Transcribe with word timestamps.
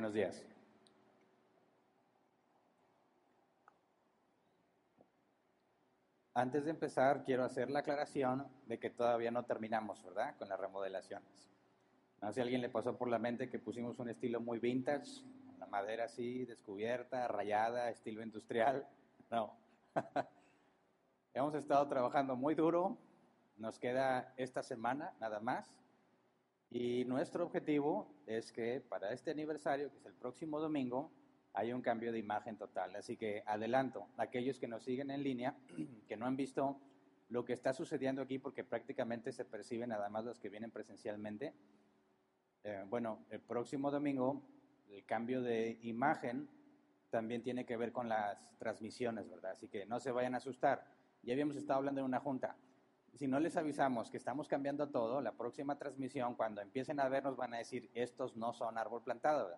Buenos 0.00 0.14
días. 0.14 0.42
Antes 6.32 6.64
de 6.64 6.70
empezar, 6.70 7.22
quiero 7.22 7.44
hacer 7.44 7.70
la 7.70 7.80
aclaración 7.80 8.48
de 8.64 8.78
que 8.78 8.88
todavía 8.88 9.30
no 9.30 9.44
terminamos, 9.44 10.02
¿verdad? 10.02 10.36
Con 10.38 10.48
las 10.48 10.58
remodelaciones. 10.58 11.50
No 12.22 12.28
sé 12.28 12.32
si 12.32 12.40
a 12.40 12.44
alguien 12.44 12.62
le 12.62 12.70
pasó 12.70 12.96
por 12.96 13.08
la 13.08 13.18
mente 13.18 13.50
que 13.50 13.58
pusimos 13.58 13.98
un 13.98 14.08
estilo 14.08 14.40
muy 14.40 14.58
vintage, 14.58 15.22
la 15.58 15.66
madera 15.66 16.04
así, 16.04 16.46
descubierta, 16.46 17.28
rayada, 17.28 17.90
estilo 17.90 18.22
industrial. 18.22 18.88
No. 19.30 19.54
Hemos 21.34 21.54
estado 21.54 21.86
trabajando 21.88 22.36
muy 22.36 22.54
duro. 22.54 22.96
Nos 23.58 23.78
queda 23.78 24.32
esta 24.38 24.62
semana 24.62 25.12
nada 25.20 25.40
más. 25.40 25.76
Y 26.70 27.04
nuestro 27.04 27.44
objetivo 27.44 28.14
es 28.26 28.52
que 28.52 28.80
para 28.80 29.12
este 29.12 29.32
aniversario, 29.32 29.90
que 29.90 29.98
es 29.98 30.06
el 30.06 30.14
próximo 30.14 30.60
domingo, 30.60 31.10
hay 31.52 31.72
un 31.72 31.82
cambio 31.82 32.12
de 32.12 32.20
imagen 32.20 32.56
total. 32.56 32.94
Así 32.94 33.16
que 33.16 33.42
adelanto, 33.44 34.06
aquellos 34.16 34.60
que 34.60 34.68
nos 34.68 34.84
siguen 34.84 35.10
en 35.10 35.22
línea, 35.22 35.56
que 36.08 36.16
no 36.16 36.26
han 36.26 36.36
visto 36.36 36.80
lo 37.28 37.44
que 37.44 37.52
está 37.52 37.72
sucediendo 37.72 38.22
aquí, 38.22 38.38
porque 38.38 38.62
prácticamente 38.62 39.32
se 39.32 39.44
perciben 39.44 39.90
nada 39.90 40.08
más 40.08 40.24
los 40.24 40.38
que 40.38 40.48
vienen 40.48 40.70
presencialmente. 40.70 41.54
Eh, 42.62 42.84
bueno, 42.88 43.24
el 43.30 43.40
próximo 43.40 43.90
domingo, 43.90 44.42
el 44.88 45.04
cambio 45.04 45.42
de 45.42 45.78
imagen 45.82 46.48
también 47.10 47.42
tiene 47.42 47.64
que 47.66 47.76
ver 47.76 47.90
con 47.90 48.08
las 48.08 48.56
transmisiones, 48.58 49.28
¿verdad? 49.28 49.52
Así 49.52 49.68
que 49.68 49.86
no 49.86 49.98
se 49.98 50.12
vayan 50.12 50.34
a 50.34 50.38
asustar. 50.38 50.86
Ya 51.22 51.32
habíamos 51.32 51.56
estado 51.56 51.78
hablando 51.78 52.00
en 52.00 52.06
una 52.06 52.20
junta. 52.20 52.56
Si 53.14 53.26
no 53.26 53.40
les 53.40 53.56
avisamos 53.56 54.10
que 54.10 54.16
estamos 54.16 54.48
cambiando 54.48 54.88
todo, 54.88 55.20
la 55.20 55.32
próxima 55.32 55.76
transmisión, 55.76 56.34
cuando 56.34 56.60
empiecen 56.60 57.00
a 57.00 57.08
vernos, 57.08 57.36
van 57.36 57.54
a 57.54 57.58
decir, 57.58 57.90
estos 57.94 58.36
no 58.36 58.52
son 58.52 58.78
árbol 58.78 59.02
plantado, 59.02 59.54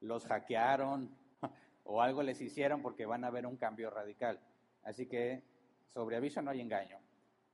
los 0.00 0.26
hackearon, 0.26 1.10
o 1.84 2.02
algo 2.02 2.22
les 2.22 2.40
hicieron 2.40 2.82
porque 2.82 3.06
van 3.06 3.24
a 3.24 3.30
ver 3.30 3.46
un 3.46 3.56
cambio 3.56 3.90
radical. 3.90 4.38
Así 4.84 5.06
que 5.06 5.42
sobre 5.88 6.16
aviso 6.16 6.42
no 6.42 6.50
hay 6.50 6.60
engaño. 6.60 6.98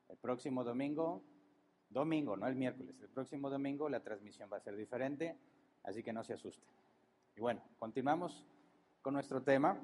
El 0.09 0.17
próximo 0.17 0.65
domingo, 0.65 1.23
domingo, 1.91 2.37
no 2.37 2.47
el 2.47 2.55
miércoles, 2.55 2.95
el 3.01 3.09
próximo 3.09 3.51
domingo 3.51 3.89
la 3.89 4.01
transmisión 4.01 4.51
va 4.53 4.57
a 4.57 4.61
ser 4.61 4.77
diferente, 4.77 5.37
así 5.85 6.03
que 6.03 6.13
no 6.13 6.25
se 6.25 6.35
asusten. 6.35 6.69
Y 7.37 7.41
bueno, 7.41 7.63
continuamos 7.79 8.47
con 9.03 9.15
nuestro 9.15 9.43
tema. 9.43 9.79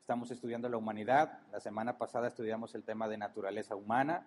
Estamos 0.00 0.30
estudiando 0.30 0.68
la 0.68 0.76
humanidad. 0.76 1.40
La 1.52 1.60
semana 1.60 1.98
pasada 1.98 2.28
estudiamos 2.28 2.74
el 2.74 2.84
tema 2.84 3.08
de 3.08 3.18
naturaleza 3.18 3.76
humana. 3.76 4.26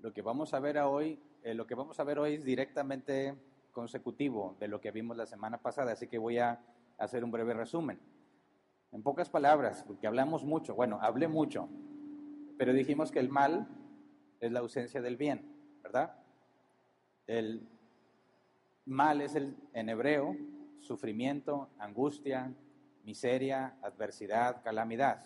Lo 0.00 0.12
que 0.12 0.22
vamos 0.22 0.54
a 0.54 0.60
ver 0.60 0.78
hoy, 0.78 1.18
eh, 1.42 1.54
lo 1.54 1.66
que 1.66 1.74
vamos 1.74 1.98
a 1.98 2.04
ver 2.04 2.20
hoy 2.20 2.34
es 2.34 2.44
directamente 2.44 3.34
consecutivo 3.72 4.56
de 4.60 4.68
lo 4.68 4.80
que 4.80 4.92
vimos 4.92 5.16
la 5.16 5.26
semana 5.26 5.58
pasada, 5.60 5.92
así 5.92 6.06
que 6.06 6.18
voy 6.18 6.38
a 6.38 6.60
hacer 6.98 7.24
un 7.24 7.32
breve 7.32 7.52
resumen. 7.52 7.98
En 8.92 9.02
pocas 9.02 9.28
palabras, 9.28 9.82
porque 9.84 10.06
hablamos 10.06 10.44
mucho, 10.44 10.76
bueno, 10.76 11.00
hablé 11.02 11.26
mucho, 11.26 11.68
pero 12.56 12.72
dijimos 12.72 13.10
que 13.10 13.18
el 13.18 13.28
mal 13.28 13.66
es 14.40 14.52
la 14.52 14.60
ausencia 14.60 15.02
del 15.02 15.16
bien, 15.16 15.52
¿verdad? 15.82 16.14
El 17.26 17.68
mal 18.86 19.20
es 19.20 19.34
el, 19.34 19.56
en 19.72 19.88
hebreo, 19.88 20.36
sufrimiento, 20.78 21.70
angustia, 21.78 22.54
miseria, 23.04 23.76
adversidad, 23.82 24.62
calamidad. 24.62 25.24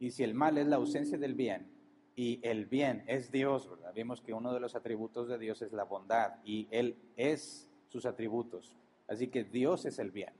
Y 0.00 0.10
si 0.10 0.24
el 0.24 0.34
mal 0.34 0.58
es 0.58 0.66
la 0.66 0.76
ausencia 0.76 1.16
del 1.16 1.34
bien 1.34 1.79
y 2.20 2.38
el 2.42 2.66
bien 2.66 3.02
es 3.06 3.32
Dios, 3.32 3.66
¿verdad? 3.70 3.94
Vimos 3.94 4.20
que 4.20 4.34
uno 4.34 4.52
de 4.52 4.60
los 4.60 4.74
atributos 4.74 5.26
de 5.26 5.38
Dios 5.38 5.62
es 5.62 5.72
la 5.72 5.84
bondad 5.84 6.34
y 6.44 6.68
Él 6.70 6.98
es 7.16 7.66
sus 7.88 8.04
atributos. 8.04 8.76
Así 9.08 9.28
que 9.28 9.42
Dios 9.42 9.86
es 9.86 9.98
el 9.98 10.10
bien. 10.10 10.34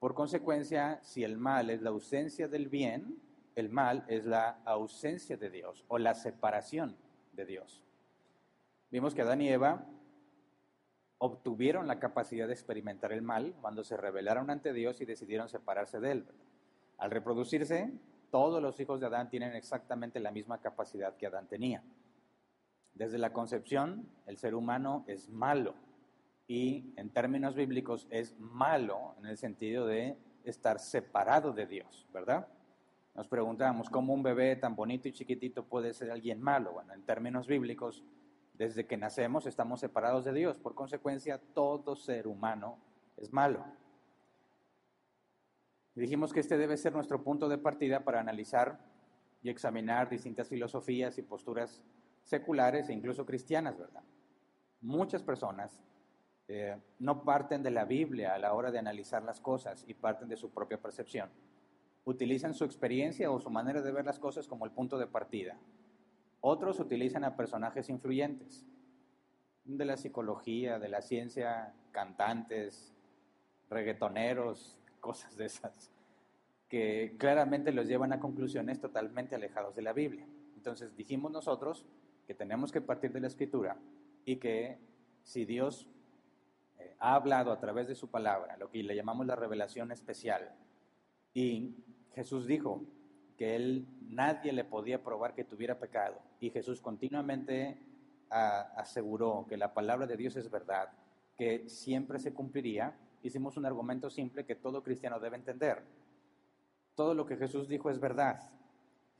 Por 0.00 0.12
consecuencia, 0.12 1.00
si 1.02 1.24
el 1.24 1.38
mal 1.38 1.70
es 1.70 1.80
la 1.80 1.88
ausencia 1.88 2.46
del 2.46 2.68
bien, 2.68 3.22
el 3.54 3.70
mal 3.70 4.04
es 4.06 4.26
la 4.26 4.60
ausencia 4.66 5.38
de 5.38 5.48
Dios 5.48 5.82
o 5.88 5.96
la 5.96 6.12
separación 6.12 6.94
de 7.32 7.46
Dios. 7.46 7.82
Vimos 8.90 9.14
que 9.14 9.22
Adán 9.22 9.40
y 9.40 9.48
Eva 9.48 9.86
obtuvieron 11.16 11.86
la 11.86 12.00
capacidad 12.00 12.46
de 12.46 12.52
experimentar 12.52 13.12
el 13.12 13.22
mal 13.22 13.54
cuando 13.62 13.82
se 13.82 13.96
rebelaron 13.96 14.50
ante 14.50 14.74
Dios 14.74 15.00
y 15.00 15.06
decidieron 15.06 15.48
separarse 15.48 16.00
de 16.00 16.12
él. 16.12 16.26
Al 16.98 17.10
reproducirse, 17.10 17.94
todos 18.30 18.62
los 18.62 18.78
hijos 18.80 19.00
de 19.00 19.06
Adán 19.06 19.30
tienen 19.30 19.54
exactamente 19.54 20.20
la 20.20 20.30
misma 20.30 20.60
capacidad 20.60 21.16
que 21.16 21.26
Adán 21.26 21.46
tenía. 21.46 21.82
Desde 22.94 23.18
la 23.18 23.32
concepción, 23.32 24.08
el 24.26 24.38
ser 24.38 24.54
humano 24.54 25.04
es 25.06 25.28
malo 25.28 25.74
y 26.46 26.92
en 26.96 27.10
términos 27.10 27.54
bíblicos 27.54 28.08
es 28.10 28.38
malo 28.38 29.14
en 29.18 29.26
el 29.26 29.36
sentido 29.36 29.86
de 29.86 30.16
estar 30.44 30.78
separado 30.78 31.52
de 31.52 31.66
Dios, 31.66 32.06
¿verdad? 32.12 32.48
Nos 33.14 33.28
preguntamos 33.28 33.90
cómo 33.90 34.14
un 34.14 34.22
bebé 34.22 34.56
tan 34.56 34.74
bonito 34.74 35.08
y 35.08 35.12
chiquitito 35.12 35.64
puede 35.64 35.92
ser 35.92 36.10
alguien 36.10 36.40
malo. 36.40 36.72
Bueno, 36.72 36.94
en 36.94 37.02
términos 37.02 37.46
bíblicos, 37.46 38.04
desde 38.54 38.86
que 38.86 38.96
nacemos 38.96 39.46
estamos 39.46 39.80
separados 39.80 40.24
de 40.24 40.32
Dios. 40.32 40.58
Por 40.58 40.74
consecuencia, 40.74 41.38
todo 41.54 41.96
ser 41.96 42.26
humano 42.26 42.78
es 43.16 43.32
malo. 43.32 43.64
Dijimos 45.98 46.32
que 46.32 46.40
este 46.40 46.56
debe 46.56 46.76
ser 46.76 46.92
nuestro 46.92 47.22
punto 47.22 47.48
de 47.48 47.58
partida 47.58 48.04
para 48.04 48.20
analizar 48.20 48.78
y 49.42 49.50
examinar 49.50 50.08
distintas 50.08 50.48
filosofías 50.48 51.18
y 51.18 51.22
posturas 51.22 51.82
seculares 52.22 52.88
e 52.88 52.92
incluso 52.92 53.24
cristianas, 53.24 53.78
¿verdad? 53.78 54.02
Muchas 54.80 55.22
personas 55.22 55.82
eh, 56.46 56.76
no 56.98 57.24
parten 57.24 57.62
de 57.62 57.70
la 57.70 57.84
Biblia 57.84 58.34
a 58.34 58.38
la 58.38 58.54
hora 58.54 58.70
de 58.70 58.78
analizar 58.78 59.22
las 59.22 59.40
cosas 59.40 59.84
y 59.86 59.94
parten 59.94 60.28
de 60.28 60.36
su 60.36 60.50
propia 60.50 60.80
percepción. 60.80 61.30
Utilizan 62.04 62.54
su 62.54 62.64
experiencia 62.64 63.30
o 63.30 63.40
su 63.40 63.50
manera 63.50 63.82
de 63.82 63.92
ver 63.92 64.06
las 64.06 64.18
cosas 64.18 64.48
como 64.48 64.64
el 64.64 64.72
punto 64.72 64.98
de 64.98 65.06
partida. 65.06 65.58
Otros 66.40 66.80
utilizan 66.80 67.24
a 67.24 67.36
personajes 67.36 67.88
influyentes 67.90 68.64
de 69.64 69.84
la 69.84 69.96
psicología, 69.96 70.78
de 70.78 70.88
la 70.88 71.02
ciencia, 71.02 71.74
cantantes, 71.92 72.94
reggaetoneros, 73.68 74.77
cosas 75.08 75.34
de 75.38 75.46
esas, 75.46 75.90
que 76.68 77.16
claramente 77.16 77.72
los 77.72 77.88
llevan 77.88 78.12
a 78.12 78.20
conclusiones 78.20 78.78
totalmente 78.78 79.34
alejados 79.34 79.74
de 79.74 79.80
la 79.80 79.94
Biblia. 79.94 80.26
Entonces 80.54 80.94
dijimos 80.94 81.32
nosotros 81.32 81.86
que 82.26 82.34
tenemos 82.34 82.70
que 82.70 82.82
partir 82.82 83.10
de 83.10 83.20
la 83.20 83.28
escritura 83.28 83.78
y 84.26 84.36
que 84.36 84.76
si 85.22 85.46
Dios 85.46 85.88
eh, 86.78 86.94
ha 86.98 87.14
hablado 87.14 87.52
a 87.52 87.58
través 87.58 87.88
de 87.88 87.94
su 87.94 88.10
palabra, 88.10 88.58
lo 88.58 88.70
que 88.70 88.82
le 88.82 88.94
llamamos 88.94 89.26
la 89.26 89.34
revelación 89.34 89.92
especial. 89.92 90.54
Y 91.32 91.74
Jesús 92.14 92.46
dijo 92.46 92.82
que 93.38 93.56
él 93.56 93.86
nadie 94.02 94.52
le 94.52 94.64
podía 94.64 95.02
probar 95.02 95.34
que 95.34 95.44
tuviera 95.44 95.78
pecado. 95.78 96.20
Y 96.38 96.50
Jesús 96.50 96.82
continuamente 96.82 97.78
aseguró 98.28 99.46
que 99.48 99.56
la 99.56 99.72
palabra 99.72 100.06
de 100.06 100.18
Dios 100.18 100.36
es 100.36 100.50
verdad, 100.50 100.90
que 101.38 101.66
siempre 101.66 102.18
se 102.18 102.34
cumpliría. 102.34 102.94
Hicimos 103.22 103.56
un 103.56 103.66
argumento 103.66 104.10
simple 104.10 104.44
que 104.44 104.54
todo 104.54 104.82
cristiano 104.82 105.18
debe 105.18 105.36
entender. 105.36 105.82
Todo 106.94 107.14
lo 107.14 107.26
que 107.26 107.36
Jesús 107.36 107.68
dijo 107.68 107.90
es 107.90 108.00
verdad. 108.00 108.40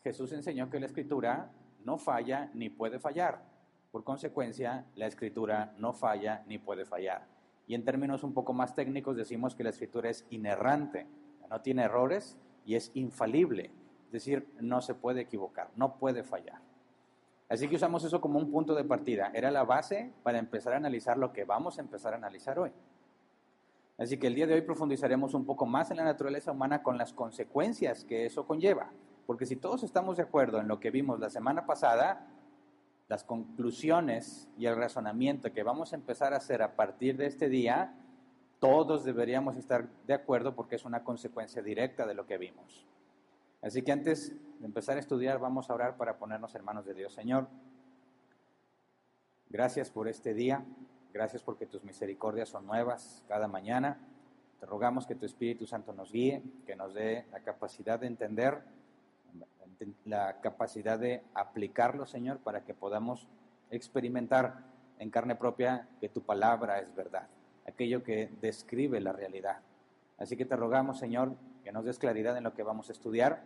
Jesús 0.02 0.32
enseñó 0.32 0.70
que 0.70 0.80
la 0.80 0.86
escritura 0.86 1.50
no 1.84 1.98
falla 1.98 2.50
ni 2.54 2.70
puede 2.70 2.98
fallar. 2.98 3.42
Por 3.90 4.04
consecuencia, 4.04 4.84
la 4.94 5.06
escritura 5.06 5.74
no 5.78 5.92
falla 5.92 6.44
ni 6.46 6.58
puede 6.58 6.84
fallar. 6.84 7.26
Y 7.66 7.74
en 7.74 7.84
términos 7.84 8.22
un 8.22 8.34
poco 8.34 8.52
más 8.52 8.74
técnicos 8.74 9.16
decimos 9.16 9.54
que 9.54 9.64
la 9.64 9.70
escritura 9.70 10.10
es 10.10 10.26
inerrante, 10.30 11.06
no 11.50 11.60
tiene 11.60 11.82
errores 11.82 12.38
y 12.64 12.74
es 12.76 12.90
infalible. 12.94 13.70
Es 14.06 14.12
decir, 14.12 14.48
no 14.60 14.80
se 14.80 14.94
puede 14.94 15.22
equivocar, 15.22 15.70
no 15.76 15.98
puede 15.98 16.22
fallar. 16.22 16.60
Así 17.48 17.68
que 17.68 17.76
usamos 17.76 18.04
eso 18.04 18.20
como 18.20 18.38
un 18.38 18.50
punto 18.50 18.74
de 18.74 18.84
partida. 18.84 19.30
Era 19.34 19.50
la 19.50 19.64
base 19.64 20.12
para 20.22 20.38
empezar 20.38 20.74
a 20.74 20.76
analizar 20.76 21.16
lo 21.16 21.32
que 21.32 21.44
vamos 21.44 21.78
a 21.78 21.82
empezar 21.82 22.12
a 22.12 22.16
analizar 22.16 22.58
hoy. 22.58 22.70
Así 23.98 24.16
que 24.16 24.28
el 24.28 24.34
día 24.36 24.46
de 24.46 24.54
hoy 24.54 24.60
profundizaremos 24.62 25.34
un 25.34 25.44
poco 25.44 25.66
más 25.66 25.90
en 25.90 25.96
la 25.96 26.04
naturaleza 26.04 26.52
humana 26.52 26.82
con 26.82 26.96
las 26.96 27.12
consecuencias 27.12 28.04
que 28.04 28.26
eso 28.26 28.46
conlleva. 28.46 28.92
Porque 29.26 29.44
si 29.44 29.56
todos 29.56 29.82
estamos 29.82 30.16
de 30.16 30.22
acuerdo 30.22 30.60
en 30.60 30.68
lo 30.68 30.78
que 30.78 30.90
vimos 30.90 31.18
la 31.18 31.28
semana 31.28 31.66
pasada, 31.66 32.28
las 33.08 33.24
conclusiones 33.24 34.48
y 34.56 34.66
el 34.66 34.76
razonamiento 34.76 35.52
que 35.52 35.64
vamos 35.64 35.92
a 35.92 35.96
empezar 35.96 36.32
a 36.32 36.36
hacer 36.36 36.62
a 36.62 36.76
partir 36.76 37.16
de 37.16 37.26
este 37.26 37.48
día, 37.48 37.94
todos 38.60 39.04
deberíamos 39.04 39.56
estar 39.56 39.88
de 40.06 40.14
acuerdo 40.14 40.54
porque 40.54 40.76
es 40.76 40.84
una 40.84 41.02
consecuencia 41.02 41.60
directa 41.60 42.06
de 42.06 42.14
lo 42.14 42.26
que 42.26 42.38
vimos. 42.38 42.86
Así 43.62 43.82
que 43.82 43.92
antes 43.92 44.32
de 44.60 44.66
empezar 44.66 44.96
a 44.96 45.00
estudiar, 45.00 45.40
vamos 45.40 45.70
a 45.70 45.74
orar 45.74 45.96
para 45.96 46.18
ponernos 46.18 46.54
en 46.54 46.64
manos 46.64 46.84
de 46.84 46.94
Dios. 46.94 47.12
Señor, 47.12 47.48
gracias 49.48 49.90
por 49.90 50.06
este 50.06 50.34
día, 50.34 50.64
gracias 51.12 51.42
porque 51.42 51.66
tus 51.66 51.84
misericordias 51.84 52.48
son 52.48 52.66
nuevas 52.66 53.22
cada 53.28 53.48
mañana. 53.48 53.98
Te 54.60 54.66
rogamos 54.66 55.06
que 55.06 55.14
tu 55.14 55.26
Espíritu 55.26 55.66
Santo 55.66 55.92
nos 55.92 56.12
guíe, 56.12 56.42
que 56.66 56.76
nos 56.76 56.94
dé 56.94 57.26
la 57.30 57.40
capacidad 57.40 57.98
de 57.98 58.08
entender 58.08 58.62
la 60.04 60.40
capacidad 60.40 60.98
de 60.98 61.22
aplicarlo, 61.34 62.06
Señor, 62.06 62.38
para 62.38 62.64
que 62.64 62.74
podamos 62.74 63.28
experimentar 63.70 64.64
en 64.98 65.10
carne 65.10 65.36
propia 65.36 65.88
que 66.00 66.08
tu 66.08 66.22
palabra 66.22 66.80
es 66.80 66.94
verdad, 66.94 67.28
aquello 67.66 68.02
que 68.02 68.30
describe 68.40 69.00
la 69.00 69.12
realidad. 69.12 69.60
Así 70.18 70.36
que 70.36 70.44
te 70.44 70.56
rogamos, 70.56 70.98
Señor, 70.98 71.36
que 71.62 71.70
nos 71.70 71.84
des 71.84 71.98
claridad 71.98 72.36
en 72.36 72.44
lo 72.44 72.54
que 72.54 72.62
vamos 72.62 72.88
a 72.88 72.92
estudiar 72.92 73.44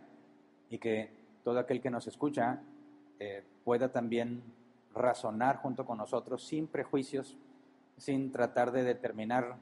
y 0.69 0.79
que 0.79 1.11
todo 1.43 1.59
aquel 1.59 1.81
que 1.81 1.91
nos 1.91 2.07
escucha 2.07 2.61
eh, 3.19 3.43
pueda 3.63 3.91
también 3.91 4.41
razonar 4.95 5.57
junto 5.57 5.85
con 5.85 5.97
nosotros 5.97 6.43
sin 6.43 6.67
prejuicios, 6.67 7.37
sin 7.97 8.31
tratar 8.31 8.71
de 8.71 8.83
determinar 8.83 9.57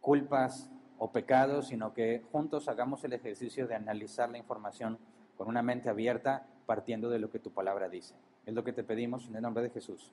culpas 0.00 0.70
o 0.98 1.12
pecados, 1.12 1.68
sino 1.68 1.94
que 1.94 2.22
juntos 2.32 2.68
hagamos 2.68 3.04
el 3.04 3.12
ejercicio 3.12 3.66
de 3.66 3.74
analizar 3.74 4.28
la 4.30 4.38
información 4.38 4.98
con 5.36 5.48
una 5.48 5.62
mente 5.62 5.88
abierta, 5.88 6.46
partiendo 6.66 7.08
de 7.08 7.18
lo 7.18 7.30
que 7.30 7.38
tu 7.38 7.52
palabra 7.52 7.88
dice. 7.88 8.14
Es 8.44 8.54
lo 8.54 8.64
que 8.64 8.72
te 8.72 8.82
pedimos 8.82 9.28
en 9.28 9.36
el 9.36 9.42
nombre 9.42 9.62
de 9.62 9.70
Jesús. 9.70 10.12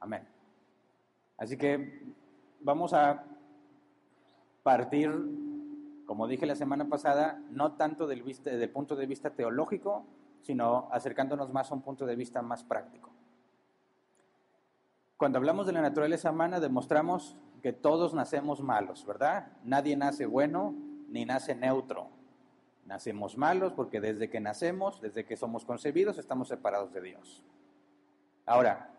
Amén. 0.00 0.26
Así 1.38 1.56
que 1.56 2.02
vamos 2.60 2.92
a 2.92 3.24
partir, 4.62 5.12
como 6.06 6.26
dije 6.26 6.46
la 6.46 6.56
semana 6.56 6.88
pasada, 6.88 7.40
no 7.50 7.72
tanto 7.72 8.06
del, 8.06 8.24
del 8.42 8.70
punto 8.70 8.96
de 8.96 9.06
vista 9.06 9.30
teológico, 9.30 10.04
sino 10.42 10.88
acercándonos 10.90 11.52
más 11.52 11.70
a 11.70 11.74
un 11.74 11.82
punto 11.82 12.06
de 12.06 12.16
vista 12.16 12.42
más 12.42 12.64
práctico. 12.64 13.10
Cuando 15.16 15.38
hablamos 15.38 15.66
de 15.66 15.72
la 15.72 15.80
naturaleza 15.80 16.30
humana, 16.30 16.60
demostramos 16.60 17.38
que 17.62 17.72
todos 17.72 18.12
nacemos 18.12 18.60
malos, 18.60 19.06
¿verdad? 19.06 19.48
Nadie 19.64 19.96
nace 19.96 20.26
bueno 20.26 20.74
ni 21.08 21.24
nace 21.24 21.54
neutro. 21.54 22.10
Nacemos 22.84 23.38
malos 23.38 23.72
porque 23.72 24.00
desde 24.00 24.28
que 24.28 24.40
nacemos, 24.40 25.00
desde 25.00 25.24
que 25.24 25.38
somos 25.38 25.64
concebidos, 25.64 26.18
estamos 26.18 26.48
separados 26.48 26.92
de 26.92 27.00
Dios. 27.00 27.42
Ahora, 28.44 28.90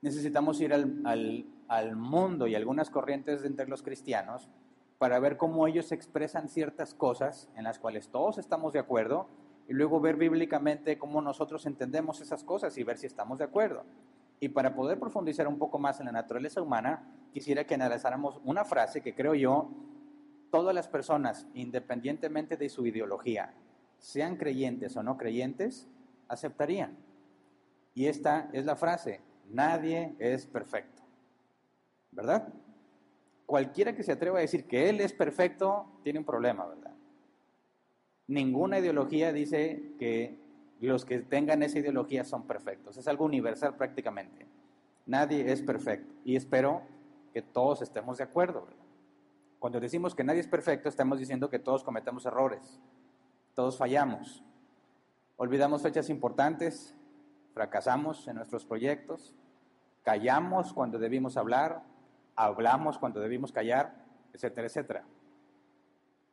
necesitamos 0.00 0.58
ir 0.62 0.72
al, 0.72 1.46
al 1.68 1.96
mundo 1.96 2.46
y 2.46 2.54
algunas 2.54 2.88
corrientes 2.88 3.44
entre 3.44 3.68
los 3.68 3.82
cristianos 3.82 4.48
para 4.96 5.20
ver 5.20 5.36
cómo 5.36 5.66
ellos 5.66 5.92
expresan 5.92 6.48
ciertas 6.48 6.94
cosas 6.94 7.50
en 7.56 7.64
las 7.64 7.78
cuales 7.78 8.08
todos 8.08 8.38
estamos 8.38 8.72
de 8.72 8.78
acuerdo 8.78 9.28
y 9.68 9.74
luego 9.74 10.00
ver 10.00 10.16
bíblicamente 10.16 10.98
cómo 10.98 11.20
nosotros 11.20 11.66
entendemos 11.66 12.22
esas 12.22 12.42
cosas 12.42 12.78
y 12.78 12.84
ver 12.84 12.96
si 12.96 13.06
estamos 13.06 13.38
de 13.38 13.44
acuerdo. 13.44 13.84
Y 14.42 14.48
para 14.48 14.74
poder 14.74 14.98
profundizar 14.98 15.46
un 15.46 15.56
poco 15.56 15.78
más 15.78 16.00
en 16.00 16.06
la 16.06 16.10
naturaleza 16.10 16.60
humana, 16.60 17.08
quisiera 17.32 17.64
que 17.64 17.74
analizáramos 17.74 18.40
una 18.42 18.64
frase 18.64 19.00
que 19.00 19.14
creo 19.14 19.36
yo, 19.36 19.70
todas 20.50 20.74
las 20.74 20.88
personas, 20.88 21.46
independientemente 21.54 22.56
de 22.56 22.68
su 22.68 22.84
ideología, 22.84 23.54
sean 23.98 24.36
creyentes 24.36 24.96
o 24.96 25.04
no 25.04 25.16
creyentes, 25.16 25.88
aceptarían. 26.26 26.96
Y 27.94 28.06
esta 28.06 28.50
es 28.52 28.64
la 28.64 28.74
frase, 28.74 29.20
nadie 29.48 30.16
es 30.18 30.44
perfecto. 30.48 31.04
¿Verdad? 32.10 32.48
Cualquiera 33.46 33.94
que 33.94 34.02
se 34.02 34.10
atreva 34.10 34.38
a 34.38 34.40
decir 34.42 34.66
que 34.66 34.88
él 34.88 35.00
es 35.00 35.12
perfecto, 35.12 35.86
tiene 36.02 36.18
un 36.18 36.24
problema, 36.24 36.66
¿verdad? 36.66 36.94
Ninguna 38.26 38.80
ideología 38.80 39.32
dice 39.32 39.92
que 40.00 40.36
los 40.86 41.04
que 41.04 41.20
tengan 41.20 41.62
esa 41.62 41.78
ideología 41.78 42.24
son 42.24 42.46
perfectos. 42.46 42.96
Es 42.96 43.06
algo 43.08 43.24
universal 43.24 43.76
prácticamente. 43.76 44.46
Nadie 45.06 45.52
es 45.52 45.62
perfecto. 45.62 46.12
Y 46.24 46.36
espero 46.36 46.82
que 47.32 47.42
todos 47.42 47.82
estemos 47.82 48.18
de 48.18 48.24
acuerdo. 48.24 48.66
Cuando 49.58 49.78
decimos 49.78 50.14
que 50.14 50.24
nadie 50.24 50.40
es 50.40 50.48
perfecto, 50.48 50.88
estamos 50.88 51.18
diciendo 51.18 51.48
que 51.48 51.58
todos 51.58 51.84
cometemos 51.84 52.26
errores. 52.26 52.80
Todos 53.54 53.78
fallamos. 53.78 54.42
Olvidamos 55.36 55.82
fechas 55.82 56.10
importantes, 56.10 56.94
fracasamos 57.54 58.26
en 58.28 58.36
nuestros 58.36 58.64
proyectos, 58.64 59.34
callamos 60.02 60.72
cuando 60.72 60.98
debimos 60.98 61.36
hablar, 61.36 61.82
hablamos 62.36 62.98
cuando 62.98 63.20
debimos 63.20 63.52
callar, 63.52 63.94
etcétera, 64.32 64.66
etcétera. 64.66 65.04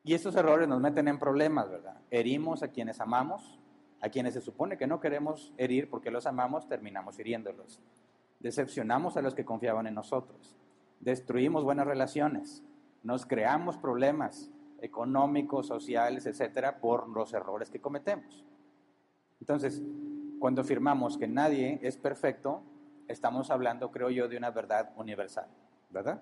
Y 0.03 0.13
estos 0.13 0.35
errores 0.35 0.67
nos 0.67 0.79
meten 0.79 1.07
en 1.07 1.19
problemas, 1.19 1.69
¿verdad? 1.69 1.97
Herimos 2.09 2.63
a 2.63 2.69
quienes 2.69 2.99
amamos, 2.99 3.58
a 4.01 4.09
quienes 4.09 4.33
se 4.33 4.41
supone 4.41 4.77
que 4.77 4.87
no 4.87 4.99
queremos 4.99 5.53
herir 5.57 5.89
porque 5.89 6.11
los 6.11 6.25
amamos, 6.25 6.67
terminamos 6.67 7.19
hiriéndolos. 7.19 7.79
Decepcionamos 8.39 9.17
a 9.17 9.21
los 9.21 9.35
que 9.35 9.45
confiaban 9.45 9.87
en 9.87 9.95
nosotros. 9.95 10.55
Destruimos 11.01 11.63
buenas 11.63 11.87
relaciones. 11.87 12.63
Nos 13.03 13.25
creamos 13.25 13.77
problemas 13.77 14.49
económicos, 14.81 15.67
sociales, 15.67 16.25
etcétera, 16.25 16.79
por 16.79 17.09
los 17.09 17.33
errores 17.33 17.69
que 17.69 17.81
cometemos. 17.81 18.45
Entonces, 19.41 19.81
cuando 20.39 20.61
afirmamos 20.61 21.17
que 21.17 21.27
nadie 21.27 21.79
es 21.81 21.97
perfecto, 21.97 22.63
estamos 23.07 23.49
hablando, 23.51 23.91
creo 23.91 24.09
yo, 24.09 24.29
de 24.29 24.37
una 24.37 24.51
verdad 24.51 24.91
universal, 24.95 25.47
¿verdad? 25.89 26.21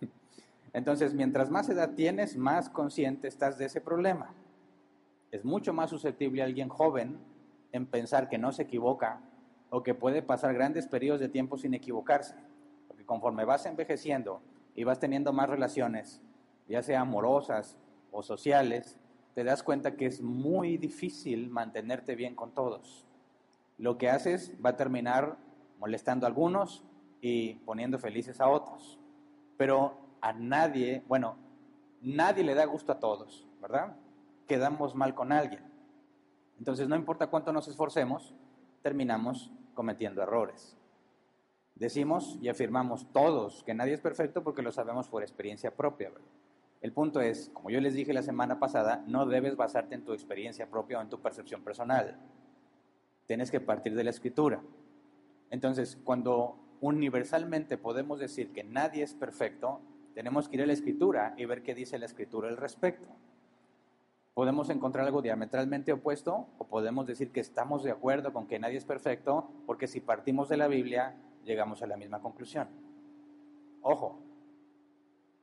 Entonces, 0.72 1.12
mientras 1.12 1.50
más 1.50 1.68
edad 1.68 1.90
tienes, 1.94 2.38
más 2.38 2.70
consciente 2.70 3.28
estás 3.28 3.58
de 3.58 3.66
ese 3.66 3.82
problema 3.82 4.34
es 5.30 5.44
mucho 5.44 5.72
más 5.72 5.90
susceptible 5.90 6.42
alguien 6.42 6.68
joven 6.68 7.18
en 7.72 7.86
pensar 7.86 8.28
que 8.28 8.38
no 8.38 8.52
se 8.52 8.62
equivoca 8.62 9.20
o 9.70 9.82
que 9.82 9.94
puede 9.94 10.22
pasar 10.22 10.54
grandes 10.54 10.86
periodos 10.86 11.20
de 11.20 11.28
tiempo 11.28 11.56
sin 11.56 11.74
equivocarse. 11.74 12.34
Porque 12.88 13.04
conforme 13.04 13.44
vas 13.44 13.66
envejeciendo 13.66 14.42
y 14.74 14.84
vas 14.84 14.98
teniendo 14.98 15.32
más 15.32 15.48
relaciones, 15.48 16.20
ya 16.68 16.82
sea 16.82 17.00
amorosas 17.00 17.76
o 18.10 18.22
sociales, 18.22 18.98
te 19.34 19.44
das 19.44 19.62
cuenta 19.62 19.96
que 19.96 20.06
es 20.06 20.20
muy 20.20 20.76
difícil 20.76 21.48
mantenerte 21.48 22.16
bien 22.16 22.34
con 22.34 22.52
todos. 22.52 23.06
Lo 23.78 23.96
que 23.96 24.10
haces 24.10 24.52
va 24.64 24.70
a 24.70 24.76
terminar 24.76 25.38
molestando 25.78 26.26
a 26.26 26.28
algunos 26.28 26.84
y 27.20 27.54
poniendo 27.54 27.98
felices 27.98 28.40
a 28.40 28.48
otros. 28.48 28.98
Pero 29.56 29.94
a 30.20 30.32
nadie, 30.32 31.04
bueno, 31.06 31.36
nadie 32.02 32.42
le 32.42 32.54
da 32.54 32.64
gusto 32.64 32.92
a 32.92 32.98
todos, 32.98 33.46
¿verdad? 33.60 33.96
Quedamos 34.50 34.96
mal 34.96 35.14
con 35.14 35.30
alguien. 35.30 35.62
Entonces, 36.58 36.88
no 36.88 36.96
importa 36.96 37.28
cuánto 37.28 37.52
nos 37.52 37.68
esforcemos, 37.68 38.34
terminamos 38.82 39.52
cometiendo 39.74 40.24
errores. 40.24 40.76
Decimos 41.76 42.36
y 42.42 42.48
afirmamos 42.48 43.06
todos 43.12 43.62
que 43.62 43.74
nadie 43.74 43.94
es 43.94 44.00
perfecto 44.00 44.42
porque 44.42 44.62
lo 44.62 44.72
sabemos 44.72 45.08
por 45.08 45.22
experiencia 45.22 45.70
propia. 45.76 46.10
El 46.80 46.92
punto 46.92 47.20
es, 47.20 47.50
como 47.50 47.70
yo 47.70 47.80
les 47.80 47.94
dije 47.94 48.12
la 48.12 48.24
semana 48.24 48.58
pasada, 48.58 49.04
no 49.06 49.24
debes 49.24 49.54
basarte 49.54 49.94
en 49.94 50.04
tu 50.04 50.12
experiencia 50.14 50.68
propia 50.68 50.98
o 50.98 51.02
en 51.02 51.10
tu 51.10 51.20
percepción 51.20 51.62
personal. 51.62 52.18
Tienes 53.26 53.52
que 53.52 53.60
partir 53.60 53.94
de 53.94 54.02
la 54.02 54.10
escritura. 54.10 54.60
Entonces, 55.50 55.96
cuando 56.02 56.56
universalmente 56.80 57.78
podemos 57.78 58.18
decir 58.18 58.52
que 58.52 58.64
nadie 58.64 59.04
es 59.04 59.14
perfecto, 59.14 59.80
tenemos 60.12 60.48
que 60.48 60.56
ir 60.56 60.62
a 60.62 60.66
la 60.66 60.72
escritura 60.72 61.34
y 61.36 61.44
ver 61.44 61.62
qué 61.62 61.72
dice 61.72 62.00
la 62.00 62.06
escritura 62.06 62.48
al 62.48 62.56
respecto 62.56 63.14
podemos 64.34 64.70
encontrar 64.70 65.06
algo 65.06 65.22
diametralmente 65.22 65.92
opuesto 65.92 66.48
o 66.58 66.66
podemos 66.66 67.06
decir 67.06 67.32
que 67.32 67.40
estamos 67.40 67.82
de 67.82 67.90
acuerdo 67.90 68.32
con 68.32 68.46
que 68.46 68.58
nadie 68.58 68.76
es 68.76 68.84
perfecto 68.84 69.50
porque 69.66 69.86
si 69.86 70.00
partimos 70.00 70.48
de 70.48 70.56
la 70.56 70.68
Biblia 70.68 71.16
llegamos 71.44 71.82
a 71.82 71.86
la 71.86 71.96
misma 71.96 72.20
conclusión. 72.20 72.68
Ojo, 73.82 74.20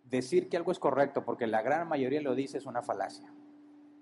decir 0.06 0.50
que 0.50 0.58
algo 0.58 0.72
es 0.72 0.79
correcto 0.79 1.25
porque 1.25 1.48
la 1.48 1.62
gran 1.62 1.88
mayoría 1.88 2.22
lo 2.22 2.36
dice 2.36 2.58
es 2.58 2.65
una 2.65 2.82
falacia. 2.82 3.32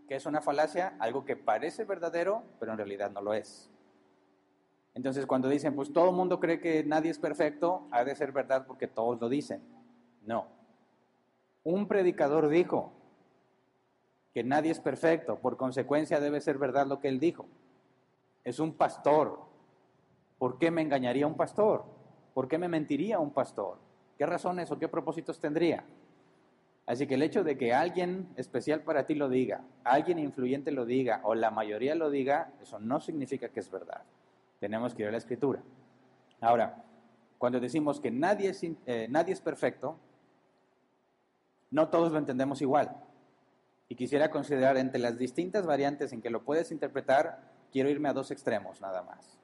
¿Qué 0.08 0.16
es 0.16 0.26
una 0.26 0.42
falacia? 0.42 0.96
Algo 1.00 1.26
que 1.26 1.36
parece 1.36 1.84
verdadero, 1.84 2.44
pero 2.60 2.74
en 2.74 2.78
realidad 2.78 3.12
no 3.12 3.22
lo 3.22 3.34
es. 3.34 3.72
Entonces 4.94 5.26
cuando 5.26 5.50
dicen, 5.50 5.76
pues 5.76 5.92
todo 5.92 6.10
el 6.10 6.16
mundo 6.16 6.40
cree 6.40 6.60
que 6.60 6.84
nadie 6.84 7.12
es 7.12 7.20
perfecto, 7.20 7.88
ha 7.92 8.04
de 8.04 8.16
ser 8.16 8.32
verdad 8.32 8.66
porque 8.68 8.88
todos 8.88 9.20
lo 9.20 9.30
dicen. 9.30 9.62
No. 10.26 10.48
Un 11.64 11.88
predicador 11.88 12.48
dijo, 12.50 12.94
que 14.36 14.44
nadie 14.44 14.70
es 14.70 14.82
perfecto, 14.82 15.38
por 15.38 15.56
consecuencia 15.56 16.20
debe 16.20 16.42
ser 16.42 16.58
verdad 16.58 16.86
lo 16.88 17.00
que 17.00 17.08
él 17.08 17.22
dijo. 17.22 17.46
Es 18.44 18.60
un 18.60 18.74
pastor. 18.74 19.40
¿Por 20.38 20.58
qué 20.60 20.72
me 20.72 20.82
engañaría 20.82 21.26
un 21.26 21.38
pastor? 21.38 21.86
¿Por 22.34 22.50
qué 22.50 22.58
me 22.58 22.68
mentiría 22.68 23.18
un 23.18 23.32
pastor? 23.32 23.78
¿Qué 24.18 24.26
razones 24.26 24.70
o 24.72 24.78
qué 24.78 24.90
propósitos 24.90 25.40
tendría? 25.40 25.86
Así 26.86 27.08
que 27.08 27.16
el 27.16 27.24
hecho 27.24 27.46
de 27.46 27.58
que 27.58 27.74
alguien 27.74 28.28
especial 28.36 28.82
para 28.82 29.06
ti 29.06 29.16
lo 29.16 29.30
diga, 29.30 29.62
alguien 29.86 30.20
influyente 30.20 30.70
lo 30.70 30.86
diga 30.86 31.22
o 31.24 31.34
la 31.34 31.50
mayoría 31.50 31.96
lo 31.96 32.10
diga, 32.10 32.52
eso 32.62 32.78
no 32.78 33.00
significa 33.00 33.48
que 33.48 33.62
es 33.62 33.72
verdad. 33.72 34.02
Tenemos 34.60 34.94
que 34.94 35.04
ir 35.04 35.08
a 35.08 35.12
la 35.12 35.18
escritura. 35.18 35.62
Ahora, 36.42 36.84
cuando 37.38 37.62
decimos 37.62 38.02
que 38.02 38.12
nadie 38.12 38.50
es, 38.50 38.62
eh, 38.86 39.08
nadie 39.10 39.32
es 39.32 39.40
perfecto, 39.40 39.98
no 41.72 41.88
todos 41.88 42.12
lo 42.12 42.18
entendemos 42.18 42.62
igual. 42.62 43.02
Y 43.88 43.96
quisiera 43.96 44.32
considerar 44.32 44.78
entre 44.78 45.00
las 45.00 45.18
distintas 45.18 45.66
variantes 45.66 46.12
en 46.12 46.22
que 46.22 46.30
lo 46.30 46.44
puedes 46.44 46.72
interpretar, 46.72 47.52
quiero 47.72 47.90
irme 47.90 48.10
a 48.10 48.14
dos 48.14 48.32
extremos 48.32 48.82
nada 48.82 49.04
más. 49.04 49.40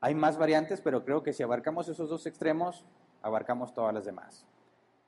Hay 0.00 0.14
más 0.14 0.38
variantes, 0.38 0.80
pero 0.80 1.04
creo 1.04 1.22
que 1.22 1.32
si 1.32 1.42
abarcamos 1.42 1.88
esos 1.88 2.08
dos 2.08 2.26
extremos, 2.26 2.84
abarcamos 3.22 3.74
todas 3.74 3.92
las 3.94 4.04
demás. 4.04 4.46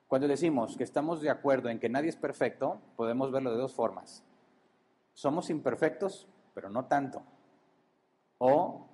Cuando 0.07 0.27
decimos 0.27 0.77
que 0.77 0.83
estamos 0.83 1.21
de 1.21 1.29
acuerdo 1.29 1.69
en 1.69 1.79
que 1.79 1.89
nadie 1.89 2.09
es 2.09 2.15
perfecto, 2.15 2.79
podemos 2.95 3.31
verlo 3.31 3.51
de 3.51 3.57
dos 3.57 3.73
formas. 3.73 4.23
Somos 5.13 5.49
imperfectos, 5.49 6.27
pero 6.53 6.69
no 6.69 6.85
tanto. 6.85 7.23
O 8.37 8.87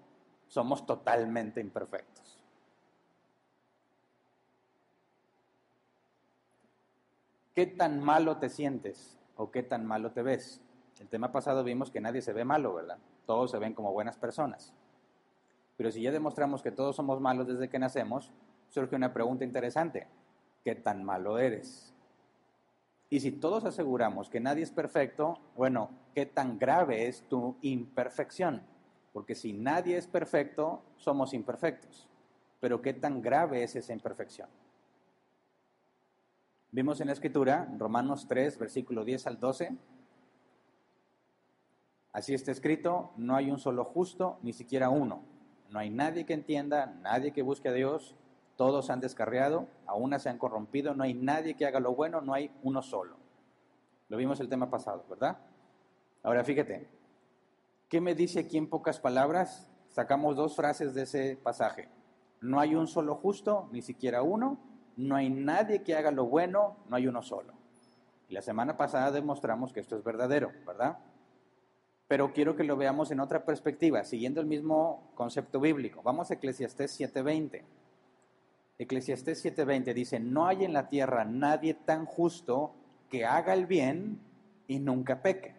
somos 0.48 0.86
totalmente 0.86 1.60
imperfectos. 1.60 2.44
¿Qué 7.54 7.68
tan 7.68 8.00
malo 8.00 8.38
te 8.38 8.50
sientes 8.50 9.20
o 9.36 9.52
qué 9.52 9.64
tan 9.64 9.86
malo 9.86 10.12
te 10.12 10.22
ves? 10.22 10.62
El 11.00 11.08
tema 11.08 11.32
pasado 11.32 11.64
vimos 11.64 11.92
que 11.92 12.02
nadie 12.02 12.22
se 12.22 12.34
ve 12.34 12.46
malo, 12.46 12.74
¿verdad? 12.74 12.98
Todos 13.26 13.52
se 13.52 13.60
ven 13.60 13.74
como 13.74 13.92
buenas 13.92 14.18
personas. 14.18 14.74
Pero 15.78 15.92
si 15.92 16.02
ya 16.02 16.12
demostramos 16.12 16.62
que 16.62 16.72
todos 16.72 16.96
somos 16.96 17.20
malos 17.20 17.48
desde 17.48 17.70
que 17.70 17.80
nacemos, 17.80 18.32
surge 18.70 18.96
una 18.96 19.14
pregunta 19.14 19.44
interesante. 19.44 20.08
¿Qué 20.64 20.76
tan 20.76 21.04
malo 21.04 21.40
eres? 21.40 21.94
Y 23.10 23.20
si 23.20 23.32
todos 23.32 23.66
aseguramos 23.66 24.30
que 24.30 24.40
nadie 24.40 24.64
es 24.64 24.72
perfecto, 24.72 25.38
bueno, 25.56 25.90
¿qué 26.16 26.26
tan 26.26 26.58
grave 26.58 27.08
es 27.08 27.22
tu 27.28 27.58
imperfección? 27.62 28.64
Porque 29.12 29.36
si 29.36 29.54
nadie 29.54 29.98
es 29.98 30.08
perfecto, 30.08 30.82
somos 30.98 31.34
imperfectos. 31.34 32.08
Pero 32.60 32.82
¿qué 32.82 32.94
tan 32.94 33.22
grave 33.22 33.64
es 33.64 33.76
esa 33.76 33.94
imperfección? 33.94 34.50
Vimos 36.74 37.00
en 37.02 37.06
la 37.06 37.14
escritura, 37.14 37.72
Romanos 37.78 38.26
3, 38.28 38.58
versículo 38.58 39.06
10 39.06 39.28
al 39.28 39.40
12, 39.40 39.78
así 42.12 42.34
está 42.34 42.52
escrito, 42.52 43.12
no 43.16 43.36
hay 43.36 43.52
un 43.52 43.60
solo 43.60 43.86
justo, 43.86 44.40
ni 44.42 44.54
siquiera 44.54 44.90
uno. 44.90 45.22
No 45.70 45.78
hay 45.78 45.92
nadie 45.92 46.26
que 46.26 46.34
entienda, 46.34 46.88
nadie 47.04 47.32
que 47.32 47.44
busque 47.44 47.70
a 47.70 47.74
Dios, 47.74 48.16
todos 48.56 48.90
han 48.90 49.02
descarriado, 49.02 49.68
aún 49.86 50.20
se 50.20 50.30
han 50.30 50.40
corrompido, 50.40 50.96
no 50.96 51.04
hay 51.04 51.14
nadie 51.14 51.54
que 51.54 51.68
haga 51.68 51.80
lo 51.80 51.94
bueno, 51.94 52.22
no 52.22 52.34
hay 52.34 52.50
uno 52.64 52.82
solo. 52.82 53.18
Lo 54.10 54.18
vimos 54.18 54.40
el 54.40 54.50
tema 54.50 54.72
pasado, 54.72 55.06
¿verdad? 55.08 55.38
Ahora 56.24 56.44
fíjate, 56.44 56.88
¿qué 57.88 58.02
me 58.02 58.16
dice 58.16 58.40
aquí 58.40 58.58
en 58.58 58.68
pocas 58.68 59.00
palabras? 59.00 59.70
Sacamos 59.90 60.36
dos 60.36 60.56
frases 60.56 60.96
de 60.96 61.04
ese 61.04 61.36
pasaje. 61.36 61.88
No 62.42 62.60
hay 62.60 62.74
un 62.74 62.88
solo 62.88 63.14
justo, 63.14 63.70
ni 63.72 63.84
siquiera 63.84 64.24
uno. 64.24 64.73
No 64.96 65.16
hay 65.16 65.30
nadie 65.30 65.84
que 65.84 65.96
haga 65.96 66.12
lo 66.12 66.26
bueno, 66.26 66.78
no 66.90 66.96
hay 66.96 67.08
uno 67.08 67.22
solo. 67.22 67.54
Y 68.30 68.34
la 68.34 68.42
semana 68.42 68.78
pasada 68.78 69.12
demostramos 69.12 69.74
que 69.74 69.80
esto 69.80 69.98
es 69.98 70.04
verdadero, 70.04 70.52
¿verdad? 70.66 70.98
Pero 72.08 72.34
quiero 72.34 72.56
que 72.56 72.64
lo 72.64 72.78
veamos 72.78 73.12
en 73.12 73.20
otra 73.20 73.46
perspectiva, 73.46 74.04
siguiendo 74.04 74.40
el 74.42 74.48
mismo 74.48 75.12
concepto 75.16 75.60
bíblico. 75.60 76.02
Vamos 76.04 76.30
a 76.30 76.36
Eclesiastés 76.36 77.00
7:20. 77.00 77.64
Eclesiastés 78.78 79.44
7:20 79.44 79.94
dice, 79.94 80.20
no 80.20 80.48
hay 80.48 80.64
en 80.64 80.74
la 80.74 80.90
tierra 80.90 81.26
nadie 81.26 81.74
tan 81.74 82.06
justo 82.06 82.76
que 83.10 83.26
haga 83.26 83.54
el 83.54 83.66
bien 83.66 84.20
y 84.68 84.80
nunca 84.80 85.22
peque. 85.22 85.56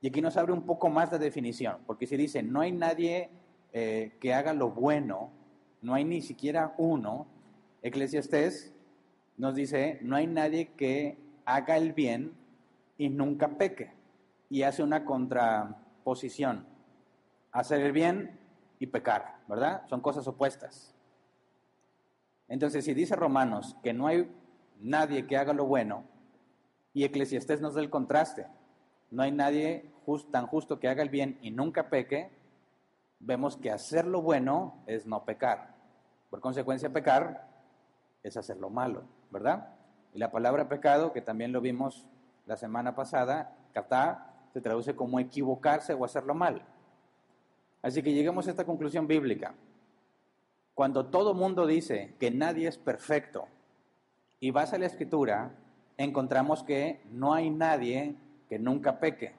Y 0.00 0.08
aquí 0.08 0.20
nos 0.20 0.36
abre 0.36 0.52
un 0.52 0.62
poco 0.62 0.88
más 0.88 1.12
la 1.12 1.18
definición, 1.18 1.78
porque 1.86 2.06
si 2.06 2.16
dice, 2.16 2.42
no 2.42 2.60
hay 2.60 2.72
nadie 2.72 3.30
eh, 3.72 4.16
que 4.18 4.32
haga 4.32 4.52
lo 4.52 4.70
bueno, 4.70 5.30
no 5.82 5.94
hay 5.94 6.04
ni 6.04 6.22
siquiera 6.22 6.74
uno, 6.78 7.26
Eclesiastés 7.82 8.72
nos 9.36 9.54
dice, 9.54 9.98
no 10.02 10.16
hay 10.16 10.26
nadie 10.26 10.72
que 10.76 11.18
haga 11.44 11.76
el 11.76 11.92
bien 11.92 12.34
y 12.98 13.08
nunca 13.08 13.56
peque. 13.56 13.92
Y 14.48 14.62
hace 14.62 14.82
una 14.82 15.04
contraposición, 15.04 16.66
hacer 17.52 17.80
el 17.80 17.92
bien 17.92 18.38
y 18.78 18.86
pecar, 18.86 19.38
¿verdad? 19.48 19.86
Son 19.88 20.00
cosas 20.00 20.26
opuestas. 20.26 20.94
Entonces, 22.48 22.84
si 22.84 22.94
dice 22.94 23.14
Romanos 23.16 23.76
que 23.82 23.92
no 23.92 24.08
hay 24.08 24.28
nadie 24.80 25.26
que 25.26 25.36
haga 25.36 25.52
lo 25.52 25.66
bueno, 25.66 26.04
y 26.92 27.04
Eclesiastés 27.04 27.60
nos 27.60 27.74
da 27.74 27.80
el 27.80 27.90
contraste, 27.90 28.46
no 29.10 29.22
hay 29.22 29.30
nadie 29.30 29.90
tan 30.30 30.46
justo 30.46 30.80
que 30.80 30.88
haga 30.88 31.02
el 31.02 31.08
bien 31.08 31.38
y 31.40 31.50
nunca 31.50 31.88
peque, 31.88 32.30
vemos 33.20 33.56
que 33.56 33.70
hacer 33.70 34.06
lo 34.06 34.22
bueno 34.22 34.82
es 34.86 35.06
no 35.06 35.24
pecar. 35.24 35.74
Por 36.30 36.40
consecuencia, 36.40 36.92
pecar 36.92 37.49
es 38.22 38.36
hacer 38.36 38.58
lo 38.58 38.70
malo, 38.70 39.04
¿verdad? 39.30 39.74
Y 40.14 40.18
la 40.18 40.30
palabra 40.30 40.68
pecado, 40.68 41.12
que 41.12 41.22
también 41.22 41.52
lo 41.52 41.60
vimos 41.60 42.06
la 42.46 42.56
semana 42.56 42.94
pasada, 42.94 43.56
kata, 43.72 44.34
se 44.52 44.60
traduce 44.60 44.96
como 44.96 45.20
equivocarse 45.20 45.94
o 45.94 46.04
hacerlo 46.04 46.34
mal. 46.34 46.62
Así 47.82 48.02
que 48.02 48.12
llegamos 48.12 48.46
a 48.46 48.50
esta 48.50 48.66
conclusión 48.66 49.06
bíblica. 49.06 49.54
Cuando 50.74 51.06
todo 51.06 51.34
mundo 51.34 51.66
dice 51.66 52.14
que 52.18 52.30
nadie 52.30 52.68
es 52.68 52.78
perfecto 52.78 53.46
y 54.38 54.50
vas 54.50 54.72
a 54.72 54.78
la 54.78 54.86
escritura, 54.86 55.52
encontramos 55.96 56.62
que 56.62 57.00
no 57.10 57.34
hay 57.34 57.50
nadie 57.50 58.16
que 58.48 58.58
nunca 58.58 58.98
peque. 58.98 59.34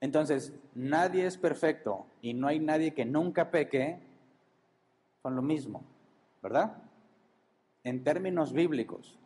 Entonces, 0.00 0.52
nadie 0.74 1.26
es 1.26 1.36
perfecto 1.36 2.06
y 2.22 2.34
no 2.34 2.46
hay 2.46 2.60
nadie 2.60 2.94
que 2.94 3.04
nunca 3.04 3.50
peque, 3.50 4.00
son 5.22 5.36
lo 5.36 5.42
mismo, 5.42 5.84
¿verdad? 6.42 6.76
En 7.84 8.04
términos 8.04 8.52
bíblicos, 8.52 9.18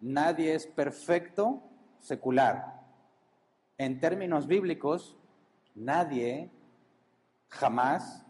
nadie 0.00 0.54
es 0.54 0.66
perfecto 0.66 1.62
secular. 2.00 2.80
En 3.78 4.00
términos 4.00 4.46
bíblicos, 4.46 5.16
nadie 5.74 6.50
jamás 7.48 8.24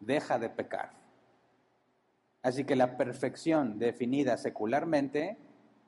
deja 0.00 0.38
de 0.38 0.50
pecar. 0.50 0.92
Así 2.42 2.64
que 2.64 2.76
la 2.76 2.96
perfección 2.96 3.78
definida 3.78 4.36
secularmente, 4.36 5.38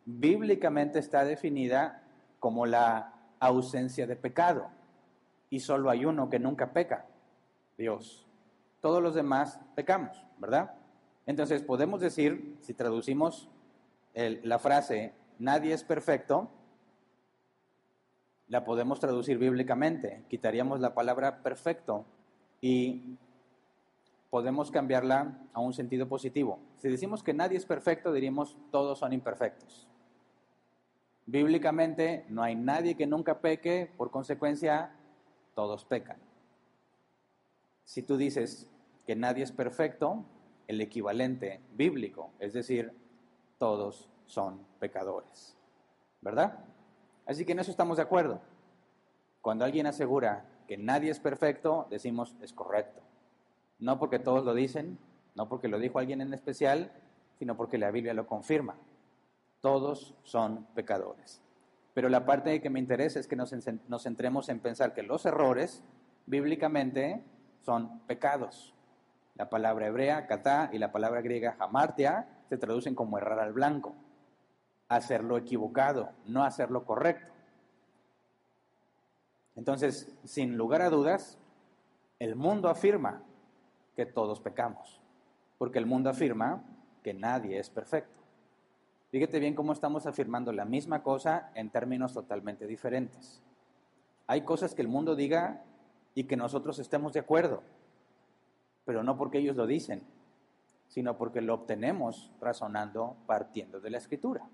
bíblicamente 0.06 0.98
está 0.98 1.24
definida 1.24 2.02
como 2.38 2.64
la 2.64 3.12
ausencia 3.40 4.06
de 4.06 4.16
pecado. 4.16 4.70
Y 5.50 5.60
solo 5.60 5.90
hay 5.90 6.04
uno 6.04 6.30
que 6.30 6.38
nunca 6.38 6.72
peca, 6.72 7.06
Dios. 7.76 8.25
Todos 8.86 9.02
los 9.02 9.16
demás 9.16 9.58
pecamos, 9.74 10.24
¿verdad? 10.38 10.76
Entonces 11.26 11.60
podemos 11.60 12.00
decir, 12.00 12.56
si 12.60 12.72
traducimos 12.72 13.50
la 14.14 14.60
frase, 14.60 15.12
nadie 15.40 15.74
es 15.74 15.82
perfecto, 15.82 16.48
la 18.46 18.64
podemos 18.64 19.00
traducir 19.00 19.38
bíblicamente. 19.38 20.22
Quitaríamos 20.28 20.78
la 20.78 20.94
palabra 20.94 21.42
perfecto 21.42 22.04
y 22.60 23.16
podemos 24.30 24.70
cambiarla 24.70 25.36
a 25.52 25.58
un 25.58 25.72
sentido 25.72 26.06
positivo. 26.08 26.60
Si 26.78 26.88
decimos 26.88 27.24
que 27.24 27.34
nadie 27.34 27.58
es 27.58 27.66
perfecto, 27.66 28.12
diríamos 28.12 28.56
todos 28.70 29.00
son 29.00 29.12
imperfectos. 29.12 29.88
Bíblicamente 31.26 32.24
no 32.28 32.40
hay 32.40 32.54
nadie 32.54 32.94
que 32.94 33.08
nunca 33.08 33.40
peque, 33.40 33.90
por 33.96 34.12
consecuencia 34.12 34.94
todos 35.56 35.84
pecan. 35.84 36.18
Si 37.82 38.02
tú 38.02 38.16
dices 38.16 38.70
que 39.06 39.16
nadie 39.16 39.44
es 39.44 39.52
perfecto, 39.52 40.24
el 40.66 40.80
equivalente 40.80 41.60
bíblico, 41.72 42.30
es 42.38 42.52
decir, 42.52 42.92
todos 43.58 44.10
son 44.26 44.60
pecadores. 44.80 45.56
¿Verdad? 46.20 46.58
Así 47.24 47.44
que 47.44 47.52
en 47.52 47.60
eso 47.60 47.70
estamos 47.70 47.96
de 47.98 48.02
acuerdo. 48.02 48.40
Cuando 49.40 49.64
alguien 49.64 49.86
asegura 49.86 50.44
que 50.66 50.76
nadie 50.76 51.10
es 51.10 51.20
perfecto, 51.20 51.86
decimos 51.90 52.34
es 52.42 52.52
correcto. 52.52 53.00
No 53.78 53.98
porque 53.98 54.18
todos 54.18 54.44
lo 54.44 54.54
dicen, 54.54 54.98
no 55.34 55.48
porque 55.48 55.68
lo 55.68 55.78
dijo 55.78 55.98
alguien 55.98 56.20
en 56.20 56.34
especial, 56.34 56.90
sino 57.38 57.56
porque 57.56 57.78
la 57.78 57.90
Biblia 57.90 58.14
lo 58.14 58.26
confirma. 58.26 58.76
Todos 59.60 60.14
son 60.24 60.66
pecadores. 60.74 61.40
Pero 61.94 62.08
la 62.08 62.26
parte 62.26 62.60
que 62.60 62.70
me 62.70 62.78
interesa 62.78 63.18
es 63.20 63.26
que 63.26 63.36
nos, 63.36 63.54
centremos 64.02 64.48
en 64.48 64.60
pensar 64.60 64.92
que 64.92 65.02
los 65.02 65.24
errores, 65.24 65.82
bíblicamente, 66.26 67.22
son 67.62 68.00
pecados. 68.00 68.74
La 69.36 69.50
palabra 69.50 69.86
hebrea, 69.86 70.26
kata, 70.26 70.70
y 70.72 70.78
la 70.78 70.92
palabra 70.92 71.20
griega 71.20 71.56
hamartia, 71.58 72.26
se 72.48 72.56
traducen 72.56 72.94
como 72.94 73.18
errar 73.18 73.38
al 73.38 73.52
blanco, 73.52 73.94
hacerlo 74.88 75.36
equivocado, 75.36 76.10
no 76.26 76.44
hacerlo 76.44 76.84
correcto. 76.84 77.32
Entonces, 79.54 80.14
sin 80.24 80.56
lugar 80.56 80.82
a 80.82 80.90
dudas, 80.90 81.38
el 82.18 82.36
mundo 82.36 82.68
afirma 82.68 83.22
que 83.94 84.06
todos 84.06 84.40
pecamos, 84.40 85.00
porque 85.58 85.78
el 85.78 85.86
mundo 85.86 86.10
afirma 86.10 86.62
que 87.02 87.14
nadie 87.14 87.58
es 87.58 87.70
perfecto. 87.70 88.20
Fíjate 89.10 89.38
bien 89.38 89.54
cómo 89.54 89.72
estamos 89.72 90.06
afirmando 90.06 90.52
la 90.52 90.64
misma 90.64 91.02
cosa 91.02 91.50
en 91.54 91.70
términos 91.70 92.12
totalmente 92.12 92.66
diferentes. 92.66 93.42
Hay 94.26 94.42
cosas 94.42 94.74
que 94.74 94.82
el 94.82 94.88
mundo 94.88 95.14
diga 95.14 95.62
y 96.14 96.24
que 96.24 96.36
nosotros 96.36 96.78
estemos 96.78 97.12
de 97.12 97.20
acuerdo, 97.20 97.62
pero 98.86 99.02
no 99.02 99.18
porque 99.18 99.38
ellos 99.38 99.56
lo 99.56 99.66
dicen, 99.66 100.02
sino 100.88 101.18
porque 101.18 101.42
lo 101.42 101.52
obtenemos 101.52 102.32
razonando 102.40 103.16
partiendo 103.26 103.80
de 103.80 103.90
la 103.90 103.98
escritura. 103.98 104.48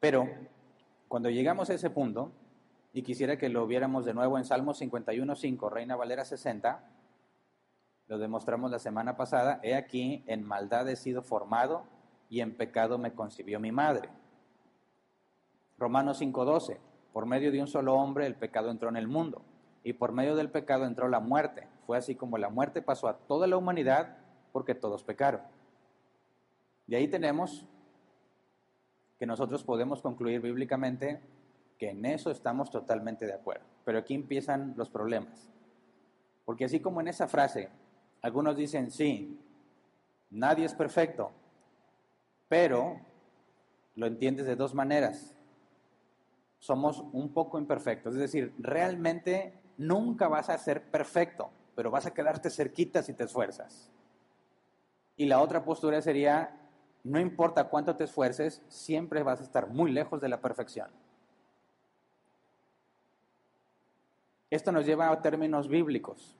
Pero 0.00 0.28
cuando 1.06 1.30
llegamos 1.30 1.70
a 1.70 1.74
ese 1.74 1.90
punto, 1.90 2.32
y 2.92 3.02
quisiera 3.02 3.36
que 3.36 3.50
lo 3.50 3.66
viéramos 3.66 4.06
de 4.06 4.14
nuevo 4.14 4.38
en 4.38 4.44
Salmo 4.44 4.72
51.5, 4.72 5.70
Reina 5.70 5.96
Valera 5.96 6.24
60, 6.24 6.82
lo 8.08 8.18
demostramos 8.18 8.70
la 8.70 8.78
semana 8.78 9.16
pasada, 9.16 9.60
he 9.62 9.74
aquí, 9.74 10.24
en 10.26 10.42
maldad 10.42 10.88
he 10.88 10.96
sido 10.96 11.22
formado 11.22 11.84
y 12.30 12.40
en 12.40 12.56
pecado 12.56 12.98
me 12.98 13.12
concibió 13.12 13.60
mi 13.60 13.70
madre. 13.70 14.08
Romanos 15.78 16.20
5:12, 16.20 16.78
por 17.12 17.26
medio 17.26 17.52
de 17.52 17.60
un 17.60 17.66
solo 17.66 17.94
hombre 17.94 18.26
el 18.26 18.34
pecado 18.34 18.70
entró 18.70 18.88
en 18.88 18.96
el 18.96 19.08
mundo 19.08 19.42
y 19.84 19.92
por 19.92 20.12
medio 20.12 20.34
del 20.34 20.50
pecado 20.50 20.86
entró 20.86 21.08
la 21.08 21.20
muerte. 21.20 21.68
Fue 21.86 21.96
así 21.96 22.14
como 22.14 22.38
la 22.38 22.50
muerte 22.50 22.82
pasó 22.82 23.08
a 23.08 23.18
toda 23.18 23.46
la 23.46 23.56
humanidad 23.56 24.18
porque 24.52 24.74
todos 24.74 25.04
pecaron. 25.04 25.42
De 26.86 26.96
ahí 26.96 27.08
tenemos 27.08 27.66
que 29.18 29.26
nosotros 29.26 29.64
podemos 29.64 30.02
concluir 30.02 30.40
bíblicamente 30.40 31.20
que 31.78 31.90
en 31.90 32.04
eso 32.04 32.30
estamos 32.30 32.70
totalmente 32.70 33.26
de 33.26 33.34
acuerdo. 33.34 33.64
Pero 33.84 33.98
aquí 33.98 34.14
empiezan 34.14 34.74
los 34.76 34.90
problemas. 34.90 35.50
Porque 36.44 36.64
así 36.64 36.80
como 36.80 37.00
en 37.00 37.08
esa 37.08 37.28
frase, 37.28 37.68
algunos 38.22 38.56
dicen, 38.56 38.90
sí, 38.90 39.40
nadie 40.30 40.64
es 40.64 40.74
perfecto, 40.74 41.32
pero 42.48 43.00
lo 43.94 44.06
entiendes 44.06 44.46
de 44.46 44.56
dos 44.56 44.74
maneras. 44.74 45.36
Somos 46.58 47.04
un 47.12 47.32
poco 47.32 47.58
imperfectos, 47.58 48.14
es 48.14 48.20
decir, 48.20 48.54
realmente 48.58 49.54
nunca 49.76 50.28
vas 50.28 50.48
a 50.48 50.58
ser 50.58 50.90
perfecto, 50.90 51.50
pero 51.76 51.90
vas 51.90 52.06
a 52.06 52.14
quedarte 52.14 52.50
cerquita 52.50 53.02
si 53.02 53.12
te 53.12 53.24
esfuerzas. 53.24 53.92
Y 55.16 55.26
la 55.26 55.40
otra 55.40 55.64
postura 55.64 56.00
sería, 56.00 56.58
no 57.04 57.20
importa 57.20 57.68
cuánto 57.68 57.94
te 57.94 58.04
esfuerces, 58.04 58.62
siempre 58.68 59.22
vas 59.22 59.40
a 59.40 59.44
estar 59.44 59.68
muy 59.68 59.92
lejos 59.92 60.20
de 60.20 60.28
la 60.28 60.40
perfección. 60.40 60.90
Esto 64.50 64.72
nos 64.72 64.86
lleva 64.86 65.10
a 65.10 65.22
términos 65.22 65.68
bíblicos. 65.68 66.34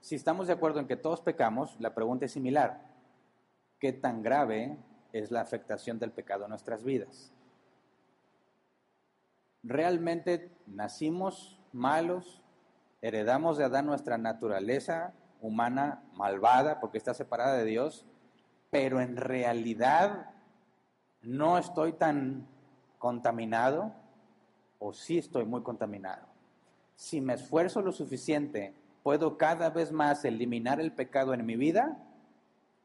Si 0.00 0.14
estamos 0.14 0.46
de 0.46 0.54
acuerdo 0.54 0.80
en 0.80 0.86
que 0.86 0.96
todos 0.96 1.20
pecamos, 1.20 1.76
la 1.78 1.94
pregunta 1.94 2.24
es 2.24 2.32
similar. 2.32 2.80
¿Qué 3.78 3.92
tan 3.92 4.22
grave 4.22 4.78
es 5.12 5.30
la 5.30 5.42
afectación 5.42 5.98
del 5.98 6.12
pecado 6.12 6.44
en 6.44 6.50
nuestras 6.50 6.84
vidas? 6.84 7.34
¿Realmente 9.62 10.50
nacimos 10.66 11.60
malos? 11.72 12.42
¿Heredamos 13.02 13.58
de 13.58 13.64
Adán 13.64 13.86
nuestra 13.86 14.18
naturaleza 14.18 15.12
humana 15.40 16.02
malvada 16.14 16.80
porque 16.80 16.98
está 16.98 17.14
separada 17.14 17.56
de 17.56 17.64
Dios? 17.64 18.06
Pero 18.70 19.00
en 19.00 19.16
realidad 19.16 20.30
no 21.22 21.58
estoy 21.58 21.92
tan 21.92 22.46
contaminado 22.98 23.92
o 24.78 24.92
sí 24.92 25.18
estoy 25.18 25.44
muy 25.44 25.62
contaminado 25.62 26.30
si 27.00 27.22
me 27.22 27.32
esfuerzo 27.32 27.80
lo 27.80 27.92
suficiente, 27.92 28.74
puedo 29.02 29.38
cada 29.38 29.70
vez 29.70 29.90
más 29.90 30.22
eliminar 30.26 30.82
el 30.82 30.92
pecado 30.92 31.32
en 31.32 31.46
mi 31.46 31.56
vida, 31.56 31.96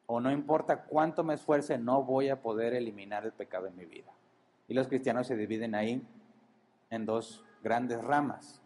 o 0.05 0.21
no 0.21 0.31
importa 0.31 0.83
cuánto 0.85 1.25
me 1.25 1.33
esfuerce, 1.33 1.77
no 1.77 2.01
voy 2.01 2.29
a 2.29 2.41
poder 2.41 2.73
eliminar 2.73 3.25
el 3.25 3.33
pecado 3.33 3.67
en 3.67 3.75
mi 3.75 3.83
vida. 3.83 4.13
Y 4.69 4.73
los 4.73 4.87
cristianos 4.87 5.27
se 5.27 5.35
dividen 5.35 5.75
ahí 5.75 6.01
en 6.89 7.05
dos 7.05 7.43
grandes 7.61 8.01
ramas. 8.01 8.61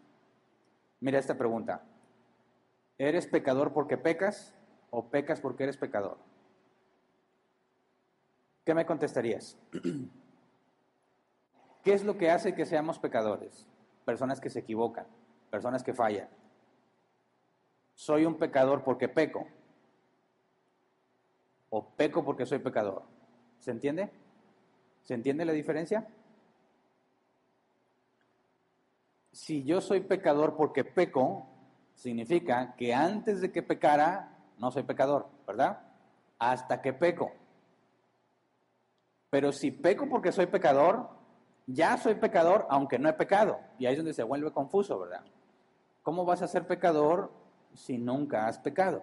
Mira 1.00 1.18
esta 1.18 1.36
pregunta. 1.36 1.82
¿Eres 2.98 3.26
pecador 3.26 3.72
porque 3.72 3.96
pecas 3.96 4.54
o 4.90 5.08
pecas 5.08 5.40
porque 5.40 5.64
eres 5.64 5.76
pecador? 5.76 6.18
¿Qué 8.64 8.74
me 8.74 8.86
contestarías? 8.86 9.56
¿Qué 11.82 11.94
es 11.94 12.04
lo 12.04 12.18
que 12.18 12.30
hace 12.30 12.54
que 12.54 12.66
seamos 12.66 12.98
pecadores? 12.98 13.66
Personas 14.04 14.40
que 14.40 14.50
se 14.50 14.58
equivocan 14.58 15.06
personas 15.50 15.82
que 15.82 15.92
fallan. 15.92 16.28
Soy 17.94 18.24
un 18.24 18.38
pecador 18.38 18.82
porque 18.82 19.08
peco. 19.08 19.46
O 21.68 21.90
peco 21.90 22.24
porque 22.24 22.46
soy 22.46 22.60
pecador. 22.60 23.02
¿Se 23.58 23.70
entiende? 23.70 24.10
¿Se 25.02 25.14
entiende 25.14 25.44
la 25.44 25.52
diferencia? 25.52 26.08
Si 29.40 29.64
yo 29.64 29.80
soy 29.80 30.00
pecador 30.00 30.54
porque 30.54 30.84
peco, 30.84 31.46
significa 31.94 32.74
que 32.76 32.92
antes 32.92 33.40
de 33.40 33.50
que 33.50 33.62
pecara, 33.62 34.36
no 34.58 34.70
soy 34.70 34.82
pecador, 34.82 35.30
¿verdad? 35.46 35.80
Hasta 36.38 36.82
que 36.82 36.92
peco. 36.92 37.32
Pero 39.30 39.50
si 39.50 39.70
peco 39.70 40.10
porque 40.10 40.30
soy 40.30 40.44
pecador, 40.44 41.08
ya 41.66 41.96
soy 41.96 42.16
pecador 42.16 42.66
aunque 42.68 42.98
no 42.98 43.08
he 43.08 43.14
pecado. 43.14 43.58
Y 43.78 43.86
ahí 43.86 43.92
es 43.92 43.98
donde 43.98 44.12
se 44.12 44.24
vuelve 44.24 44.52
confuso, 44.52 45.00
¿verdad? 45.00 45.24
¿Cómo 46.02 46.26
vas 46.26 46.42
a 46.42 46.46
ser 46.46 46.66
pecador 46.66 47.32
si 47.72 47.96
nunca 47.96 48.46
has 48.46 48.58
pecado? 48.58 49.02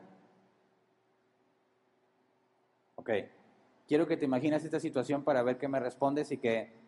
Ok, 2.93 3.09
quiero 3.88 4.05
que 4.05 4.17
te 4.17 4.25
imagines 4.25 4.63
esta 4.63 4.79
situación 4.79 5.23
para 5.23 5.41
ver 5.41 5.57
qué 5.57 5.67
me 5.67 5.79
respondes 5.79 6.31
y 6.31 6.38
que 6.38 6.87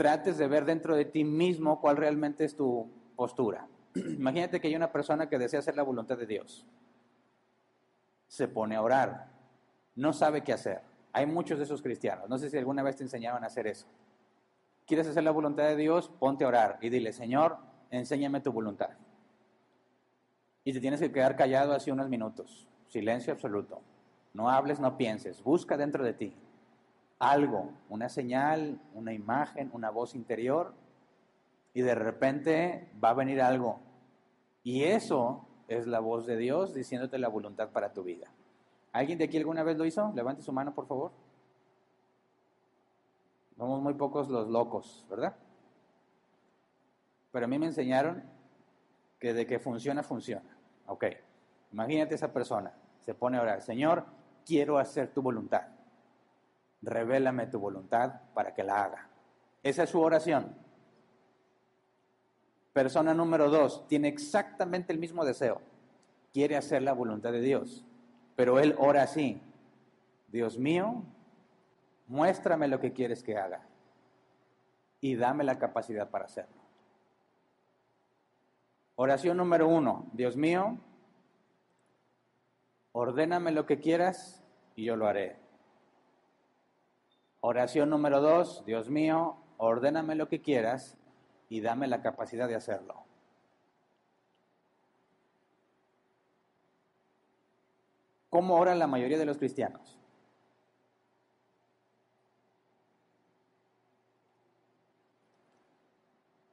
trates 0.00 0.38
de 0.38 0.48
ver 0.48 0.64
dentro 0.64 0.96
de 0.96 1.04
ti 1.04 1.24
mismo 1.24 1.78
cuál 1.78 1.98
realmente 1.98 2.42
es 2.46 2.56
tu 2.56 2.88
postura. 3.14 3.68
Imagínate 3.94 4.58
que 4.58 4.68
hay 4.68 4.74
una 4.74 4.90
persona 4.90 5.28
que 5.28 5.38
desea 5.38 5.58
hacer 5.58 5.76
la 5.76 5.82
voluntad 5.82 6.16
de 6.16 6.24
Dios. 6.24 6.66
Se 8.26 8.48
pone 8.48 8.76
a 8.76 8.80
orar. 8.80 9.28
No 9.96 10.14
sabe 10.14 10.42
qué 10.42 10.54
hacer. 10.54 10.80
Hay 11.12 11.26
muchos 11.26 11.58
de 11.58 11.64
esos 11.64 11.82
cristianos. 11.82 12.30
No 12.30 12.38
sé 12.38 12.48
si 12.48 12.56
alguna 12.56 12.82
vez 12.82 12.96
te 12.96 13.02
enseñaban 13.02 13.44
a 13.44 13.48
hacer 13.48 13.66
eso. 13.66 13.86
¿Quieres 14.86 15.06
hacer 15.06 15.22
la 15.22 15.32
voluntad 15.32 15.64
de 15.64 15.76
Dios? 15.76 16.08
Ponte 16.18 16.44
a 16.44 16.48
orar 16.48 16.78
y 16.80 16.88
dile, 16.88 17.12
Señor, 17.12 17.58
enséñame 17.90 18.40
tu 18.40 18.52
voluntad. 18.52 18.92
Y 20.64 20.72
te 20.72 20.80
tienes 20.80 21.00
que 21.00 21.12
quedar 21.12 21.36
callado 21.36 21.74
así 21.74 21.90
unos 21.90 22.08
minutos, 22.08 22.66
silencio 22.88 23.34
absoluto. 23.34 23.82
No 24.32 24.48
hables, 24.48 24.80
no 24.80 24.96
pienses, 24.96 25.42
busca 25.42 25.76
dentro 25.76 26.02
de 26.02 26.14
ti 26.14 26.34
algo, 27.20 27.70
una 27.88 28.08
señal, 28.08 28.80
una 28.94 29.12
imagen, 29.12 29.70
una 29.72 29.90
voz 29.90 30.14
interior, 30.14 30.74
y 31.72 31.82
de 31.82 31.94
repente 31.94 32.90
va 33.02 33.10
a 33.10 33.14
venir 33.14 33.40
algo. 33.40 33.78
Y 34.64 34.84
eso 34.84 35.46
es 35.68 35.86
la 35.86 36.00
voz 36.00 36.26
de 36.26 36.36
Dios 36.36 36.74
diciéndote 36.74 37.18
la 37.18 37.28
voluntad 37.28 37.68
para 37.68 37.92
tu 37.92 38.02
vida. 38.02 38.32
¿Alguien 38.92 39.18
de 39.18 39.24
aquí 39.24 39.36
alguna 39.36 39.62
vez 39.62 39.76
lo 39.76 39.84
hizo? 39.84 40.10
Levante 40.14 40.42
su 40.42 40.52
mano, 40.52 40.74
por 40.74 40.86
favor. 40.86 41.12
Somos 43.56 43.80
muy 43.82 43.94
pocos 43.94 44.28
los 44.28 44.48
locos, 44.48 45.06
¿verdad? 45.08 45.36
Pero 47.30 47.44
a 47.44 47.48
mí 47.48 47.58
me 47.58 47.66
enseñaron 47.66 48.24
que 49.20 49.34
de 49.34 49.46
que 49.46 49.58
funciona, 49.58 50.02
funciona. 50.02 50.56
Ok, 50.86 51.04
imagínate 51.70 52.14
esa 52.14 52.32
persona, 52.32 52.72
se 53.00 53.14
pone 53.14 53.36
a 53.36 53.42
orar, 53.42 53.60
Señor, 53.60 54.06
quiero 54.46 54.78
hacer 54.78 55.12
tu 55.12 55.20
voluntad. 55.20 55.79
Revélame 56.82 57.46
tu 57.46 57.58
voluntad 57.58 58.20
para 58.34 58.54
que 58.54 58.64
la 58.64 58.84
haga. 58.84 59.08
Esa 59.62 59.82
es 59.82 59.90
su 59.90 60.00
oración. 60.00 60.54
Persona 62.72 63.14
número 63.14 63.50
dos, 63.50 63.86
tiene 63.88 64.08
exactamente 64.08 64.92
el 64.92 64.98
mismo 64.98 65.24
deseo. 65.24 65.60
Quiere 66.32 66.56
hacer 66.56 66.82
la 66.82 66.92
voluntad 66.92 67.32
de 67.32 67.40
Dios. 67.40 67.84
Pero 68.36 68.58
él 68.58 68.74
ora 68.78 69.02
así. 69.02 69.42
Dios 70.28 70.58
mío, 70.58 71.02
muéstrame 72.06 72.68
lo 72.68 72.80
que 72.80 72.92
quieres 72.92 73.22
que 73.22 73.36
haga. 73.36 73.66
Y 75.00 75.16
dame 75.16 75.44
la 75.44 75.58
capacidad 75.58 76.08
para 76.08 76.26
hacerlo. 76.26 76.60
Oración 78.94 79.38
número 79.38 79.66
uno, 79.66 80.10
Dios 80.12 80.36
mío, 80.36 80.76
ordéname 82.92 83.50
lo 83.50 83.64
que 83.64 83.80
quieras 83.80 84.44
y 84.76 84.84
yo 84.84 84.94
lo 84.94 85.06
haré. 85.06 85.38
Oración 87.42 87.88
número 87.88 88.20
dos, 88.20 88.64
Dios 88.66 88.90
mío, 88.90 89.36
ordéname 89.56 90.14
lo 90.14 90.28
que 90.28 90.42
quieras 90.42 90.98
y 91.48 91.62
dame 91.62 91.86
la 91.86 92.02
capacidad 92.02 92.46
de 92.46 92.54
hacerlo. 92.54 93.04
¿Cómo 98.28 98.56
oran 98.56 98.78
la 98.78 98.86
mayoría 98.86 99.18
de 99.18 99.24
los 99.24 99.38
cristianos? 99.38 99.98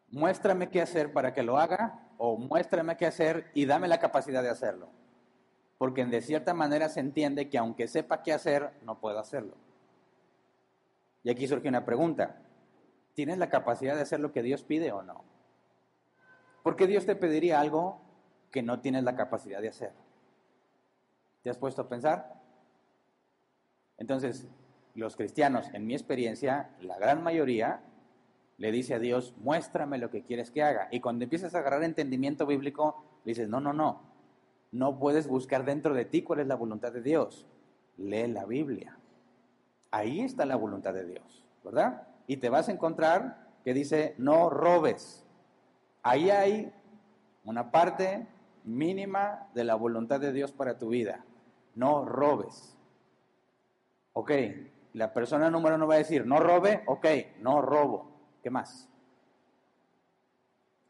Muéstrame 0.10 0.69
qué 0.69 0.82
hacer 0.82 1.12
para 1.12 1.34
que 1.34 1.43
lo 1.43 1.58
haga 1.58 2.00
o 2.17 2.38
muéstrame 2.38 2.95
qué 2.97 3.06
hacer 3.06 3.52
y 3.54 3.65
dame 3.65 3.89
la 3.89 4.00
capacidad 4.00 4.41
de 4.41 4.50
hacerlo. 4.50 4.89
Porque 5.78 6.04
de 6.06 6.21
cierta 6.21 6.56
manera 6.56 6.89
se 6.89 7.02
entiende 7.02 7.50
que 7.50 7.58
aunque 7.58 7.88
sepa 7.88 8.23
qué 8.23 8.34
hacer, 8.34 8.71
no 8.82 9.00
puedo 9.00 9.19
hacerlo. 9.19 9.66
Y 11.23 11.30
aquí 11.30 11.47
surge 11.47 11.67
una 11.67 11.86
pregunta. 11.86 12.41
¿Tienes 13.13 13.38
la 13.38 13.49
capacidad 13.49 13.95
de 13.95 14.01
hacer 14.01 14.19
lo 14.19 14.32
que 14.32 14.43
Dios 14.43 14.63
pide 14.63 14.91
o 14.91 15.01
no? 15.01 15.23
¿Por 16.63 16.75
qué 16.75 16.88
Dios 16.88 17.06
te 17.06 17.15
pediría 17.15 17.60
algo 17.60 18.01
que 18.51 18.62
no 18.62 18.80
tienes 18.80 19.03
la 19.03 19.15
capacidad 19.15 19.62
de 19.62 19.69
hacer? 19.69 19.93
¿Te 21.43 21.49
has 21.49 21.58
puesto 21.58 21.82
a 21.82 21.89
pensar? 21.89 22.41
Entonces, 23.97 24.47
los 24.95 25.15
cristianos, 25.15 25.69
en 25.73 25.86
mi 25.88 25.93
experiencia, 25.93 26.71
la 26.82 26.97
gran 26.97 27.23
mayoría 27.23 27.82
le 28.58 28.71
dice 28.71 28.95
a 28.95 28.99
Dios, 28.99 29.34
muéstrame 29.38 29.97
lo 29.97 30.10
que 30.10 30.23
quieres 30.23 30.51
que 30.51 30.63
haga. 30.63 30.88
Y 30.91 30.99
cuando 30.99 31.23
empiezas 31.23 31.56
a 31.56 31.60
agarrar 31.60 31.84
entendimiento 31.84 32.45
bíblico, 32.45 33.03
le 33.23 33.32
dices, 33.32 33.47
no, 33.47 33.60
no, 33.60 33.73
no, 33.73 34.01
no 34.71 34.99
puedes 34.99 35.27
buscar 35.27 35.65
dentro 35.65 35.93
de 35.93 36.06
ti 36.06 36.23
cuál 36.23 36.39
es 36.39 36.47
la 36.47 36.56
voluntad 36.56 36.91
de 36.91 37.01
Dios. 37.01 37.45
Lee 37.97 38.27
la 38.27 38.45
Biblia. 38.45 38.97
Ahí 39.91 40.21
está 40.21 40.45
la 40.45 40.56
voluntad 40.56 40.93
de 40.93 41.06
Dios, 41.06 41.45
¿verdad? 41.63 42.08
Y 42.28 42.38
te 42.38 42.50
vas 42.50 42.69
a 42.69 42.71
encontrar 42.71 43.47
que 43.63 43.73
dice, 43.73 44.15
no 44.17 44.50
robes. 44.50 45.26
Ahí 46.04 46.30
hay 46.30 46.73
una 47.43 47.71
parte 47.71 48.28
mínima 48.63 49.47
de 49.54 49.63
la 49.63 49.76
voluntad 49.76 50.19
de 50.19 50.34
Dios 50.34 50.52
para 50.52 50.78
tu 50.78 50.89
vida. 50.89 51.26
No 51.76 52.06
robes. 52.06 52.78
Ok, 54.13 54.32
La 54.93 55.13
persona 55.13 55.52
número 55.52 55.76
uno 55.76 55.86
va 55.86 55.95
a 55.95 56.00
decir, 56.00 56.26
no 56.26 56.39
robe, 56.39 56.84
ok, 56.88 57.06
no 57.41 57.62
robo. 57.62 58.10
¿Qué 58.41 58.50
más? 58.50 58.89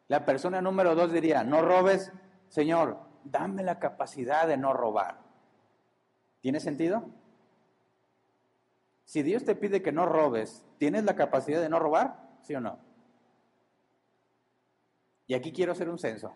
La 0.07 0.23
persona 0.23 0.61
número 0.61 0.95
dos 0.95 1.11
diría, 1.11 1.43
no 1.43 1.61
robes, 1.61 2.13
Señor, 2.47 2.99
dame 3.25 3.63
la 3.63 3.79
capacidad 3.79 4.47
de 4.47 4.55
no 4.55 4.71
robar. 4.71 5.19
¿Tiene 6.39 6.61
sentido? 6.61 7.03
Si 9.07 9.23
Dios 9.23 9.45
te 9.45 9.55
pide 9.55 9.81
que 9.81 9.93
no 9.93 10.05
robes, 10.05 10.65
¿tienes 10.79 11.05
la 11.05 11.15
capacidad 11.15 11.61
de 11.61 11.69
no 11.69 11.79
robar? 11.79 12.19
¿Sí 12.41 12.53
o 12.55 12.59
no? 12.59 12.77
Y 15.27 15.33
aquí 15.33 15.53
quiero 15.53 15.71
hacer 15.71 15.87
un 15.87 15.97
censo. 15.97 16.35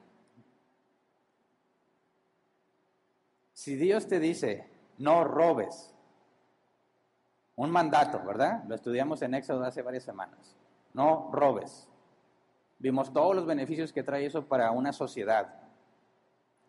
Si 3.52 3.76
Dios 3.76 4.08
te 4.08 4.22
dice, 4.22 4.72
no 4.98 5.26
robes, 5.26 5.94
un 7.58 7.72
mandato, 7.72 8.24
¿verdad? 8.26 8.64
Lo 8.70 8.76
estudiamos 8.76 9.22
en 9.22 9.34
Éxodo 9.34 9.66
hace 9.66 9.82
varias 9.82 10.06
semanas. 10.06 10.56
No 10.94 11.30
robes. 11.34 11.90
Vimos 12.80 13.12
todos 13.12 13.36
los 13.36 13.46
beneficios 13.46 13.92
que 13.92 14.02
trae 14.02 14.26
eso 14.26 14.48
para 14.48 14.72
una 14.72 14.94
sociedad. 14.94 15.62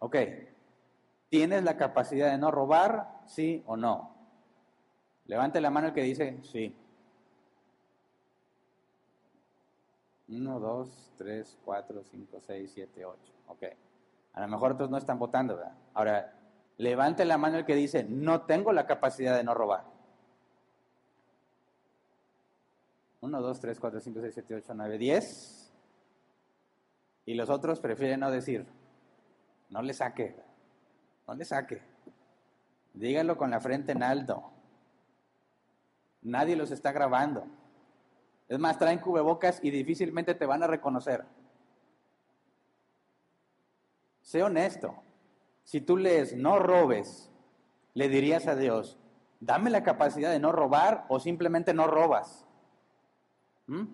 Ok, 0.01 0.17
¿tienes 1.29 1.63
la 1.63 1.77
capacidad 1.77 2.33
de 2.33 2.39
no 2.39 2.51
robar? 2.51 3.21
Sí 3.25 3.63
o 3.67 3.77
no. 3.77 4.12
Levante 5.27 5.61
la 5.61 5.71
mano 5.71 5.89
el 5.89 5.95
que 5.95 6.03
dice 6.03 6.39
sí. 6.43 6.75
Uno, 10.29 10.59
dos, 10.59 11.13
tres, 11.17 11.59
cuatro, 11.65 12.03
cinco, 12.05 12.41
seis, 12.41 12.71
siete, 12.73 13.05
ocho. 13.05 13.33
Ok. 13.49 13.65
A 14.35 14.41
lo 14.41 14.49
mejor 14.49 14.73
otros 14.73 14.91
no 14.91 14.97
están 14.97 15.19
votando, 15.19 15.57
¿verdad? 15.57 15.77
Ahora, 15.95 16.35
levante 16.79 17.25
la 17.25 17.37
mano 17.39 17.59
el 17.59 17.67
que 17.67 17.75
dice 17.75 18.05
no 18.05 18.43
tengo 18.43 18.73
la 18.73 18.87
capacidad 18.87 19.37
de 19.37 19.45
no 19.45 19.55
robar. 19.55 19.85
Uno, 23.21 23.41
dos, 23.41 23.61
tres, 23.61 23.79
cuatro, 23.79 24.01
cinco, 24.01 24.21
seis, 24.21 24.35
siete, 24.35 24.55
ocho, 24.55 24.75
nueve, 24.75 24.99
diez. 24.99 25.73
Y 27.25 27.35
los 27.35 27.51
otros 27.51 27.79
prefieren 27.79 28.21
no 28.21 28.31
decir. 28.31 28.67
No 29.71 29.81
le 29.83 29.95
saque. 29.95 30.35
No 31.29 31.35
le 31.35 31.45
saque. 31.45 31.81
Díganlo 32.95 33.37
con 33.37 33.51
la 33.51 33.61
frente 33.61 33.93
en 33.93 34.03
alto. 34.03 34.51
Nadie 36.23 36.57
los 36.57 36.71
está 36.71 36.93
grabando. 36.93 37.47
Es 38.49 38.59
más, 38.59 38.79
traen 38.79 38.99
cubrebocas 38.99 39.61
y 39.63 39.71
difícilmente 39.71 40.35
te 40.35 40.47
van 40.47 40.63
a 40.63 40.67
reconocer. 40.67 41.25
Sé 44.21 44.43
honesto. 44.43 44.95
Si 45.65 45.81
tú 45.81 45.97
lees 45.97 46.37
no 46.37 46.59
robes, 46.59 47.31
le 47.95 48.09
dirías 48.09 48.47
a 48.47 48.57
Dios, 48.57 48.99
dame 49.41 49.71
la 49.71 49.83
capacidad 49.83 50.31
de 50.31 50.39
no 50.39 50.53
robar 50.53 51.07
o 51.09 51.19
simplemente 51.19 51.75
no 51.75 51.87
robas. 51.87 52.47
¿Mm? 53.67 53.85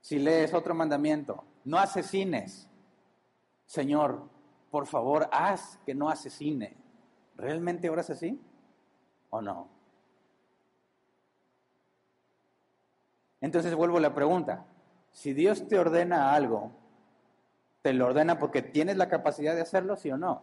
Si 0.00 0.18
lees 0.18 0.54
otro 0.54 0.74
mandamiento, 0.74 1.44
no 1.64 1.78
asesines. 1.78 2.68
Señor, 3.66 4.28
por 4.70 4.86
favor, 4.86 5.28
haz 5.30 5.78
que 5.84 5.94
no 5.94 6.08
asesine. 6.08 6.76
¿Realmente 7.36 7.90
oras 7.90 8.10
así 8.10 8.40
o 9.30 9.40
no? 9.40 9.77
Entonces 13.40 13.74
vuelvo 13.74 13.98
a 13.98 14.00
la 14.00 14.14
pregunta. 14.14 14.66
Si 15.12 15.32
Dios 15.32 15.66
te 15.68 15.78
ordena 15.78 16.34
algo, 16.34 16.72
¿te 17.82 17.92
lo 17.92 18.06
ordena 18.06 18.38
porque 18.38 18.62
tienes 18.62 18.96
la 18.96 19.08
capacidad 19.08 19.54
de 19.54 19.62
hacerlo, 19.62 19.96
sí 19.96 20.10
o 20.10 20.16
no? 20.16 20.42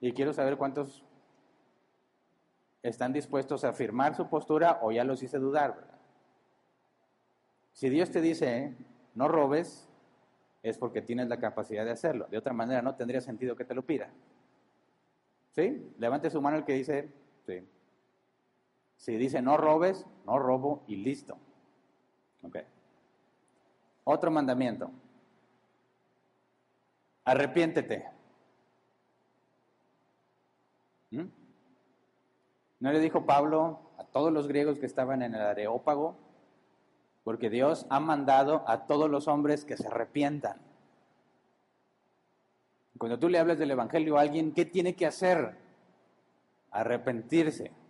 Y 0.00 0.12
quiero 0.12 0.32
saber 0.32 0.56
cuántos 0.56 1.04
están 2.82 3.12
dispuestos 3.12 3.64
a 3.64 3.68
afirmar 3.68 4.16
su 4.16 4.28
postura 4.28 4.80
o 4.82 4.90
ya 4.90 5.04
los 5.04 5.22
hice 5.22 5.38
dudar. 5.38 5.92
Si 7.72 7.88
Dios 7.88 8.10
te 8.10 8.20
dice, 8.20 8.76
no 9.14 9.28
robes, 9.28 9.88
es 10.62 10.78
porque 10.78 11.02
tienes 11.02 11.28
la 11.28 11.38
capacidad 11.38 11.84
de 11.84 11.92
hacerlo. 11.92 12.26
De 12.30 12.38
otra 12.38 12.52
manera 12.52 12.82
no 12.82 12.94
tendría 12.94 13.20
sentido 13.20 13.56
que 13.56 13.64
te 13.64 13.74
lo 13.74 13.82
pida. 13.82 14.10
¿Sí? 15.52 15.94
Levante 15.98 16.30
su 16.30 16.40
mano 16.40 16.56
el 16.56 16.64
que 16.64 16.74
dice, 16.74 17.08
sí. 17.46 17.64
Si 19.02 19.16
dice 19.16 19.42
no 19.42 19.56
robes, 19.56 20.06
no 20.26 20.38
robo 20.38 20.84
y 20.86 20.94
listo. 20.94 21.36
Ok. 22.42 22.58
Otro 24.04 24.30
mandamiento. 24.30 24.92
Arrepiéntete. 27.24 28.08
¿Mm? 31.10 31.24
¿No 32.78 32.92
le 32.92 33.00
dijo 33.00 33.26
Pablo 33.26 33.80
a 33.98 34.04
todos 34.04 34.32
los 34.32 34.46
griegos 34.46 34.78
que 34.78 34.86
estaban 34.86 35.22
en 35.22 35.34
el 35.34 35.40
Areópago? 35.40 36.16
Porque 37.24 37.50
Dios 37.50 37.86
ha 37.90 37.98
mandado 37.98 38.62
a 38.68 38.86
todos 38.86 39.10
los 39.10 39.26
hombres 39.26 39.64
que 39.64 39.76
se 39.76 39.88
arrepientan. 39.88 40.58
Cuando 42.98 43.18
tú 43.18 43.28
le 43.28 43.40
hablas 43.40 43.58
del 43.58 43.72
Evangelio 43.72 44.16
a 44.16 44.20
alguien, 44.20 44.52
¿qué 44.52 44.64
tiene 44.64 44.94
que 44.94 45.06
hacer? 45.06 45.56
Arrepentirse. 46.70 47.81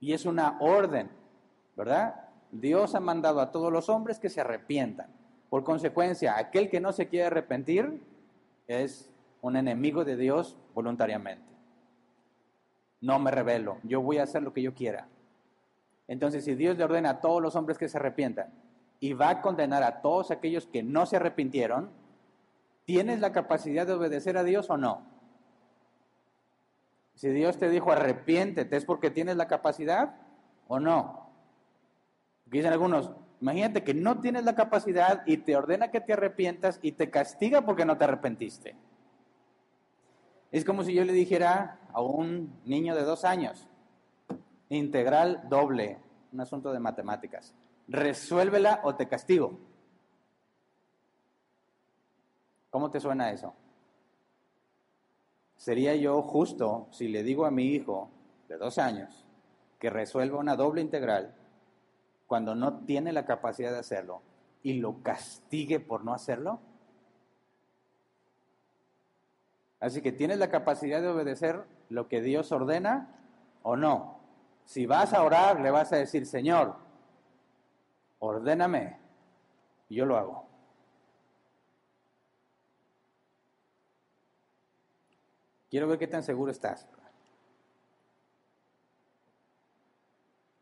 Y 0.00 0.12
es 0.14 0.24
una 0.24 0.58
orden, 0.60 1.10
¿verdad? 1.76 2.28
Dios 2.50 2.94
ha 2.94 3.00
mandado 3.00 3.40
a 3.40 3.52
todos 3.52 3.72
los 3.72 3.88
hombres 3.88 4.18
que 4.18 4.30
se 4.30 4.40
arrepientan. 4.40 5.08
Por 5.50 5.62
consecuencia, 5.62 6.36
aquel 6.36 6.70
que 6.70 6.80
no 6.80 6.92
se 6.92 7.08
quiere 7.08 7.26
arrepentir 7.26 8.02
es 8.66 9.10
un 9.42 9.56
enemigo 9.56 10.04
de 10.04 10.16
Dios 10.16 10.56
voluntariamente. 10.74 11.50
No 13.00 13.18
me 13.18 13.30
revelo, 13.30 13.78
yo 13.82 14.00
voy 14.00 14.18
a 14.18 14.24
hacer 14.24 14.42
lo 14.42 14.52
que 14.52 14.62
yo 14.62 14.74
quiera. 14.74 15.08
Entonces, 16.06 16.44
si 16.44 16.54
Dios 16.54 16.76
le 16.76 16.84
ordena 16.84 17.10
a 17.10 17.20
todos 17.20 17.40
los 17.40 17.56
hombres 17.56 17.78
que 17.78 17.88
se 17.88 17.96
arrepientan 17.96 18.52
y 18.98 19.12
va 19.12 19.30
a 19.30 19.40
condenar 19.40 19.82
a 19.82 20.00
todos 20.02 20.30
aquellos 20.30 20.66
que 20.66 20.82
no 20.82 21.06
se 21.06 21.16
arrepintieron, 21.16 21.90
¿tienes 22.84 23.20
la 23.20 23.32
capacidad 23.32 23.86
de 23.86 23.94
obedecer 23.94 24.36
a 24.36 24.44
Dios 24.44 24.68
o 24.70 24.76
no? 24.76 25.02
Si 27.20 27.28
Dios 27.28 27.58
te 27.58 27.68
dijo 27.68 27.92
arrepiéntete, 27.92 28.78
¿es 28.78 28.86
porque 28.86 29.10
tienes 29.10 29.36
la 29.36 29.46
capacidad 29.46 30.14
o 30.68 30.80
no? 30.80 31.28
dicen 32.46 32.72
algunos, 32.72 33.10
imagínate 33.42 33.84
que 33.84 33.92
no 33.92 34.20
tienes 34.20 34.42
la 34.44 34.54
capacidad 34.54 35.22
y 35.26 35.36
te 35.36 35.54
ordena 35.54 35.90
que 35.90 36.00
te 36.00 36.14
arrepientas 36.14 36.80
y 36.80 36.92
te 36.92 37.10
castiga 37.10 37.60
porque 37.60 37.84
no 37.84 37.98
te 37.98 38.04
arrepentiste. 38.04 38.74
Es 40.50 40.64
como 40.64 40.82
si 40.82 40.94
yo 40.94 41.04
le 41.04 41.12
dijera 41.12 41.80
a 41.92 42.00
un 42.00 42.58
niño 42.64 42.96
de 42.96 43.02
dos 43.02 43.26
años, 43.26 43.68
integral 44.70 45.42
doble, 45.50 45.98
un 46.32 46.40
asunto 46.40 46.72
de 46.72 46.80
matemáticas, 46.80 47.54
resuélvela 47.86 48.80
o 48.82 48.94
te 48.94 49.08
castigo. 49.08 49.60
¿Cómo 52.70 52.90
te 52.90 52.98
suena 52.98 53.30
eso? 53.30 53.52
¿Sería 55.60 55.94
yo 55.94 56.22
justo 56.22 56.88
si 56.90 57.08
le 57.08 57.22
digo 57.22 57.44
a 57.44 57.50
mi 57.50 57.64
hijo 57.64 58.08
de 58.48 58.56
dos 58.56 58.78
años 58.78 59.26
que 59.78 59.90
resuelva 59.90 60.38
una 60.38 60.56
doble 60.56 60.80
integral 60.80 61.34
cuando 62.26 62.54
no 62.54 62.78
tiene 62.86 63.12
la 63.12 63.26
capacidad 63.26 63.70
de 63.70 63.80
hacerlo 63.80 64.22
y 64.62 64.80
lo 64.80 65.02
castigue 65.02 65.78
por 65.78 66.02
no 66.02 66.14
hacerlo? 66.14 66.60
Así 69.80 70.00
que 70.00 70.12
tienes 70.12 70.38
la 70.38 70.48
capacidad 70.48 71.02
de 71.02 71.08
obedecer 71.08 71.62
lo 71.90 72.08
que 72.08 72.22
Dios 72.22 72.52
ordena 72.52 73.20
o 73.62 73.76
no. 73.76 74.18
Si 74.64 74.86
vas 74.86 75.12
a 75.12 75.22
orar, 75.22 75.60
le 75.60 75.70
vas 75.70 75.92
a 75.92 75.96
decir, 75.96 76.24
Señor, 76.24 76.74
ordéname, 78.18 78.96
yo 79.90 80.06
lo 80.06 80.16
hago. 80.16 80.49
Quiero 85.70 85.86
ver 85.86 85.98
qué 85.98 86.08
tan 86.08 86.22
seguro 86.22 86.50
estás. 86.50 86.86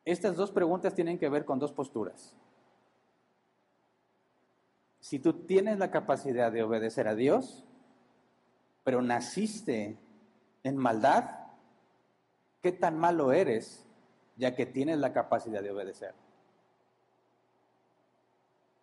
Estas 0.04 0.36
dos 0.36 0.50
preguntas 0.52 0.94
tienen 0.94 1.18
que 1.18 1.28
ver 1.28 1.44
con 1.44 1.58
dos 1.58 1.72
posturas. 1.72 2.34
Si 5.00 5.18
tú 5.18 5.32
tienes 5.32 5.78
la 5.78 5.90
capacidad 5.90 6.52
de 6.52 6.62
obedecer 6.62 7.08
a 7.08 7.14
Dios, 7.14 7.64
pero 8.84 9.00
naciste 9.00 9.98
en 10.62 10.76
maldad, 10.76 11.30
¿qué 12.60 12.72
tan 12.72 12.98
malo 12.98 13.32
eres 13.32 13.86
ya 14.36 14.54
que 14.54 14.66
tienes 14.66 14.98
la 14.98 15.12
capacidad 15.12 15.62
de 15.62 15.70
obedecer? 15.70 16.14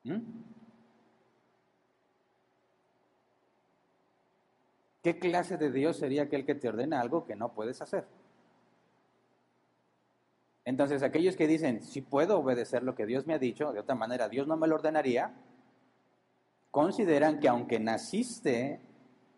¿Mm? 0.03 0.21
¿Qué 5.05 5.19
clase 5.19 5.57
de 5.57 5.69
Dios 5.69 5.97
sería 5.97 6.23
aquel 6.23 6.47
que 6.47 6.55
te 6.55 6.67
ordena 6.67 6.99
algo 6.99 7.27
que 7.27 7.35
no 7.35 7.53
puedes 7.53 7.79
hacer? 7.79 8.07
Entonces, 10.63 11.03
aquellos 11.03 11.35
que 11.35 11.45
dicen, 11.45 11.83
si 11.83 12.01
puedo 12.01 12.39
obedecer 12.39 12.81
lo 12.81 12.95
que 12.95 13.05
Dios 13.05 13.27
me 13.27 13.35
ha 13.35 13.37
dicho, 13.37 13.71
de 13.71 13.81
otra 13.81 13.93
manera 13.93 14.29
Dios 14.29 14.47
no 14.47 14.57
me 14.57 14.65
lo 14.67 14.73
ordenaría, 14.73 15.31
consideran 16.71 17.39
que 17.39 17.47
aunque 17.47 17.79
naciste 17.79 18.81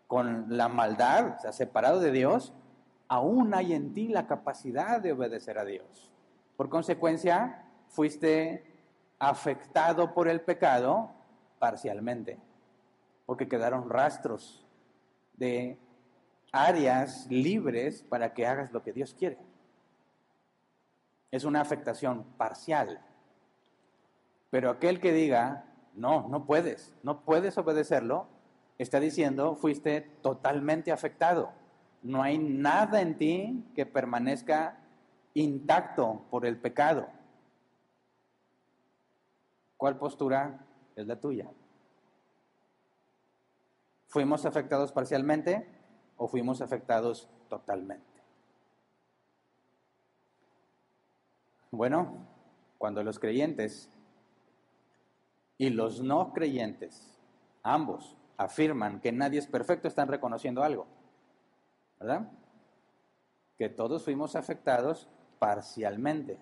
con 0.06 0.56
la 0.56 0.68
maldad, 0.68 1.36
o 1.36 1.40
sea, 1.42 1.52
separado 1.52 2.00
de 2.00 2.12
Dios, 2.12 2.54
aún 3.06 3.52
hay 3.52 3.74
en 3.74 3.92
ti 3.92 4.08
la 4.08 4.26
capacidad 4.26 5.02
de 5.02 5.12
obedecer 5.12 5.58
a 5.58 5.66
Dios. 5.66 6.10
Por 6.56 6.70
consecuencia, 6.70 7.66
fuiste 7.88 8.64
afectado 9.18 10.14
por 10.14 10.28
el 10.28 10.40
pecado 10.40 11.10
parcialmente, 11.58 12.38
porque 13.26 13.50
quedaron 13.50 13.90
rastros 13.90 14.64
de 15.38 15.78
áreas 16.52 17.26
libres 17.30 18.02
para 18.02 18.34
que 18.34 18.46
hagas 18.46 18.72
lo 18.72 18.82
que 18.82 18.92
Dios 18.92 19.14
quiere. 19.14 19.38
Es 21.30 21.44
una 21.44 21.60
afectación 21.60 22.24
parcial. 22.36 23.00
Pero 24.50 24.70
aquel 24.70 25.00
que 25.00 25.12
diga, 25.12 25.66
no, 25.94 26.28
no 26.28 26.46
puedes, 26.46 26.94
no 27.02 27.20
puedes 27.20 27.58
obedecerlo, 27.58 28.28
está 28.78 29.00
diciendo, 29.00 29.56
fuiste 29.56 30.00
totalmente 30.22 30.90
afectado. 30.90 31.52
No 32.02 32.22
hay 32.22 32.38
nada 32.38 33.00
en 33.02 33.18
ti 33.18 33.64
que 33.74 33.84
permanezca 33.84 34.78
intacto 35.34 36.22
por 36.30 36.46
el 36.46 36.56
pecado. 36.56 37.08
¿Cuál 39.76 39.98
postura 39.98 40.64
es 40.96 41.06
la 41.06 41.20
tuya? 41.20 41.48
¿Fuimos 44.08 44.46
afectados 44.46 44.90
parcialmente 44.90 45.68
o 46.16 46.28
fuimos 46.28 46.62
afectados 46.62 47.28
totalmente? 47.48 48.06
Bueno, 51.70 52.26
cuando 52.78 53.04
los 53.04 53.18
creyentes 53.18 53.90
y 55.58 55.68
los 55.68 56.00
no 56.00 56.32
creyentes, 56.32 57.18
ambos, 57.62 58.16
afirman 58.38 59.00
que 59.00 59.12
nadie 59.12 59.40
es 59.40 59.46
perfecto, 59.46 59.88
están 59.88 60.08
reconociendo 60.08 60.62
algo, 60.62 60.86
¿verdad? 62.00 62.30
Que 63.58 63.68
todos 63.68 64.04
fuimos 64.04 64.36
afectados 64.36 65.08
parcialmente, 65.38 66.38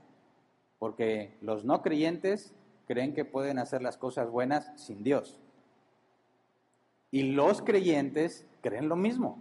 porque 0.78 1.36
los 1.40 1.64
no 1.64 1.82
creyentes 1.82 2.54
creen 2.86 3.12
que 3.12 3.24
pueden 3.24 3.58
hacer 3.58 3.82
las 3.82 3.96
cosas 3.96 4.30
buenas 4.30 4.70
sin 4.76 5.02
Dios. 5.02 5.40
Y 7.10 7.22
los 7.32 7.62
creyentes 7.62 8.46
creen 8.60 8.88
lo 8.88 8.96
mismo. 8.96 9.38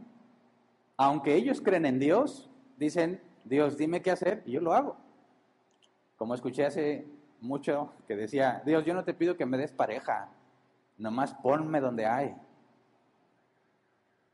Aunque 0.98 1.36
ellos 1.36 1.62
creen 1.62 1.86
en 1.86 2.00
Dios, 2.00 2.50
dicen, 2.78 3.22
Dios, 3.44 3.78
dime 3.78 4.02
qué 4.02 4.12
hacer 4.12 4.44
y 4.46 4.54
yo 4.54 4.62
lo 4.62 4.74
hago. 4.74 4.98
Como 6.18 6.34
escuché 6.34 6.66
hace 6.66 7.06
mucho 7.42 7.94
que 8.08 8.16
decía, 8.16 8.62
Dios, 8.66 8.86
yo 8.86 8.94
no 8.94 9.04
te 9.04 9.14
pido 9.14 9.36
que 9.36 9.46
me 9.46 9.58
des 9.58 9.72
pareja, 9.72 10.30
nomás 10.98 11.34
ponme 11.34 11.82
donde 11.82 12.06
hay. 12.06 12.36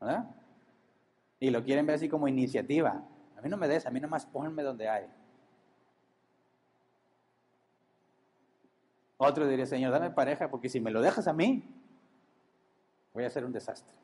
¿Verdad? 0.00 0.30
Y 1.40 1.50
lo 1.50 1.64
quieren 1.64 1.86
ver 1.86 1.96
así 1.96 2.08
como 2.08 2.28
iniciativa. 2.28 3.02
A 3.36 3.40
mí 3.40 3.48
no 3.48 3.56
me 3.56 3.66
des, 3.66 3.86
a 3.86 3.90
mí 3.90 4.00
nomás 4.00 4.26
ponme 4.26 4.62
donde 4.62 4.88
hay. 4.88 5.06
Otro 9.16 9.46
diría, 9.46 9.66
Señor, 9.66 9.92
dame 9.92 10.10
pareja 10.10 10.50
porque 10.50 10.68
si 10.68 10.80
me 10.80 10.90
lo 10.90 11.00
dejas 11.00 11.28
a 11.28 11.32
mí, 11.32 11.64
voy 13.14 13.24
a 13.24 13.28
hacer 13.28 13.44
un 13.44 13.52
desastre. 13.52 13.94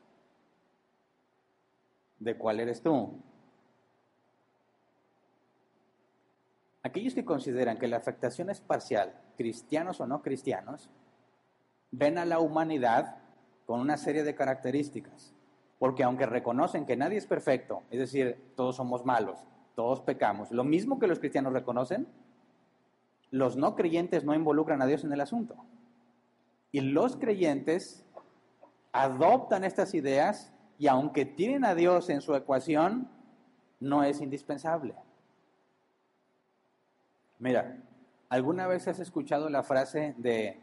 ¿De 2.19 2.35
cuál 2.37 2.59
eres 2.59 2.81
tú? 2.81 3.13
Aquellos 6.83 7.13
que 7.13 7.25
consideran 7.25 7.77
que 7.77 7.87
la 7.87 7.97
afectación 7.97 8.49
es 8.49 8.61
parcial, 8.61 9.13
cristianos 9.37 9.99
o 9.99 10.07
no 10.07 10.21
cristianos, 10.21 10.89
ven 11.91 12.17
a 12.17 12.25
la 12.25 12.39
humanidad 12.39 13.17
con 13.65 13.79
una 13.79 13.97
serie 13.97 14.23
de 14.23 14.35
características. 14.35 15.33
Porque 15.77 16.03
aunque 16.03 16.25
reconocen 16.25 16.85
que 16.85 16.97
nadie 16.97 17.17
es 17.17 17.25
perfecto, 17.25 17.83
es 17.89 17.99
decir, 17.99 18.51
todos 18.55 18.75
somos 18.75 19.05
malos, 19.05 19.39
todos 19.75 20.01
pecamos, 20.01 20.51
lo 20.51 20.63
mismo 20.63 20.99
que 20.99 21.07
los 21.07 21.19
cristianos 21.19 21.53
reconocen, 21.53 22.07
los 23.31 23.55
no 23.55 23.75
creyentes 23.75 24.25
no 24.25 24.33
involucran 24.33 24.81
a 24.81 24.85
Dios 24.85 25.03
en 25.03 25.13
el 25.13 25.21
asunto. 25.21 25.55
Y 26.71 26.81
los 26.81 27.15
creyentes 27.15 28.05
adoptan 29.03 29.63
estas 29.63 29.93
ideas 29.93 30.51
y 30.77 30.87
aunque 30.87 31.25
tienen 31.25 31.65
a 31.65 31.75
Dios 31.75 32.09
en 32.09 32.21
su 32.21 32.35
ecuación, 32.35 33.09
no 33.79 34.03
es 34.03 34.21
indispensable. 34.21 34.95
Mira, 37.37 37.77
¿alguna 38.29 38.67
vez 38.67 38.87
has 38.87 38.99
escuchado 38.99 39.49
la 39.49 39.63
frase 39.63 40.15
de, 40.17 40.59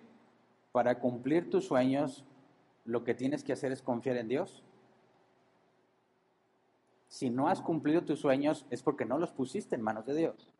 para 0.72 0.98
cumplir 0.98 1.50
tus 1.50 1.66
sueños, 1.66 2.24
lo 2.84 3.04
que 3.04 3.14
tienes 3.14 3.42
que 3.42 3.52
hacer 3.52 3.72
es 3.72 3.82
confiar 3.82 4.16
en 4.16 4.28
Dios? 4.28 4.62
Si 7.08 7.30
no 7.30 7.48
has 7.48 7.60
cumplido 7.60 8.04
tus 8.04 8.20
sueños 8.20 8.66
es 8.70 8.82
porque 8.82 9.04
no 9.04 9.18
los 9.18 9.32
pusiste 9.32 9.74
en 9.74 9.82
manos 9.82 10.06
de 10.06 10.14
Dios 10.14 10.52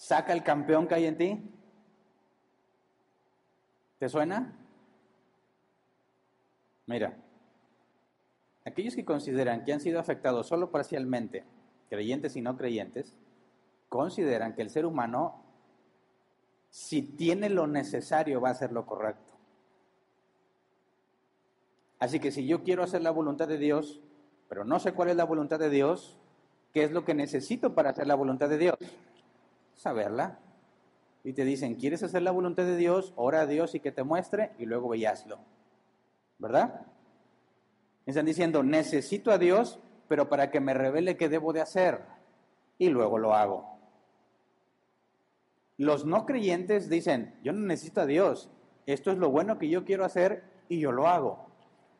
saca 0.00 0.32
el 0.32 0.42
campeón 0.42 0.88
que 0.88 0.94
hay 0.94 1.04
en 1.04 1.16
ti. 1.16 1.54
¿Te 3.98 4.08
suena? 4.08 4.56
Mira, 6.90 7.16
aquellos 8.64 8.96
que 8.96 9.04
consideran 9.04 9.64
que 9.64 9.72
han 9.72 9.78
sido 9.78 10.00
afectados 10.00 10.48
solo 10.48 10.72
parcialmente, 10.72 11.44
creyentes 11.88 12.34
y 12.34 12.42
no 12.42 12.56
creyentes, 12.56 13.14
consideran 13.88 14.56
que 14.56 14.62
el 14.62 14.70
ser 14.70 14.86
humano, 14.86 15.40
si 16.68 17.02
tiene 17.02 17.48
lo 17.48 17.68
necesario, 17.68 18.40
va 18.40 18.48
a 18.48 18.52
hacer 18.52 18.72
lo 18.72 18.86
correcto. 18.86 19.34
Así 22.00 22.18
que 22.18 22.32
si 22.32 22.44
yo 22.44 22.64
quiero 22.64 22.82
hacer 22.82 23.02
la 23.02 23.12
voluntad 23.12 23.46
de 23.46 23.58
Dios, 23.58 24.00
pero 24.48 24.64
no 24.64 24.80
sé 24.80 24.92
cuál 24.92 25.10
es 25.10 25.16
la 25.16 25.24
voluntad 25.24 25.60
de 25.60 25.70
Dios, 25.70 26.18
¿qué 26.74 26.82
es 26.82 26.90
lo 26.90 27.04
que 27.04 27.14
necesito 27.14 27.76
para 27.76 27.90
hacer 27.90 28.08
la 28.08 28.16
voluntad 28.16 28.48
de 28.48 28.58
Dios? 28.58 28.76
saberla. 29.76 30.40
Y 31.22 31.34
te 31.34 31.44
dicen, 31.44 31.76
¿quieres 31.76 32.02
hacer 32.02 32.22
la 32.22 32.32
voluntad 32.32 32.64
de 32.64 32.76
Dios? 32.76 33.12
Ora 33.14 33.42
a 33.42 33.46
Dios 33.46 33.76
y 33.76 33.80
que 33.80 33.92
te 33.92 34.02
muestre 34.02 34.50
y 34.58 34.66
luego 34.66 34.88
veíaslo. 34.88 35.38
¿Verdad? 36.40 36.86
Están 38.06 38.26
diciendo, 38.26 38.62
necesito 38.62 39.30
a 39.30 39.38
Dios, 39.38 39.78
pero 40.08 40.28
para 40.28 40.50
que 40.50 40.58
me 40.58 40.74
revele 40.74 41.16
qué 41.16 41.28
debo 41.28 41.52
de 41.52 41.60
hacer. 41.60 42.02
Y 42.78 42.88
luego 42.88 43.18
lo 43.18 43.34
hago. 43.34 43.78
Los 45.76 46.04
no 46.04 46.26
creyentes 46.26 46.88
dicen, 46.88 47.38
yo 47.44 47.52
no 47.52 47.60
necesito 47.60 48.00
a 48.00 48.06
Dios. 48.06 48.50
Esto 48.86 49.12
es 49.12 49.18
lo 49.18 49.30
bueno 49.30 49.58
que 49.58 49.68
yo 49.68 49.84
quiero 49.84 50.04
hacer 50.04 50.42
y 50.68 50.80
yo 50.80 50.92
lo 50.92 51.06
hago. 51.06 51.46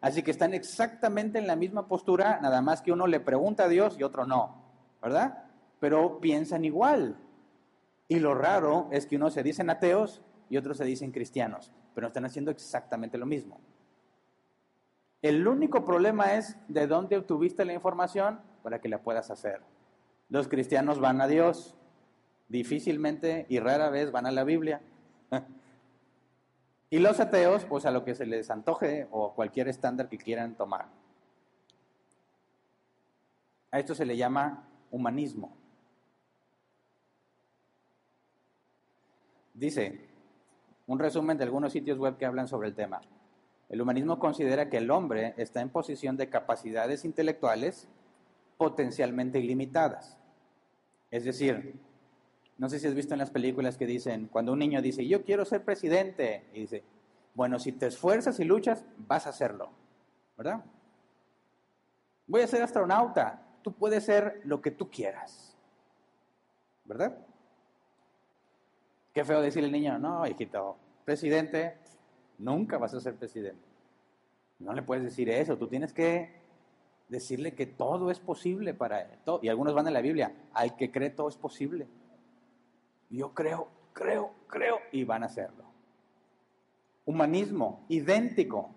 Así 0.00 0.22
que 0.22 0.30
están 0.30 0.54
exactamente 0.54 1.38
en 1.38 1.46
la 1.46 1.56
misma 1.56 1.86
postura, 1.86 2.40
nada 2.40 2.62
más 2.62 2.80
que 2.80 2.92
uno 2.92 3.06
le 3.06 3.20
pregunta 3.20 3.64
a 3.64 3.68
Dios 3.68 3.96
y 3.98 4.02
otro 4.02 4.26
no. 4.26 4.64
¿Verdad? 5.02 5.44
Pero 5.78 6.18
piensan 6.18 6.64
igual. 6.64 7.16
Y 8.08 8.18
lo 8.18 8.34
raro 8.34 8.88
es 8.90 9.06
que 9.06 9.16
unos 9.16 9.34
se 9.34 9.42
dicen 9.42 9.70
ateos 9.70 10.22
y 10.48 10.56
otros 10.56 10.78
se 10.78 10.84
dicen 10.84 11.12
cristianos, 11.12 11.70
pero 11.94 12.08
están 12.08 12.24
haciendo 12.24 12.50
exactamente 12.50 13.16
lo 13.18 13.26
mismo. 13.26 13.60
El 15.22 15.46
único 15.46 15.84
problema 15.84 16.34
es 16.34 16.56
de 16.68 16.86
dónde 16.86 17.18
obtuviste 17.18 17.64
la 17.64 17.74
información 17.74 18.40
para 18.62 18.80
que 18.80 18.88
la 18.88 19.02
puedas 19.02 19.30
hacer. 19.30 19.60
Los 20.30 20.48
cristianos 20.48 20.98
van 20.98 21.20
a 21.20 21.26
Dios, 21.26 21.76
difícilmente 22.48 23.46
y 23.48 23.58
rara 23.58 23.90
vez 23.90 24.12
van 24.12 24.26
a 24.26 24.30
la 24.30 24.44
Biblia. 24.44 24.80
y 26.90 26.98
los 26.98 27.20
ateos, 27.20 27.64
pues 27.66 27.84
a 27.84 27.90
lo 27.90 28.04
que 28.04 28.14
se 28.14 28.24
les 28.24 28.50
antoje 28.50 29.08
o 29.10 29.34
cualquier 29.34 29.68
estándar 29.68 30.08
que 30.08 30.16
quieran 30.16 30.54
tomar. 30.54 30.86
A 33.72 33.78
esto 33.78 33.94
se 33.94 34.06
le 34.06 34.16
llama 34.16 34.68
humanismo. 34.90 35.56
Dice, 39.52 40.08
un 40.86 40.98
resumen 40.98 41.36
de 41.36 41.44
algunos 41.44 41.72
sitios 41.72 41.98
web 41.98 42.16
que 42.16 42.24
hablan 42.24 42.48
sobre 42.48 42.68
el 42.68 42.74
tema. 42.74 43.00
El 43.70 43.80
humanismo 43.80 44.18
considera 44.18 44.68
que 44.68 44.78
el 44.78 44.90
hombre 44.90 45.32
está 45.36 45.60
en 45.60 45.70
posición 45.70 46.16
de 46.16 46.28
capacidades 46.28 47.04
intelectuales 47.04 47.88
potencialmente 48.58 49.38
ilimitadas. 49.38 50.18
Es 51.10 51.24
decir, 51.24 51.80
no 52.58 52.68
sé 52.68 52.80
si 52.80 52.88
has 52.88 52.94
visto 52.94 53.14
en 53.14 53.20
las 53.20 53.30
películas 53.30 53.78
que 53.78 53.86
dicen, 53.86 54.26
cuando 54.26 54.52
un 54.52 54.58
niño 54.58 54.82
dice, 54.82 55.06
yo 55.06 55.24
quiero 55.24 55.44
ser 55.44 55.64
presidente, 55.64 56.44
y 56.52 56.62
dice, 56.62 56.82
bueno, 57.34 57.60
si 57.60 57.70
te 57.70 57.86
esfuerzas 57.86 58.40
y 58.40 58.44
luchas, 58.44 58.84
vas 58.98 59.26
a 59.26 59.30
hacerlo, 59.30 59.70
¿verdad? 60.36 60.64
Voy 62.26 62.42
a 62.42 62.48
ser 62.48 62.62
astronauta, 62.62 63.40
tú 63.62 63.72
puedes 63.72 64.04
ser 64.04 64.40
lo 64.44 64.60
que 64.60 64.72
tú 64.72 64.90
quieras, 64.90 65.56
¿verdad? 66.84 67.16
Qué 69.14 69.24
feo 69.24 69.40
decirle 69.40 69.66
al 69.68 69.72
niño, 69.72 69.98
no, 69.98 70.26
hijito, 70.26 70.76
presidente, 71.04 71.78
nunca 72.40 72.78
vas 72.78 72.94
a 72.94 73.00
ser 73.00 73.14
presidente. 73.14 73.62
No 74.58 74.72
le 74.72 74.82
puedes 74.82 75.04
decir 75.04 75.28
eso, 75.30 75.56
tú 75.56 75.68
tienes 75.68 75.92
que 75.92 76.40
decirle 77.08 77.54
que 77.54 77.66
todo 77.66 78.10
es 78.10 78.20
posible 78.20 78.74
para 78.74 79.02
él. 79.02 79.18
Y 79.42 79.48
algunos 79.48 79.74
van 79.74 79.88
a 79.88 79.90
la 79.90 80.00
Biblia, 80.00 80.34
al 80.52 80.76
que 80.76 80.90
cree 80.90 81.10
todo 81.10 81.28
es 81.28 81.36
posible. 81.36 81.86
Yo 83.08 83.32
creo, 83.34 83.68
creo, 83.92 84.30
creo, 84.46 84.78
y 84.92 85.04
van 85.04 85.22
a 85.22 85.26
hacerlo. 85.26 85.64
Humanismo, 87.04 87.84
idéntico. 87.88 88.70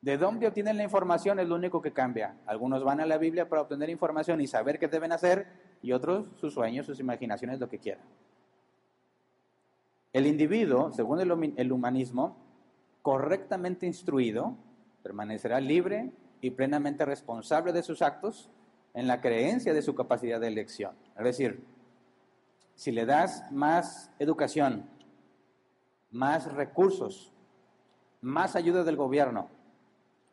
¿De 0.00 0.16
dónde 0.18 0.46
obtienen 0.46 0.76
la 0.76 0.84
información? 0.84 1.38
Es 1.38 1.48
lo 1.48 1.56
único 1.56 1.80
que 1.80 1.92
cambia. 1.92 2.36
Algunos 2.46 2.84
van 2.84 3.00
a 3.00 3.06
la 3.06 3.18
Biblia 3.18 3.48
para 3.48 3.62
obtener 3.62 3.90
información 3.90 4.40
y 4.40 4.46
saber 4.46 4.78
qué 4.78 4.88
deben 4.88 5.12
hacer, 5.12 5.46
y 5.80 5.92
otros 5.92 6.30
sus 6.36 6.54
sueños, 6.54 6.86
sus 6.86 7.00
imaginaciones, 7.00 7.58
lo 7.58 7.68
que 7.68 7.78
quieran. 7.78 8.04
El 10.12 10.26
individuo, 10.26 10.92
según 10.92 11.20
el 11.20 11.72
humanismo, 11.72 12.47
correctamente 13.08 13.86
instruido, 13.86 14.54
permanecerá 15.02 15.60
libre 15.60 16.12
y 16.42 16.50
plenamente 16.50 17.06
responsable 17.06 17.72
de 17.72 17.82
sus 17.82 18.02
actos 18.02 18.50
en 18.92 19.06
la 19.06 19.22
creencia 19.22 19.72
de 19.72 19.80
su 19.80 19.94
capacidad 19.94 20.38
de 20.38 20.48
elección. 20.48 20.94
Es 21.16 21.24
decir, 21.24 21.64
si 22.74 22.92
le 22.92 23.06
das 23.06 23.50
más 23.50 24.12
educación, 24.18 24.90
más 26.10 26.52
recursos, 26.52 27.32
más 28.20 28.56
ayuda 28.56 28.84
del 28.84 28.96
gobierno, 28.96 29.48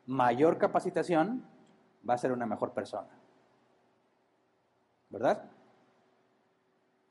mayor 0.04 0.58
capacitación, 0.58 1.46
va 2.06 2.12
a 2.12 2.18
ser 2.18 2.30
una 2.30 2.44
mejor 2.44 2.74
persona. 2.74 3.08
¿Verdad? 5.08 5.50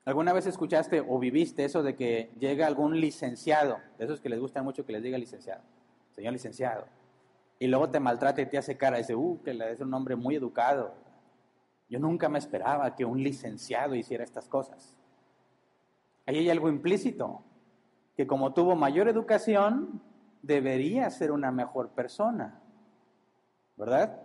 ¿Alguna 0.05 0.33
vez 0.33 0.45
escuchaste 0.45 1.03
o 1.05 1.17
viviste 1.17 1.65
eso 1.65 1.81
de 1.81 1.95
que 1.95 2.31
llega 2.39 2.67
algún 2.67 3.01
licenciado, 3.01 3.79
de 3.97 4.05
esos 4.05 4.21
que 4.21 4.29
les 4.29 4.39
gusta 4.39 4.61
mucho 4.61 4.85
que 4.85 4.93
les 4.93 5.01
diga 5.01 5.17
licenciado, 5.17 5.61
señor 6.11 6.31
licenciado, 6.31 6.85
y 7.57 7.65
luego 7.67 7.89
te 7.89 7.99
maltrata 7.99 8.39
y 8.39 8.45
te 8.45 8.59
hace 8.59 8.77
cara 8.77 8.97
y 8.97 9.01
dice, 9.01 9.15
uh, 9.15 9.41
que 9.43 9.51
es 9.51 9.79
un 9.79 9.93
hombre 9.95 10.15
muy 10.15 10.35
educado. 10.35 10.93
Yo 11.89 11.99
nunca 11.99 12.29
me 12.29 12.37
esperaba 12.37 12.95
que 12.95 13.03
un 13.03 13.23
licenciado 13.23 13.95
hiciera 13.95 14.23
estas 14.23 14.47
cosas. 14.47 14.95
Ahí 16.27 16.37
hay 16.37 16.49
algo 16.51 16.69
implícito, 16.69 17.43
que 18.15 18.27
como 18.27 18.53
tuvo 18.53 18.75
mayor 18.75 19.07
educación, 19.07 20.01
debería 20.43 21.09
ser 21.09 21.31
una 21.31 21.51
mejor 21.51 21.89
persona. 21.89 22.61
¿Verdad? 23.75 24.21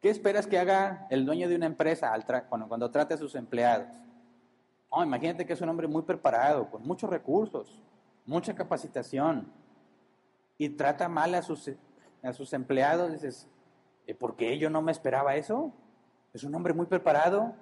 ¿Qué 0.00 0.10
esperas 0.10 0.46
que 0.46 0.58
haga 0.58 1.06
el 1.10 1.26
dueño 1.26 1.48
de 1.48 1.56
una 1.56 1.66
empresa 1.66 2.12
cuando, 2.48 2.68
cuando 2.68 2.90
trate 2.90 3.14
a 3.14 3.16
sus 3.16 3.34
empleados? 3.34 3.88
Oh, 4.90 5.02
imagínate 5.02 5.44
que 5.44 5.52
es 5.52 5.60
un 5.60 5.68
hombre 5.68 5.88
muy 5.88 6.02
preparado, 6.02 6.70
con 6.70 6.82
muchos 6.86 7.10
recursos, 7.10 7.82
mucha 8.24 8.54
capacitación, 8.54 9.52
y 10.56 10.68
trata 10.70 11.08
mal 11.08 11.34
a 11.34 11.42
sus, 11.42 11.70
a 12.22 12.32
sus 12.32 12.52
empleados. 12.52 13.12
Dices, 13.12 13.48
¿por 14.18 14.36
qué 14.36 14.56
yo 14.58 14.70
no 14.70 14.82
me 14.82 14.92
esperaba 14.92 15.34
eso? 15.36 15.72
Es 16.32 16.44
un 16.44 16.54
hombre 16.54 16.74
muy 16.74 16.86
preparado 16.86 17.54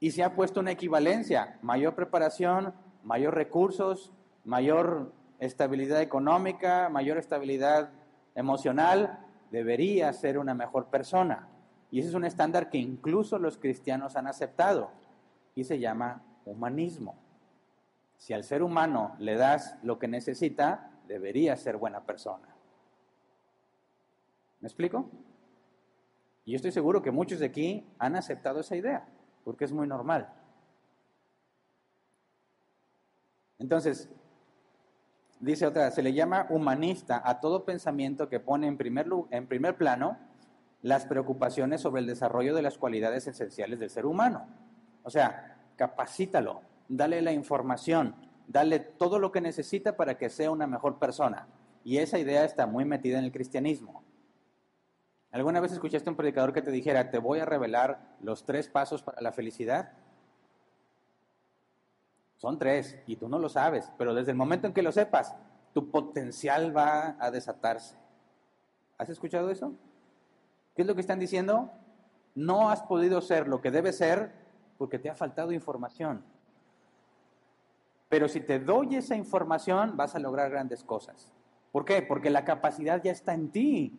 y 0.00 0.10
se 0.12 0.22
ha 0.22 0.34
puesto 0.34 0.60
una 0.60 0.72
equivalencia, 0.72 1.58
mayor 1.62 1.94
preparación, 1.94 2.74
mayor 3.02 3.34
recursos, 3.34 4.12
mayor 4.44 5.12
estabilidad 5.38 6.00
económica, 6.00 6.88
mayor 6.88 7.18
estabilidad 7.18 7.90
emocional, 8.34 9.25
debería 9.50 10.12
ser 10.12 10.38
una 10.38 10.54
mejor 10.54 10.86
persona. 10.86 11.48
Y 11.90 12.00
ese 12.00 12.08
es 12.08 12.14
un 12.14 12.24
estándar 12.24 12.68
que 12.70 12.78
incluso 12.78 13.38
los 13.38 13.58
cristianos 13.58 14.16
han 14.16 14.26
aceptado 14.26 14.90
y 15.54 15.64
se 15.64 15.78
llama 15.78 16.22
humanismo. 16.44 17.16
Si 18.16 18.32
al 18.32 18.44
ser 18.44 18.62
humano 18.62 19.14
le 19.18 19.36
das 19.36 19.76
lo 19.82 19.98
que 19.98 20.08
necesita, 20.08 20.90
debería 21.06 21.56
ser 21.56 21.76
buena 21.76 22.04
persona. 22.04 22.48
¿Me 24.60 24.68
explico? 24.68 25.08
Y 26.44 26.52
yo 26.52 26.56
estoy 26.56 26.72
seguro 26.72 27.02
que 27.02 27.10
muchos 27.10 27.40
de 27.40 27.46
aquí 27.46 27.86
han 27.98 28.16
aceptado 28.16 28.60
esa 28.60 28.76
idea, 28.76 29.06
porque 29.44 29.64
es 29.64 29.72
muy 29.72 29.86
normal. 29.86 30.32
Entonces, 33.58 34.08
dice 35.40 35.66
otra, 35.66 35.90
se 35.90 36.02
le 36.02 36.12
llama 36.12 36.46
humanista 36.50 37.22
a 37.24 37.40
todo 37.40 37.64
pensamiento 37.64 38.28
que 38.28 38.40
pone 38.40 38.66
en 38.66 38.76
primer, 38.76 39.06
en 39.30 39.46
primer 39.46 39.76
plano 39.76 40.18
las 40.82 41.06
preocupaciones 41.06 41.80
sobre 41.80 42.00
el 42.00 42.06
desarrollo 42.06 42.54
de 42.54 42.62
las 42.62 42.78
cualidades 42.78 43.26
esenciales 43.26 43.80
del 43.80 43.90
ser 43.90 44.06
humano. 44.06 44.46
O 45.02 45.10
sea, 45.10 45.56
capacítalo, 45.76 46.62
dale 46.88 47.22
la 47.22 47.32
información, 47.32 48.14
dale 48.46 48.78
todo 48.80 49.18
lo 49.18 49.32
que 49.32 49.40
necesita 49.40 49.96
para 49.96 50.16
que 50.16 50.30
sea 50.30 50.50
una 50.50 50.66
mejor 50.66 50.98
persona. 50.98 51.48
Y 51.84 51.98
esa 51.98 52.18
idea 52.18 52.44
está 52.44 52.66
muy 52.66 52.84
metida 52.84 53.18
en 53.18 53.24
el 53.24 53.32
cristianismo. 53.32 54.02
¿Alguna 55.30 55.60
vez 55.60 55.72
escuchaste 55.72 56.08
a 56.08 56.12
un 56.12 56.16
predicador 56.16 56.52
que 56.52 56.62
te 56.62 56.70
dijera, 56.70 57.10
te 57.10 57.18
voy 57.18 57.40
a 57.40 57.44
revelar 57.44 58.16
los 58.20 58.44
tres 58.44 58.68
pasos 58.68 59.02
para 59.02 59.20
la 59.20 59.32
felicidad? 59.32 59.92
Son 62.36 62.58
tres 62.58 62.98
y 63.06 63.16
tú 63.16 63.28
no 63.28 63.38
lo 63.38 63.48
sabes, 63.48 63.90
pero 63.96 64.14
desde 64.14 64.32
el 64.32 64.36
momento 64.36 64.66
en 64.66 64.74
que 64.74 64.82
lo 64.82 64.92
sepas, 64.92 65.34
tu 65.72 65.90
potencial 65.90 66.76
va 66.76 67.16
a 67.18 67.30
desatarse. 67.30 67.96
¿Has 68.98 69.08
escuchado 69.08 69.50
eso? 69.50 69.74
¿Qué 70.74 70.82
es 70.82 70.88
lo 70.88 70.94
que 70.94 71.00
están 71.00 71.18
diciendo? 71.18 71.70
No 72.34 72.70
has 72.70 72.82
podido 72.82 73.20
ser 73.20 73.48
lo 73.48 73.60
que 73.60 73.70
debes 73.70 73.96
ser 73.96 74.32
porque 74.78 74.98
te 74.98 75.08
ha 75.08 75.14
faltado 75.14 75.52
información. 75.52 76.22
Pero 78.08 78.28
si 78.28 78.40
te 78.40 78.58
doy 78.58 78.96
esa 78.96 79.16
información, 79.16 79.96
vas 79.96 80.14
a 80.14 80.18
lograr 80.18 80.50
grandes 80.50 80.84
cosas. 80.84 81.32
¿Por 81.72 81.84
qué? 81.84 82.02
Porque 82.02 82.30
la 82.30 82.44
capacidad 82.44 83.02
ya 83.02 83.12
está 83.12 83.34
en 83.34 83.50
ti. 83.50 83.98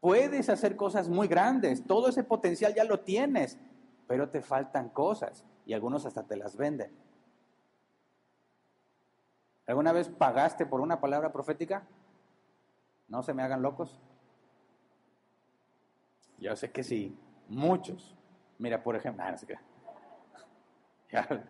Puedes 0.00 0.48
hacer 0.48 0.74
cosas 0.74 1.08
muy 1.08 1.28
grandes, 1.28 1.84
todo 1.84 2.08
ese 2.08 2.24
potencial 2.24 2.74
ya 2.74 2.82
lo 2.82 3.00
tienes, 3.00 3.58
pero 4.08 4.30
te 4.30 4.40
faltan 4.40 4.88
cosas 4.88 5.44
y 5.64 5.74
algunos 5.74 6.06
hasta 6.06 6.24
te 6.24 6.36
las 6.36 6.56
venden. 6.56 6.90
¿Alguna 9.72 9.92
vez 9.92 10.10
pagaste 10.10 10.66
por 10.66 10.82
una 10.82 11.00
palabra 11.00 11.32
profética? 11.32 11.82
No 13.08 13.22
se 13.22 13.32
me 13.32 13.42
hagan 13.42 13.62
locos. 13.62 13.98
Yo 16.36 16.54
sé 16.56 16.70
que 16.70 16.84
sí, 16.84 17.18
muchos. 17.48 18.14
Mira, 18.58 18.82
por 18.82 18.96
ejemplo, 18.96 19.24
ah, 19.24 19.34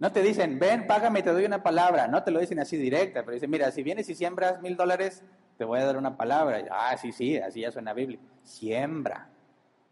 no, 0.00 0.10
te 0.10 0.20
dicen, 0.20 0.58
ven, 0.58 0.88
págame 0.88 1.22
te 1.22 1.32
doy 1.32 1.44
una 1.44 1.62
palabra. 1.62 2.08
No 2.08 2.24
te 2.24 2.32
lo 2.32 2.40
dicen 2.40 2.58
así 2.58 2.76
directa, 2.76 3.20
pero 3.20 3.34
dicen, 3.34 3.50
mira, 3.50 3.70
si 3.70 3.84
vienes 3.84 4.08
y 4.08 4.16
siembras 4.16 4.60
mil 4.60 4.76
dólares, 4.76 5.24
te 5.58 5.64
voy 5.64 5.78
a 5.78 5.84
dar 5.84 5.96
una 5.96 6.16
palabra. 6.16 6.64
Ah, 6.72 6.96
sí, 6.96 7.12
sí, 7.12 7.38
así 7.38 7.60
ya 7.60 7.70
suena 7.70 7.92
Biblia. 7.92 8.18
Siembra 8.42 9.30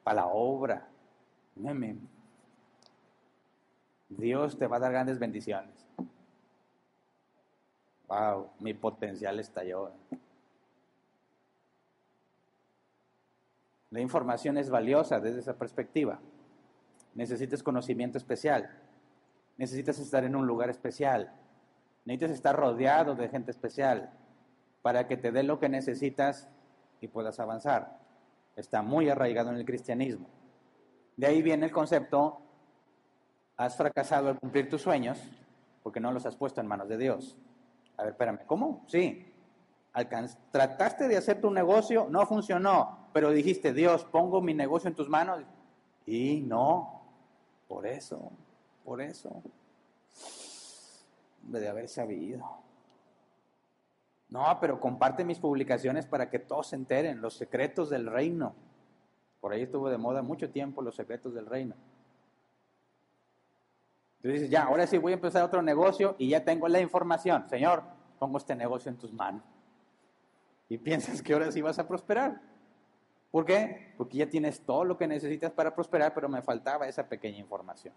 para 0.02 0.22
la 0.22 0.26
obra. 0.26 0.88
Dios 4.09 4.59
te 4.59 4.66
va 4.66 4.79
a 4.79 4.81
dar 4.81 4.90
grandes 4.90 5.20
bendiciones 5.20 5.86
wow, 8.09 8.51
mi 8.61 8.75
potencial 8.75 9.38
estalló. 9.40 9.92
La 13.90 14.01
información 14.01 14.59
es 14.59 14.69
valiosa 14.69 15.21
desde 15.21 15.40
esa 15.40 15.57
perspectiva. 15.57 16.19
Necesitas 17.14 17.62
conocimiento 17.62 18.19
especial. 18.19 18.71
Necesitas 19.57 19.99
estar 19.99 20.25
en 20.25 20.37
un 20.37 20.47
lugar 20.47 20.71
especial. 20.71 21.33
Necesitas 22.05 22.33
estar 22.33 22.55
rodeado 22.57 23.14
de 23.14 23.29
gente 23.29 23.51
especial 23.51 24.12
para 24.83 25.09
que 25.09 25.16
te 25.16 25.33
dé 25.33 25.42
lo 25.42 25.59
que 25.59 25.69
necesitas 25.69 26.49
y 27.01 27.09
puedas 27.09 27.40
avanzar. 27.40 27.99
Está 28.55 28.83
muy 28.83 29.09
arraigado 29.09 29.51
en 29.51 29.57
el 29.57 29.64
cristianismo. 29.64 30.29
De 31.16 31.27
ahí 31.27 31.42
viene 31.42 31.66
el 31.66 31.73
concepto, 31.73 32.40
has 33.57 33.77
fracasado 33.77 34.29
al 34.29 34.38
cumplir 34.38 34.69
tus 34.69 34.83
sueños 34.83 35.19
porque 35.83 36.01
no 36.01 36.12
los 36.12 36.27
has 36.27 36.37
puesto 36.37 36.61
en 36.61 36.66
manos 36.66 36.88
de 36.88 36.99
Dios. 36.99 37.37
A 37.96 38.02
ver, 38.02 38.12
espérame, 38.12 38.40
¿cómo? 38.46 38.85
Sí. 38.87 39.32
trataste 40.51 41.09
de 41.09 41.16
hacer 41.16 41.40
tu 41.40 41.51
negocio, 41.51 42.07
no 42.11 42.26
funcionó, 42.26 43.09
pero 43.12 43.30
dijiste, 43.30 43.72
Dios, 43.72 44.05
pongo 44.05 44.40
mi 44.40 44.55
negocio 44.55 44.88
en 44.88 44.94
tus 44.94 45.09
manos. 45.09 45.42
Y 46.07 46.40
no, 46.40 47.03
por 47.68 47.86
eso, 47.86 48.30
por 48.84 49.01
eso. 49.01 49.42
De 51.42 51.68
haber 51.68 51.88
sabido. 51.88 52.44
No, 54.28 54.59
pero 54.61 54.80
comparte 54.80 55.24
mis 55.24 55.38
publicaciones 55.38 56.07
para 56.07 56.28
que 56.28 56.40
todos 56.40 56.68
se 56.68 56.76
enteren, 56.76 57.20
los 57.20 57.34
secretos 57.34 57.90
del 57.90 58.07
reino. 58.07 58.55
Por 59.40 59.53
ahí 59.53 59.62
estuvo 59.62 59.88
de 59.88 59.99
moda 59.99 60.22
mucho 60.22 60.51
tiempo 60.51 60.82
los 60.82 60.97
secretos 60.97 61.32
del 61.34 61.47
reino. 61.47 61.74
Tú 64.21 64.29
dices, 64.29 64.51
ya, 64.51 64.64
ahora 64.64 64.87
sí 64.87 64.99
voy 64.99 65.12
a 65.12 65.17
empezar 65.17 65.43
otro 65.43 65.62
negocio 65.62 66.17
y 66.19 66.29
ya 66.31 66.45
tengo 66.45 66.69
la 66.69 66.81
información. 66.81 67.49
Señor, 67.49 67.83
pongo 68.19 68.39
este 68.39 68.55
negocio 68.55 68.91
en 68.91 68.97
tus 68.97 69.12
manos. 69.12 69.43
Y 70.69 70.79
piensas 70.79 71.23
que 71.23 71.33
ahora 71.33 71.53
sí 71.53 71.61
vas 71.61 71.79
a 71.79 71.87
prosperar. 71.87 72.41
¿Por 73.31 73.45
qué? 73.45 73.95
Porque 73.97 74.19
ya 74.19 74.31
tienes 74.31 74.61
todo 74.61 74.85
lo 74.85 74.97
que 74.97 75.07
necesitas 75.07 75.53
para 75.53 75.75
prosperar, 75.75 76.14
pero 76.14 76.29
me 76.29 76.43
faltaba 76.43 76.89
esa 76.89 77.09
pequeña 77.09 77.39
información. 77.39 77.95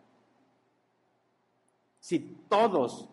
Si 1.99 2.19
todos 2.49 3.09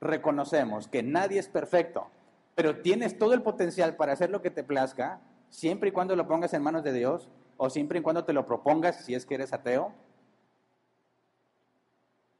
reconocemos 0.00 0.88
que 0.88 1.02
nadie 1.02 1.38
es 1.38 1.48
perfecto, 1.48 2.08
pero 2.54 2.80
tienes 2.80 3.18
todo 3.18 3.34
el 3.34 3.42
potencial 3.42 3.96
para 3.96 4.12
hacer 4.12 4.30
lo 4.30 4.42
que 4.42 4.50
te 4.50 4.64
plazca, 4.64 5.20
siempre 5.50 5.90
y 5.90 5.92
cuando 5.92 6.16
lo 6.16 6.26
pongas 6.26 6.54
en 6.54 6.62
manos 6.62 6.82
de 6.82 6.92
Dios, 6.92 7.30
o 7.56 7.70
siempre 7.70 7.98
y 7.98 8.02
cuando 8.02 8.24
te 8.24 8.32
lo 8.32 8.46
propongas 8.46 9.04
si 9.04 9.14
es 9.14 9.26
que 9.26 9.34
eres 9.34 9.52
ateo, 9.52 9.92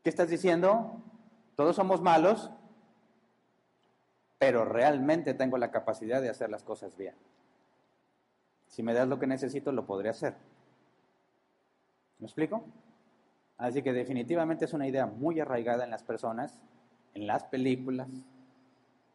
¿Qué 0.09 0.11
estás 0.11 0.31
diciendo? 0.31 1.03
Todos 1.55 1.77
somos 1.77 2.01
malos. 2.01 2.51
pero 4.39 4.65
realmente 4.65 5.35
tengo 5.35 5.59
la 5.59 5.71
capacidad 5.71 6.23
de 6.23 6.31
hacer 6.31 6.49
las 6.49 6.65
cosas 6.65 6.97
bien. 6.97 7.15
Si 8.69 8.83
me 8.83 8.95
das 8.95 9.07
lo 9.07 9.19
que 9.19 9.27
necesito, 9.27 9.71
lo 9.71 9.85
podré 9.85 10.09
hacer. 10.09 10.35
¿Me 12.21 12.25
explico? 12.25 12.65
Así 13.59 13.83
que 13.83 13.93
definitivamente 13.93 14.65
es 14.65 14.73
una 14.73 14.89
idea 14.89 15.05
muy 15.05 15.41
arraigada 15.41 15.85
en 15.85 15.91
las 15.91 16.05
personas, 16.05 16.59
en 17.13 17.27
las 17.27 17.45
películas, 17.45 18.09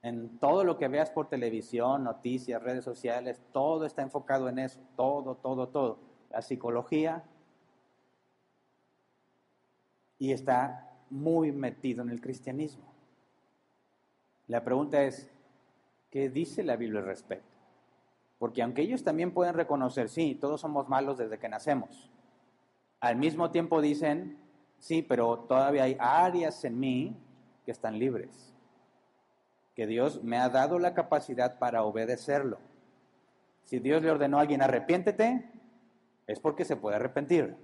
en 0.04 0.38
todo 0.38 0.64
lo 0.64 0.78
que 0.78 0.90
veas 0.90 1.10
por 1.10 1.28
televisión, 1.28 2.04
noticias, 2.04 2.62
redes 2.62 2.86
sociales, 2.86 3.42
todo 3.52 3.88
está 3.88 4.04
enfocado 4.04 4.48
en 4.48 4.60
eso, 4.60 4.80
todo, 4.96 5.38
todo, 5.38 5.70
todo. 5.70 5.98
La 6.30 6.44
psicología 6.44 7.24
y 10.20 10.32
está 10.32 10.90
muy 11.10 11.52
metido 11.52 12.02
en 12.02 12.10
el 12.10 12.22
cristianismo. 12.22 12.94
La 14.48 14.64
pregunta 14.64 15.04
es, 15.04 15.30
¿qué 16.10 16.30
dice 16.30 16.64
la 16.64 16.76
Biblia 16.76 17.00
al 17.00 17.06
respecto? 17.06 17.54
Porque 18.40 18.62
aunque 18.62 18.82
ellos 18.82 19.04
también 19.04 19.32
pueden 19.32 19.54
reconocer, 19.54 20.10
sí, 20.10 20.36
todos 20.36 20.62
somos 20.62 20.90
malos 20.90 21.18
desde 21.18 21.40
que 21.40 21.50
nacemos, 21.50 22.10
al 23.00 23.16
mismo 23.16 23.52
tiempo 23.52 23.82
dicen, 23.82 24.38
sí, 24.80 25.02
pero 25.02 25.40
todavía 25.40 25.84
hay 25.84 25.98
áreas 26.00 26.64
en 26.66 26.80
mí 26.80 27.18
que 27.66 27.72
están 27.72 28.00
libres, 28.00 28.54
que 29.76 29.88
Dios 29.88 30.24
me 30.24 30.38
ha 30.38 30.50
dado 30.50 30.80
la 30.80 30.94
capacidad 30.94 31.58
para 31.58 31.84
obedecerlo. 31.84 32.60
Si 33.64 33.80
Dios 33.80 34.04
le 34.04 34.12
ordenó 34.12 34.38
a 34.38 34.42
alguien 34.42 34.62
arrepiéntete, 34.62 35.50
es 36.28 36.40
porque 36.40 36.66
se 36.66 36.76
puede 36.76 36.98
arrepentir. 36.98 37.56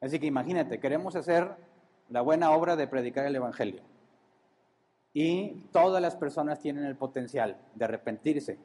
Así 0.00 0.18
que 0.18 0.26
imagínate, 0.26 0.78
queremos 0.78 1.16
hacer 1.16 1.56
la 2.08 2.20
buena 2.20 2.50
obra 2.52 2.76
de 2.76 2.86
predicar 2.86 3.26
el 3.26 3.36
Evangelio. 3.36 3.82
Y 5.12 5.66
todas 5.72 6.00
las 6.00 6.16
personas 6.16 6.60
tienen 6.60 6.84
el 6.84 6.96
potencial 6.96 7.56
de 7.74 7.84
arrepentirse. 7.84 8.58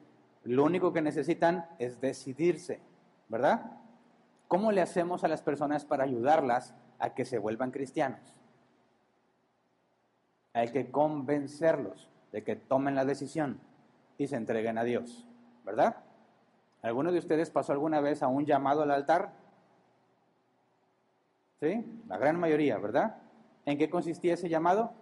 Lo 0.44 0.64
único 0.64 0.92
que 0.92 1.02
necesitan 1.02 1.66
es 1.78 2.00
decidirse, 2.00 2.80
¿verdad? 3.28 3.78
¿Cómo 4.46 4.70
le 4.70 4.82
hacemos 4.82 5.24
a 5.24 5.28
las 5.28 5.42
personas 5.42 5.84
para 5.84 6.04
ayudarlas 6.04 6.74
a 6.98 7.14
que 7.14 7.24
se 7.24 7.38
vuelvan 7.38 7.70
cristianos? 7.70 8.20
Hay 10.52 10.68
que 10.68 10.90
convencerlos 10.90 12.08
de 12.30 12.44
que 12.44 12.54
tomen 12.54 12.94
la 12.94 13.04
decisión 13.04 13.58
y 14.18 14.28
se 14.28 14.36
entreguen 14.36 14.78
a 14.78 14.84
Dios, 14.84 15.26
¿verdad? 15.64 15.96
¿Alguno 16.82 17.10
de 17.10 17.18
ustedes 17.18 17.50
pasó 17.50 17.72
alguna 17.72 18.00
vez 18.00 18.22
a 18.22 18.28
un 18.28 18.44
llamado 18.44 18.82
al 18.82 18.90
altar? 18.90 19.32
La 22.08 22.18
gran 22.18 22.38
mayoría, 22.38 22.78
¿verdad? 22.78 23.16
¿En 23.64 23.78
qué 23.78 23.90
consistía 23.90 24.34
ese 24.34 24.48
llamado? 24.48 24.92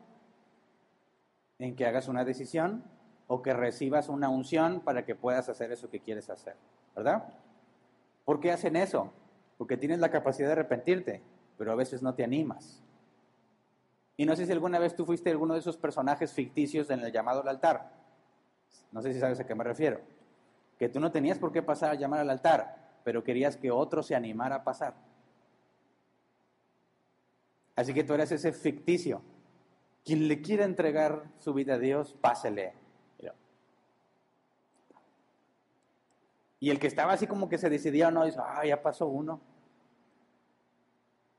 En 1.58 1.76
que 1.76 1.86
hagas 1.86 2.08
una 2.08 2.24
decisión 2.24 2.84
o 3.26 3.42
que 3.42 3.52
recibas 3.52 4.08
una 4.08 4.28
unción 4.28 4.80
para 4.80 5.04
que 5.04 5.14
puedas 5.14 5.48
hacer 5.48 5.72
eso 5.72 5.90
que 5.90 6.00
quieres 6.00 6.30
hacer, 6.30 6.56
¿verdad? 6.94 7.24
¿Por 8.24 8.40
qué 8.40 8.52
hacen 8.52 8.76
eso? 8.76 9.12
porque 9.62 9.76
tienes 9.76 10.00
la 10.00 10.10
capacidad 10.10 10.48
de 10.48 10.54
arrepentirte, 10.54 11.22
pero 11.56 11.70
a 11.70 11.76
veces 11.76 12.02
no 12.02 12.16
te 12.16 12.24
animas. 12.24 12.82
Y 14.16 14.26
no 14.26 14.34
sé 14.34 14.44
si 14.44 14.50
alguna 14.50 14.80
vez 14.80 14.96
tú 14.96 15.06
fuiste 15.06 15.30
alguno 15.30 15.54
de 15.54 15.60
esos 15.60 15.76
personajes 15.76 16.32
ficticios 16.32 16.90
en 16.90 16.98
el 16.98 17.12
llamado 17.12 17.42
al 17.42 17.48
altar. 17.48 17.92
No 18.90 19.00
sé 19.02 19.12
si 19.12 19.20
sabes 19.20 19.38
a 19.38 19.46
qué 19.46 19.54
me 19.54 19.62
refiero. 19.62 20.00
Que 20.80 20.88
tú 20.88 20.98
no 20.98 21.12
tenías 21.12 21.38
por 21.38 21.52
qué 21.52 21.62
pasar 21.62 21.92
a 21.92 21.94
llamar 21.94 22.18
al 22.18 22.30
altar, 22.30 22.98
pero 23.04 23.22
querías 23.22 23.56
que 23.56 23.70
otro 23.70 24.02
se 24.02 24.16
animara 24.16 24.56
a 24.56 24.64
pasar. 24.64 24.94
Así 27.76 27.94
que 27.94 28.04
tú 28.04 28.14
eres 28.14 28.32
ese 28.32 28.52
ficticio. 28.52 29.22
Quien 30.04 30.28
le 30.28 30.42
quiera 30.42 30.64
entregar 30.64 31.30
su 31.38 31.54
vida 31.54 31.74
a 31.74 31.78
Dios, 31.78 32.14
pásele. 32.20 32.74
Y 36.62 36.70
el 36.70 36.78
que 36.78 36.86
estaba 36.86 37.12
así 37.12 37.26
como 37.26 37.48
que 37.48 37.58
se 37.58 37.68
decidía 37.68 38.06
o 38.06 38.10
no, 38.12 38.24
dice, 38.24 38.38
ah, 38.40 38.64
ya 38.64 38.80
pasó 38.80 39.08
uno. 39.08 39.40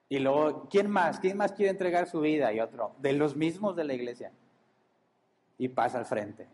Y 0.09 0.19
luego, 0.19 0.67
¿quién 0.69 0.91
más? 0.91 1.17
¿Quién 1.17 1.37
más 1.37 1.53
quiere 1.53 1.71
entregar 1.71 2.07
su 2.07 2.19
vida? 2.19 2.51
Y 2.51 2.59
otro, 2.59 2.93
de 2.99 3.13
los 3.13 3.33
mismos 3.37 3.77
de 3.77 3.85
la 3.85 3.93
iglesia. 3.93 4.33
Y 5.57 5.69
pasa 5.69 5.97
al 5.97 6.05
frente. 6.05 6.49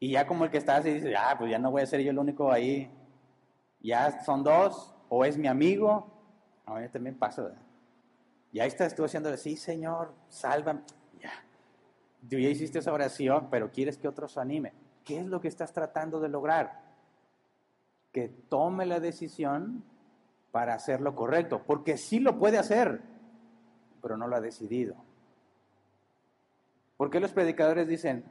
Y 0.00 0.10
ya 0.10 0.26
como 0.26 0.44
el 0.44 0.50
que 0.50 0.58
está 0.58 0.78
así 0.78 0.90
dice, 0.90 1.14
ah, 1.16 1.36
pues 1.38 1.52
ya 1.52 1.60
no 1.60 1.70
voy 1.70 1.82
a 1.82 1.86
ser 1.86 2.00
yo 2.00 2.10
el 2.10 2.18
único 2.18 2.50
ahí. 2.50 2.90
Ya 3.78 4.24
son 4.24 4.42
dos, 4.42 4.96
o 5.08 5.24
es 5.24 5.38
mi 5.38 5.46
amigo. 5.46 6.10
A 6.66 6.80
mí 6.80 6.88
también 6.88 7.16
pasa. 7.16 7.52
Y 8.52 8.60
ahí 8.60 8.68
estás 8.68 8.94
tú 8.94 9.04
haciendo, 9.04 9.34
sí, 9.36 9.56
Señor, 9.56 10.14
sálvame. 10.28 10.80
Ya. 11.20 11.32
Tú 12.28 12.38
ya 12.38 12.48
hiciste 12.48 12.78
esa 12.78 12.92
oración, 12.92 13.48
pero 13.50 13.70
quieres 13.70 13.98
que 13.98 14.08
otros 14.08 14.38
anime. 14.38 14.72
¿Qué 15.04 15.20
es 15.20 15.26
lo 15.26 15.40
que 15.40 15.48
estás 15.48 15.72
tratando 15.72 16.20
de 16.20 16.28
lograr? 16.28 16.82
Que 18.12 18.28
tome 18.28 18.86
la 18.86 19.00
decisión 19.00 19.84
para 20.50 20.74
hacer 20.74 21.00
lo 21.00 21.14
correcto, 21.14 21.62
porque 21.66 21.96
sí 21.96 22.20
lo 22.20 22.38
puede 22.38 22.58
hacer, 22.58 23.02
pero 24.00 24.16
no 24.16 24.26
lo 24.26 24.36
ha 24.36 24.40
decidido. 24.40 24.96
¿Por 26.96 27.10
qué 27.10 27.20
los 27.20 27.32
predicadores 27.32 27.86
dicen, 27.86 28.24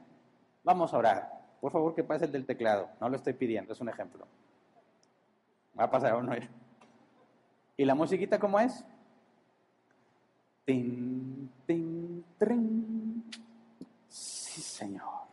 vamos 0.62 0.92
a 0.92 0.98
orar? 0.98 1.38
Por 1.60 1.72
favor, 1.72 1.94
que 1.94 2.04
pase 2.04 2.26
el 2.26 2.32
del 2.32 2.44
teclado. 2.44 2.90
No 3.00 3.08
lo 3.08 3.16
estoy 3.16 3.32
pidiendo, 3.32 3.72
es 3.72 3.80
un 3.80 3.88
ejemplo. 3.88 4.26
Va 5.78 5.84
a 5.84 5.90
pasar 5.90 6.12
a 6.12 6.16
uno. 6.16 6.32
¿Y 7.76 7.84
la 7.84 7.94
musiquita 7.94 8.38
cómo 8.38 8.60
es? 8.60 8.84
Tin, 10.68 11.50
tin, 11.66 12.24
trin. 12.36 13.24
Sí, 14.06 14.60
Señor. 14.60 15.24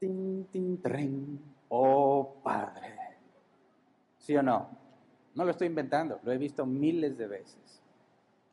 Tin, 0.00 0.46
tin, 0.46 0.80
trin. 0.80 1.38
Oh, 1.68 2.36
Padre. 2.42 3.18
¿Sí 4.16 4.34
o 4.34 4.42
no? 4.42 4.70
No 5.34 5.44
lo 5.44 5.50
estoy 5.50 5.66
inventando, 5.66 6.18
lo 6.22 6.32
he 6.32 6.38
visto 6.38 6.64
miles 6.64 7.18
de 7.18 7.26
veces. 7.26 7.82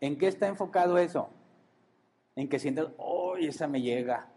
¿En 0.01 0.17
qué 0.17 0.27
está 0.27 0.49
enfocado 0.49 0.97
eso? 0.97 1.29
En 2.35 2.49
que 2.49 2.59
sientes, 2.59 2.85
oh, 2.97 3.37
esa 3.37 3.69
me 3.69 3.81
llega. 3.81 4.27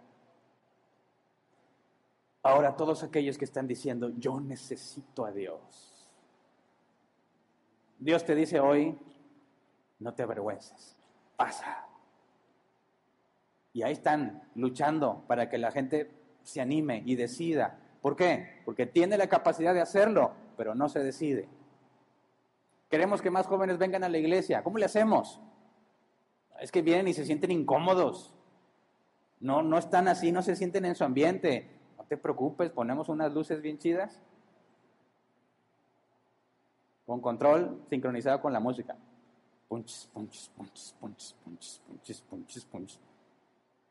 Ahora 2.45 2.76
todos 2.76 3.03
aquellos 3.03 3.36
que 3.36 3.45
están 3.45 3.66
diciendo, 3.66 4.12
yo 4.16 4.39
necesito 4.39 5.24
a 5.24 5.32
Dios. 5.32 6.09
Dios 7.99 8.24
te 8.24 8.36
dice 8.36 8.61
hoy, 8.61 8.97
no 9.99 10.14
te 10.14 10.22
avergüences, 10.22 10.96
pasa. 11.36 11.86
Y 13.72 13.82
ahí 13.82 13.92
están 13.92 14.42
luchando 14.55 15.24
para 15.26 15.49
que 15.49 15.59
la 15.59 15.70
gente 15.70 16.11
se 16.42 16.61
anime 16.61 17.03
y 17.05 17.16
decida. 17.16 17.78
¿Por 18.01 18.16
qué? 18.16 18.62
Porque 18.64 18.86
tiene 18.86 19.18
la 19.18 19.28
capacidad 19.28 19.74
de 19.74 19.80
hacerlo, 19.80 20.32
pero 20.57 20.74
no 20.74 20.88
se 20.88 21.01
decide. 21.01 21.49
Queremos 22.88 23.20
que 23.20 23.30
más 23.30 23.46
jóvenes 23.46 23.78
vengan 23.78 24.05
a 24.05 24.09
la 24.09 24.18
iglesia. 24.18 24.62
¿Cómo 24.62 24.78
le 24.78 24.86
hacemos? 24.86 25.40
Es 26.61 26.72
que 26.72 26.82
vienen 26.82 27.09
y 27.09 27.14
se 27.14 27.24
sienten 27.24 27.51
incómodos. 27.51 28.34
No, 29.40 29.62
no 29.62 29.78
están 29.78 30.09
así, 30.09 30.32
no 30.32 30.42
se 30.42 30.57
sienten 30.57 30.84
en 30.84 30.94
su 30.94 31.05
ambiente. 31.05 31.70
No 31.96 32.05
te 32.05 32.16
preocupes, 32.16 32.70
ponemos 32.70 33.09
unas 33.09 33.32
luces 33.32 33.61
bien 33.61 33.78
chidas. 33.78 34.22
Con 37.07 37.20
control 37.20 37.84
sincronizado 37.90 38.40
con 38.40 38.53
la 38.53 38.61
música. 38.61 38.96
Punches, 39.68 40.08
punches, 40.12 40.50
punches, 40.56 40.94
punches, 40.98 41.36
punches, 41.44 41.82
punches, 41.86 42.20
punches, 42.22 42.64
punches. 42.64 43.00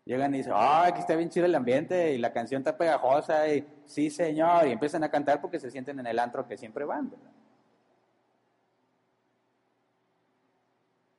Llegan 0.05 0.33
y 0.33 0.37
dicen, 0.37 0.53
ah, 0.55 0.85
aquí 0.85 1.01
está 1.01 1.15
bien 1.15 1.29
chido 1.29 1.45
el 1.45 1.53
ambiente 1.53 2.13
y 2.13 2.17
la 2.17 2.31
canción 2.31 2.61
está 2.61 2.77
pegajosa 2.77 3.47
y 3.53 3.67
sí, 3.85 4.09
señor, 4.09 4.65
y 4.67 4.71
empiezan 4.71 5.03
a 5.03 5.11
cantar 5.11 5.41
porque 5.41 5.59
se 5.59 5.69
sienten 5.69 5.99
en 5.99 6.07
el 6.07 6.17
antro 6.17 6.47
que 6.47 6.57
siempre 6.57 6.85
van, 6.85 7.11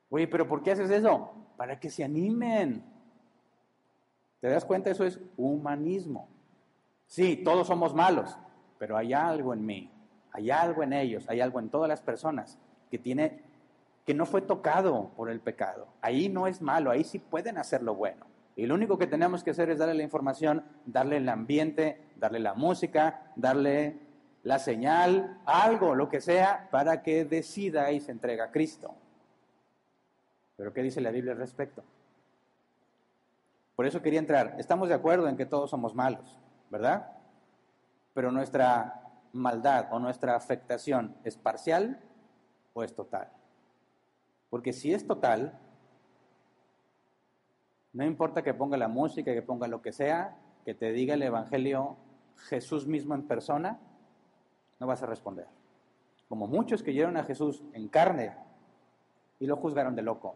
Oye, 0.09 0.27
pero 0.27 0.47
¿por 0.47 0.63
qué 0.63 0.71
haces 0.71 0.89
eso? 0.89 1.31
Para 1.55 1.79
que 1.79 1.89
se 1.91 2.03
animen. 2.03 2.83
¿Te 4.41 4.49
das 4.49 4.65
cuenta? 4.65 4.89
Eso 4.89 5.05
es 5.05 5.19
humanismo. 5.37 6.27
Sí, 7.05 7.37
todos 7.37 7.67
somos 7.67 7.93
malos, 7.93 8.37
pero 8.79 8.97
hay 8.97 9.13
algo 9.13 9.53
en 9.53 9.65
mí, 9.65 9.91
hay 10.31 10.49
algo 10.49 10.83
en 10.83 10.93
ellos, 10.93 11.27
hay 11.29 11.41
algo 11.41 11.59
en 11.59 11.69
todas 11.69 11.89
las 11.89 12.01
personas 12.01 12.57
que 12.89 12.97
tiene 12.97 13.43
que 14.09 14.15
no 14.15 14.25
fue 14.25 14.41
tocado 14.41 15.11
por 15.15 15.29
el 15.29 15.39
pecado. 15.39 15.87
Ahí 16.01 16.29
no 16.29 16.47
es 16.47 16.63
malo, 16.63 16.89
ahí 16.89 17.03
sí 17.03 17.19
pueden 17.19 17.59
hacer 17.59 17.83
lo 17.83 17.93
bueno. 17.93 18.25
Y 18.55 18.65
lo 18.65 18.73
único 18.73 18.97
que 18.97 19.05
tenemos 19.05 19.43
que 19.43 19.51
hacer 19.51 19.69
es 19.69 19.77
darle 19.77 19.93
la 19.93 20.01
información, 20.01 20.65
darle 20.87 21.17
el 21.17 21.29
ambiente, 21.29 22.09
darle 22.15 22.39
la 22.39 22.55
música, 22.55 23.31
darle 23.35 23.99
la 24.41 24.57
señal, 24.57 25.39
algo, 25.45 25.93
lo 25.93 26.09
que 26.09 26.21
sea, 26.21 26.69
para 26.71 27.03
que 27.03 27.23
decida 27.23 27.91
y 27.91 27.99
se 27.99 28.11
entregue 28.11 28.41
a 28.41 28.49
Cristo. 28.49 28.95
Pero 30.55 30.73
¿qué 30.73 30.81
dice 30.81 31.01
la 31.01 31.11
Biblia 31.11 31.33
al 31.33 31.37
respecto? 31.37 31.83
Por 33.75 33.85
eso 33.85 34.01
quería 34.01 34.17
entrar. 34.17 34.55
Estamos 34.57 34.89
de 34.89 34.95
acuerdo 34.95 35.27
en 35.27 35.37
que 35.37 35.45
todos 35.45 35.69
somos 35.69 35.93
malos, 35.93 36.35
¿verdad? 36.71 37.11
Pero 38.15 38.31
nuestra 38.31 39.03
maldad 39.33 39.89
o 39.91 39.99
nuestra 39.99 40.35
afectación 40.35 41.15
es 41.23 41.37
parcial 41.37 42.01
o 42.73 42.81
es 42.83 42.95
total. 42.95 43.29
Porque 44.49 44.73
si 44.73 44.93
es 44.93 45.05
total, 45.05 45.59
No 47.91 48.05
importa 48.05 48.43
que 48.43 48.53
ponga 48.53 48.77
la 48.77 48.87
música, 48.87 49.33
que 49.33 49.41
ponga 49.41 49.67
lo 49.67 49.81
que 49.81 49.91
sea, 49.91 50.37
que 50.63 50.75
te 50.75 50.91
diga 50.91 51.15
el 51.15 51.23
Evangelio 51.23 51.97
Jesús 52.47 52.85
mismo 52.85 53.15
en 53.15 53.27
persona, 53.27 53.79
no 54.79 54.87
vas 54.87 55.01
a 55.01 55.07
responder. 55.07 55.47
Como 56.27 56.47
muchos 56.47 56.83
que 56.83 56.93
llegaron 56.93 57.17
a 57.17 57.23
Jesús 57.23 57.63
en 57.73 57.87
carne 57.87 58.35
y 59.39 59.47
lo 59.47 59.57
juzgaron 59.57 59.95
de 59.95 60.03
loco. 60.03 60.35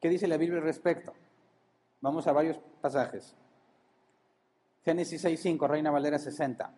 ¿Qué 0.00 0.08
dice 0.08 0.26
la 0.26 0.38
Biblia 0.38 0.58
al 0.58 0.64
respecto? 0.64 1.12
Vamos 2.00 2.26
a 2.26 2.32
varios 2.32 2.58
pasajes. 2.80 3.36
Génesis 4.82 5.22
6.5, 5.22 5.68
Reina 5.68 5.90
Valera 5.90 6.18
60. 6.18 6.72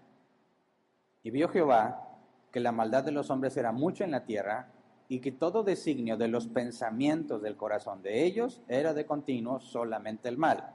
Y 1.22 1.30
vio 1.30 1.48
Jehová 1.48 2.11
que 2.53 2.61
la 2.61 2.70
maldad 2.70 3.03
de 3.03 3.12
los 3.12 3.30
hombres 3.30 3.57
era 3.57 3.72
mucho 3.72 4.05
en 4.05 4.11
la 4.11 4.24
tierra 4.24 4.68
y 5.09 5.20
que 5.20 5.32
todo 5.32 5.62
designio 5.62 6.16
de 6.16 6.28
los 6.28 6.46
pensamientos 6.46 7.42
del 7.42 7.57
corazón 7.57 8.03
de 8.03 8.24
ellos 8.24 8.62
era 8.68 8.94
de 8.94 9.07
continuo 9.07 9.61
solamente 9.61 10.28
el 10.28 10.38
mal. 10.38 10.72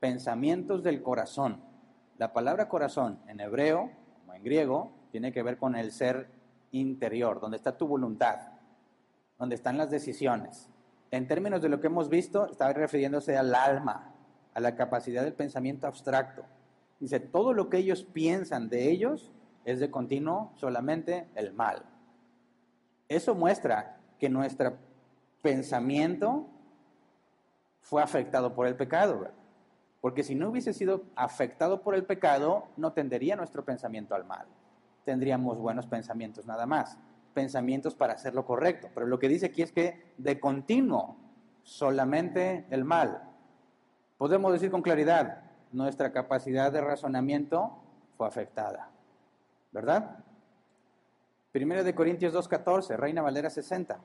Pensamientos 0.00 0.82
del 0.82 1.02
corazón. 1.02 1.60
La 2.16 2.32
palabra 2.32 2.68
corazón 2.68 3.18
en 3.26 3.40
hebreo, 3.40 3.90
como 4.20 4.34
en 4.34 4.44
griego, 4.44 4.92
tiene 5.10 5.32
que 5.32 5.42
ver 5.42 5.58
con 5.58 5.74
el 5.74 5.92
ser 5.92 6.28
interior, 6.70 7.40
donde 7.40 7.56
está 7.56 7.76
tu 7.76 7.86
voluntad, 7.86 8.38
donde 9.38 9.54
están 9.56 9.78
las 9.78 9.90
decisiones. 9.90 10.68
En 11.10 11.28
términos 11.28 11.62
de 11.62 11.68
lo 11.68 11.80
que 11.80 11.88
hemos 11.88 12.08
visto, 12.08 12.46
está 12.50 12.72
refiriéndose 12.72 13.36
al 13.36 13.54
alma, 13.54 14.14
a 14.52 14.60
la 14.60 14.74
capacidad 14.74 15.22
del 15.22 15.34
pensamiento 15.34 15.86
abstracto. 15.86 16.44
Dice, 16.98 17.20
todo 17.20 17.52
lo 17.52 17.68
que 17.68 17.78
ellos 17.78 18.04
piensan 18.04 18.68
de 18.68 18.90
ellos 18.90 19.30
es 19.64 19.80
de 19.80 19.90
continuo 19.90 20.52
solamente 20.54 21.28
el 21.34 21.52
mal. 21.52 21.82
Eso 23.08 23.34
muestra 23.34 23.98
que 24.18 24.28
nuestro 24.28 24.76
pensamiento 25.42 26.46
fue 27.80 28.02
afectado 28.02 28.54
por 28.54 28.66
el 28.66 28.76
pecado, 28.76 29.28
Porque 30.00 30.22
si 30.22 30.34
no 30.34 30.50
hubiese 30.50 30.72
sido 30.72 31.04
afectado 31.16 31.82
por 31.82 31.94
el 31.94 32.04
pecado, 32.04 32.68
no 32.76 32.92
tendería 32.92 33.36
nuestro 33.36 33.64
pensamiento 33.64 34.14
al 34.14 34.24
mal. 34.24 34.46
Tendríamos 35.04 35.58
buenos 35.58 35.86
pensamientos 35.86 36.46
nada 36.46 36.66
más, 36.66 36.98
pensamientos 37.34 37.94
para 37.94 38.14
hacer 38.14 38.34
lo 38.34 38.44
correcto. 38.44 38.88
Pero 38.94 39.06
lo 39.06 39.18
que 39.18 39.28
dice 39.28 39.46
aquí 39.46 39.62
es 39.62 39.72
que 39.72 40.12
de 40.18 40.40
continuo 40.40 41.16
solamente 41.62 42.66
el 42.70 42.84
mal. 42.84 43.22
Podemos 44.18 44.52
decir 44.52 44.70
con 44.70 44.82
claridad, 44.82 45.42
nuestra 45.72 46.12
capacidad 46.12 46.72
de 46.72 46.80
razonamiento 46.80 47.78
fue 48.16 48.26
afectada. 48.26 48.93
¿Verdad? 49.74 50.24
Primero 51.52 51.84
de 51.84 51.94
Corintios 51.94 52.32
2.14, 52.32 52.96
Reina 52.96 53.20
Valera 53.20 53.50
60. 53.50 54.00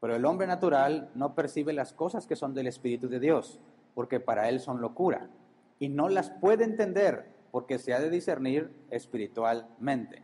Pero 0.00 0.14
el 0.14 0.24
hombre 0.24 0.46
natural 0.46 1.10
no 1.16 1.34
percibe 1.34 1.72
las 1.72 1.92
cosas 1.92 2.28
que 2.28 2.36
son 2.36 2.54
del 2.54 2.68
Espíritu 2.68 3.08
de 3.08 3.18
Dios, 3.18 3.58
porque 3.96 4.20
para 4.20 4.48
él 4.48 4.60
son 4.60 4.80
locura, 4.80 5.28
y 5.80 5.88
no 5.88 6.08
las 6.08 6.30
puede 6.30 6.62
entender, 6.62 7.26
porque 7.50 7.80
se 7.80 7.92
ha 7.92 7.98
de 7.98 8.10
discernir 8.10 8.72
espiritualmente. 8.90 10.22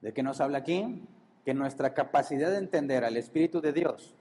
¿De 0.00 0.14
qué 0.14 0.22
nos 0.22 0.40
habla 0.40 0.56
aquí? 0.56 1.06
Que 1.44 1.52
nuestra 1.52 1.92
capacidad 1.92 2.50
de 2.50 2.56
entender 2.56 3.04
al 3.04 3.18
Espíritu 3.18 3.60
de 3.60 3.74
Dios 3.74 4.16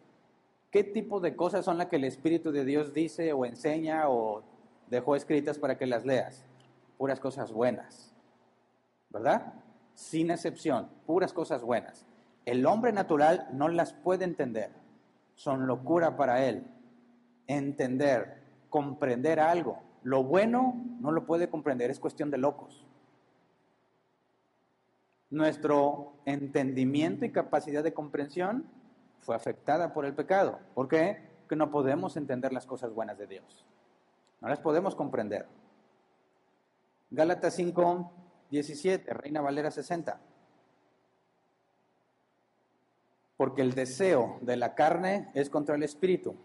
¿Qué 0.71 0.83
tipo 0.83 1.19
de 1.19 1.35
cosas 1.35 1.65
son 1.65 1.79
las 1.79 1.87
que 1.87 1.95
el 1.95 2.03
Espíritu 2.03 2.51
de 2.51 2.63
Dios 2.63 2.93
dice 2.93 3.33
o 3.33 3.43
enseña 3.43 4.07
o 4.07 4.43
dejó 4.87 5.15
escritas 5.15 5.57
para 5.57 5.79
que 5.79 5.87
las 5.87 6.05
leas? 6.05 6.45
Puras 6.99 7.19
cosas 7.19 7.51
buenas, 7.51 8.08
¿verdad? 9.09 9.53
Sin 9.93 10.31
excepción, 10.31 10.89
puras 11.05 11.33
cosas 11.33 11.61
buenas. 11.61 12.05
El 12.45 12.65
hombre 12.65 12.91
natural 12.91 13.47
no 13.53 13.67
las 13.67 13.93
puede 13.93 14.25
entender, 14.25 14.71
son 15.35 15.67
locura 15.67 16.15
para 16.15 16.45
él. 16.45 16.65
Entender, 17.47 18.41
comprender 18.69 19.39
algo. 19.39 19.79
Lo 20.03 20.23
bueno 20.23 20.75
no 20.99 21.11
lo 21.11 21.25
puede 21.25 21.49
comprender, 21.49 21.91
es 21.91 21.99
cuestión 21.99 22.31
de 22.31 22.37
locos. 22.37 22.85
Nuestro 25.29 26.13
entendimiento 26.25 27.25
y 27.25 27.31
capacidad 27.31 27.83
de 27.83 27.93
comprensión 27.93 28.65
fue 29.21 29.35
afectada 29.35 29.93
por 29.93 30.05
el 30.05 30.13
pecado. 30.13 30.59
¿Por 30.73 30.87
qué? 30.87 31.29
Porque 31.41 31.55
no 31.55 31.69
podemos 31.69 32.17
entender 32.17 32.51
las 32.51 32.65
cosas 32.65 32.93
buenas 32.93 33.17
de 33.17 33.27
Dios. 33.27 33.65
No 34.41 34.47
las 34.47 34.59
podemos 34.59 34.95
comprender. 34.95 35.45
Gálatas 37.11 37.55
5, 37.55 38.11
17, 38.49 39.13
Reina 39.13 39.41
Valera 39.41 39.71
60. 39.71 40.19
Porque 43.37 43.61
el 43.61 43.73
deseo 43.73 44.37
de 44.41 44.57
la 44.57 44.75
carne 44.75 45.29
es 45.33 45.49
contra 45.49 45.75
el 45.75 45.83
espíritu 45.83 46.35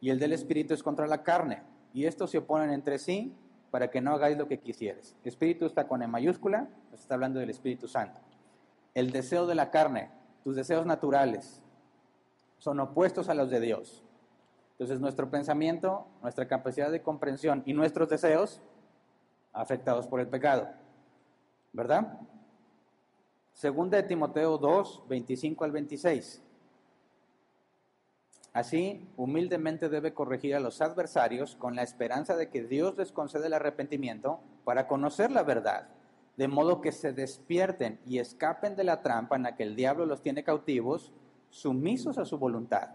y 0.00 0.10
el 0.10 0.18
del 0.18 0.32
espíritu 0.32 0.74
es 0.74 0.82
contra 0.82 1.06
la 1.06 1.22
carne. 1.22 1.62
Y 1.92 2.06
estos 2.06 2.30
se 2.30 2.38
oponen 2.38 2.70
entre 2.70 2.98
sí 2.98 3.34
para 3.70 3.90
que 3.90 4.00
no 4.00 4.12
hagáis 4.12 4.38
lo 4.38 4.46
que 4.46 4.60
quisieres. 4.60 5.16
Espíritu 5.24 5.66
está 5.66 5.88
con 5.88 6.02
E 6.02 6.06
mayúscula, 6.06 6.68
está 6.92 7.14
hablando 7.14 7.40
del 7.40 7.50
Espíritu 7.50 7.88
Santo. 7.88 8.20
El 8.94 9.10
deseo 9.10 9.46
de 9.46 9.56
la 9.56 9.70
carne, 9.70 10.10
tus 10.44 10.54
deseos 10.54 10.86
naturales, 10.86 11.60
son 12.58 12.78
opuestos 12.80 13.28
a 13.28 13.34
los 13.34 13.50
de 13.50 13.60
Dios. 13.60 14.04
Entonces 14.72 15.00
nuestro 15.00 15.30
pensamiento, 15.30 16.06
nuestra 16.22 16.46
capacidad 16.46 16.90
de 16.90 17.02
comprensión 17.02 17.62
y 17.66 17.72
nuestros 17.72 18.08
deseos 18.08 18.60
afectados 19.52 20.06
por 20.06 20.20
el 20.20 20.28
pecado. 20.28 20.68
¿Verdad? 21.74 22.20
Segunda 23.52 23.96
de 23.96 24.04
Timoteo 24.04 24.58
2, 24.58 25.04
25 25.08 25.64
al 25.64 25.72
26. 25.72 26.40
Así, 28.52 29.08
humildemente 29.16 29.88
debe 29.88 30.14
corregir 30.14 30.54
a 30.54 30.60
los 30.60 30.80
adversarios 30.80 31.56
con 31.56 31.74
la 31.74 31.82
esperanza 31.82 32.36
de 32.36 32.48
que 32.48 32.62
Dios 32.62 32.96
les 32.96 33.10
concede 33.10 33.48
el 33.48 33.54
arrepentimiento 33.54 34.38
para 34.64 34.86
conocer 34.86 35.32
la 35.32 35.42
verdad, 35.42 35.88
de 36.36 36.46
modo 36.46 36.80
que 36.80 36.92
se 36.92 37.12
despierten 37.12 37.98
y 38.06 38.20
escapen 38.20 38.76
de 38.76 38.84
la 38.84 39.02
trampa 39.02 39.34
en 39.34 39.42
la 39.42 39.56
que 39.56 39.64
el 39.64 39.74
diablo 39.74 40.06
los 40.06 40.22
tiene 40.22 40.44
cautivos 40.44 41.12
sumisos 41.50 42.18
a 42.18 42.24
su 42.24 42.38
voluntad. 42.38 42.90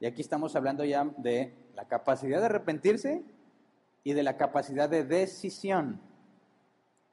Y 0.00 0.06
aquí 0.06 0.22
estamos 0.22 0.56
hablando 0.56 0.84
ya 0.84 1.04
de 1.18 1.54
la 1.76 1.86
capacidad 1.86 2.40
de 2.40 2.46
arrepentirse 2.46 3.22
y 4.02 4.12
de 4.12 4.22
la 4.24 4.36
capacidad 4.36 4.88
de 4.88 5.04
decisión. 5.04 6.00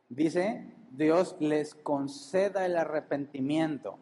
Dice, 0.10 0.81
Dios 0.92 1.36
les 1.40 1.74
conceda 1.76 2.66
el 2.66 2.78
arrepentimiento. 2.78 3.98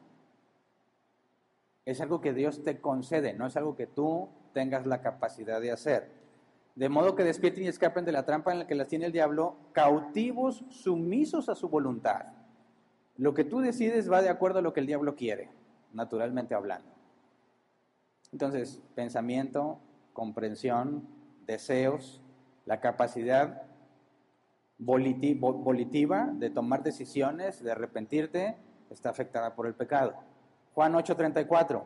Es 1.85 2.01
algo 2.01 2.21
que 2.21 2.33
Dios 2.33 2.63
te 2.63 2.81
concede, 2.81 3.33
no 3.33 3.47
es 3.47 3.55
algo 3.57 3.75
que 3.75 3.87
tú 3.87 4.29
tengas 4.53 4.85
la 4.85 5.01
capacidad 5.01 5.61
de 5.61 5.71
hacer. 5.71 6.11
De 6.75 6.89
modo 6.89 7.15
que 7.15 7.23
despierten 7.23 7.63
y 7.63 7.67
escapen 7.67 8.05
de 8.05 8.11
la 8.11 8.25
trampa 8.25 8.51
en 8.51 8.59
la 8.59 8.67
que 8.67 8.75
las 8.75 8.87
tiene 8.87 9.05
el 9.05 9.11
diablo, 9.11 9.55
cautivos, 9.73 10.63
sumisos 10.69 11.49
a 11.49 11.55
su 11.55 11.69
voluntad. 11.69 12.27
Lo 13.17 13.33
que 13.33 13.43
tú 13.43 13.59
decides 13.59 14.11
va 14.11 14.21
de 14.21 14.29
acuerdo 14.29 14.59
a 14.59 14.61
lo 14.61 14.73
que 14.73 14.79
el 14.79 14.87
diablo 14.87 15.15
quiere 15.15 15.49
naturalmente 15.93 16.55
hablando. 16.55 16.89
Entonces, 18.31 18.81
pensamiento, 18.95 19.79
comprensión, 20.13 21.07
deseos, 21.45 22.21
la 22.65 22.79
capacidad 22.79 23.63
volitiva 24.80 26.30
de 26.34 26.49
tomar 26.49 26.84
decisiones, 26.84 27.61
de 27.61 27.71
arrepentirte, 27.71 28.57
está 28.89 29.09
afectada 29.09 29.53
por 29.55 29.67
el 29.67 29.75
pecado. 29.75 30.13
Juan 30.73 30.93
8:34. 30.95 31.84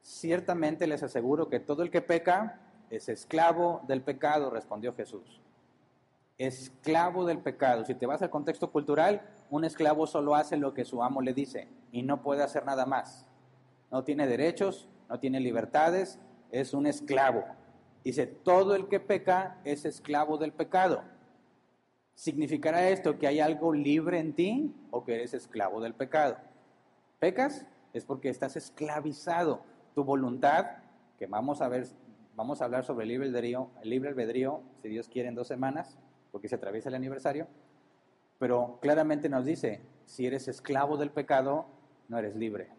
Ciertamente 0.00 0.86
les 0.86 1.02
aseguro 1.02 1.48
que 1.48 1.60
todo 1.60 1.82
el 1.82 1.90
que 1.90 2.02
peca 2.02 2.60
es 2.90 3.08
esclavo 3.08 3.82
del 3.88 4.02
pecado, 4.02 4.50
respondió 4.50 4.94
Jesús. 4.94 5.42
Esclavo 6.38 7.24
del 7.24 7.38
pecado. 7.38 7.84
Si 7.84 7.94
te 7.94 8.06
vas 8.06 8.22
al 8.22 8.30
contexto 8.30 8.70
cultural, 8.70 9.22
un 9.50 9.64
esclavo 9.64 10.06
solo 10.06 10.34
hace 10.34 10.56
lo 10.56 10.74
que 10.74 10.84
su 10.84 11.02
amo 11.02 11.20
le 11.20 11.32
dice 11.32 11.68
y 11.90 12.02
no 12.02 12.22
puede 12.22 12.42
hacer 12.42 12.64
nada 12.64 12.86
más. 12.86 13.26
No 13.90 14.04
tiene 14.04 14.26
derechos, 14.26 14.88
no 15.08 15.18
tiene 15.18 15.40
libertades, 15.40 16.18
es 16.50 16.74
un 16.74 16.86
esclavo. 16.86 17.44
Dice, 18.04 18.26
todo 18.26 18.74
el 18.74 18.88
que 18.88 19.00
peca 19.00 19.58
es 19.64 19.84
esclavo 19.84 20.36
del 20.36 20.52
pecado. 20.52 21.02
¿Significará 22.14 22.88
esto 22.88 23.18
que 23.18 23.26
hay 23.26 23.40
algo 23.40 23.72
libre 23.72 24.18
en 24.18 24.34
ti 24.34 24.74
o 24.90 25.04
que 25.04 25.14
eres 25.14 25.34
esclavo 25.34 25.80
del 25.80 25.94
pecado? 25.94 26.36
¿Pecas? 27.18 27.66
Es 27.92 28.04
porque 28.04 28.28
estás 28.28 28.56
esclavizado. 28.56 29.62
Tu 29.94 30.04
voluntad, 30.04 30.66
que 31.18 31.26
vamos 31.26 31.60
a 31.60 31.68
ver, 31.68 31.86
vamos 32.36 32.60
a 32.60 32.64
hablar 32.64 32.84
sobre 32.84 33.04
el 33.04 33.10
libre 33.10 33.26
albedrío, 33.28 33.70
el 33.82 33.90
libre 33.90 34.10
albedrío, 34.10 34.62
si 34.82 34.88
Dios 34.88 35.08
quiere, 35.08 35.28
en 35.28 35.34
dos 35.34 35.48
semanas, 35.48 35.98
porque 36.32 36.48
se 36.48 36.56
atraviesa 36.56 36.88
el 36.88 36.96
aniversario, 36.96 37.46
pero 38.38 38.78
claramente 38.80 39.28
nos 39.28 39.44
dice, 39.44 39.82
si 40.06 40.26
eres 40.26 40.48
esclavo 40.48 40.96
del 40.96 41.10
pecado, 41.10 41.66
no 42.08 42.18
eres 42.18 42.34
libre. 42.36 42.70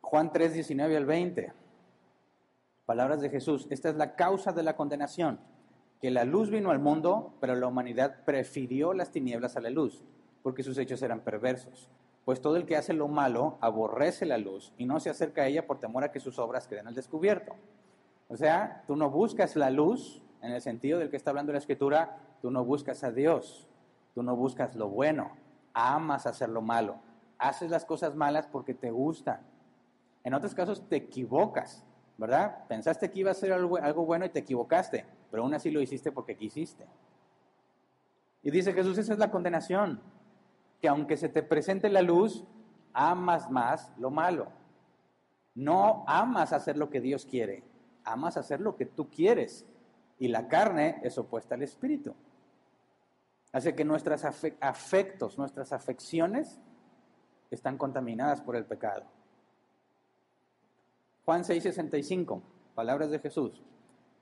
Juan 0.00 0.30
3, 0.30 0.52
19 0.52 0.96
al 0.96 1.06
20. 1.06 1.52
Palabras 2.84 3.20
de 3.22 3.30
Jesús. 3.30 3.66
Esta 3.70 3.88
es 3.88 3.96
la 3.96 4.14
causa 4.14 4.52
de 4.52 4.62
la 4.62 4.76
condenación, 4.76 5.40
que 6.02 6.10
la 6.10 6.24
luz 6.24 6.50
vino 6.50 6.72
al 6.72 6.80
mundo, 6.80 7.32
pero 7.40 7.54
la 7.54 7.68
humanidad 7.68 8.24
prefirió 8.24 8.92
las 8.92 9.12
tinieblas 9.12 9.56
a 9.56 9.60
la 9.60 9.70
luz, 9.70 10.02
porque 10.42 10.64
sus 10.64 10.76
hechos 10.76 11.00
eran 11.00 11.20
perversos. 11.20 11.88
pues 12.24 12.40
todo 12.40 12.56
el 12.56 12.66
que 12.66 12.76
hace 12.76 12.92
lo 12.92 13.08
malo 13.08 13.58
aborrece 13.60 14.26
la 14.26 14.38
luz 14.38 14.72
y 14.78 14.84
no 14.84 15.00
se 15.00 15.10
acerca 15.10 15.42
a 15.42 15.46
ella 15.48 15.66
por 15.66 15.80
temor 15.80 16.04
a 16.04 16.12
que 16.12 16.20
sus 16.20 16.38
obras 16.38 16.68
queden 16.68 16.86
al 16.86 16.94
descubierto. 16.94 17.54
O 18.28 18.36
sea, 18.36 18.84
tú 18.86 18.94
no 18.94 19.10
buscas 19.10 19.56
la 19.56 19.70
luz 19.70 20.22
en 20.40 20.52
el 20.52 20.60
sentido 20.60 21.00
del 21.00 21.10
que 21.10 21.16
está 21.16 21.30
hablando 21.30 21.52
la 21.52 21.58
escritura, 21.58 22.18
tú 22.40 22.50
no 22.50 22.64
buscas 22.64 23.02
a 23.02 23.10
Dios, 23.10 23.66
tú 24.14 24.22
no 24.22 24.36
buscas 24.36 24.76
lo 24.76 24.88
bueno, 24.88 25.32
amas 25.74 26.26
hacer 26.26 26.48
lo 26.48 26.62
malo, 26.62 26.96
haces 27.38 27.70
las 27.70 27.84
cosas 27.84 28.14
malas 28.14 28.46
porque 28.46 28.74
te 28.74 28.90
gustan. 28.90 29.40
En 30.22 30.34
otros 30.34 30.54
casos 30.54 30.88
te 30.88 30.96
equivocas, 30.96 31.84
¿verdad? 32.18 32.66
Pensaste 32.68 33.10
que 33.10 33.20
iba 33.20 33.30
a 33.30 33.34
ser 33.34 33.52
algo, 33.52 34.04
bueno 34.04 34.24
y 34.24 34.30
te 34.30 34.40
equivocaste, 34.40 35.04
pero 35.30 35.42
aún 35.42 35.54
así 35.54 35.70
lo 35.70 35.80
hiciste 35.80 36.12
porque 36.12 36.36
quisiste. 36.36 36.86
Y 38.42 38.50
dice 38.50 38.72
Jesús, 38.72 38.98
esa 38.98 39.12
es 39.12 39.18
la 39.18 39.30
condenación 39.30 40.00
que 40.80 40.88
aunque 40.88 41.16
se 41.16 41.28
te 41.28 41.42
presente 41.42 41.88
la 41.88 42.02
luz, 42.02 42.44
amas 42.92 43.50
más 43.50 43.92
lo 43.98 44.10
malo. 44.10 44.48
No 45.54 46.04
amas 46.06 46.52
hacer 46.52 46.76
lo 46.76 46.90
que 46.90 47.00
Dios 47.00 47.24
quiere, 47.24 47.62
amas 48.04 48.36
hacer 48.36 48.60
lo 48.60 48.76
que 48.76 48.86
tú 48.86 49.10
quieres. 49.10 49.66
Y 50.18 50.28
la 50.28 50.48
carne 50.48 51.00
es 51.02 51.18
opuesta 51.18 51.54
al 51.54 51.62
espíritu. 51.62 52.14
Hace 53.52 53.74
que 53.74 53.84
nuestros 53.84 54.24
afectos, 54.24 55.36
nuestras 55.38 55.72
afecciones 55.72 56.60
están 57.50 57.76
contaminadas 57.76 58.40
por 58.40 58.56
el 58.56 58.64
pecado. 58.64 59.04
Juan 61.24 61.44
6:65, 61.44 62.42
palabras 62.74 63.10
de 63.10 63.18
Jesús. 63.18 63.62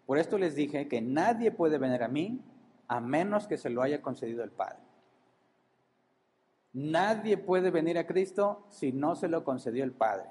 Por 0.07 0.19
esto 0.19 0.39
les 0.39 0.55
dije 0.55 0.89
que 0.89 1.01
nadie 1.01 1.51
puede 1.51 1.79
venir 1.79 2.03
a 2.03 2.09
mí 2.09 2.41
a 2.89 3.01
menos 3.01 3.47
que 3.47 3.57
se 3.57 3.71
lo 3.71 3.83
haya 3.83 4.03
concedido 4.03 4.43
el 4.43 4.51
Padre. 4.51 4.79
Nadie 6.73 7.37
puede 7.37 7.71
venir 7.71 7.99
a 7.99 8.07
Cristo 8.07 8.67
si 8.71 8.93
no 8.93 9.15
se 9.15 9.29
lo 9.29 9.45
concedió 9.45 9.85
el 9.85 9.93
Padre. 9.93 10.29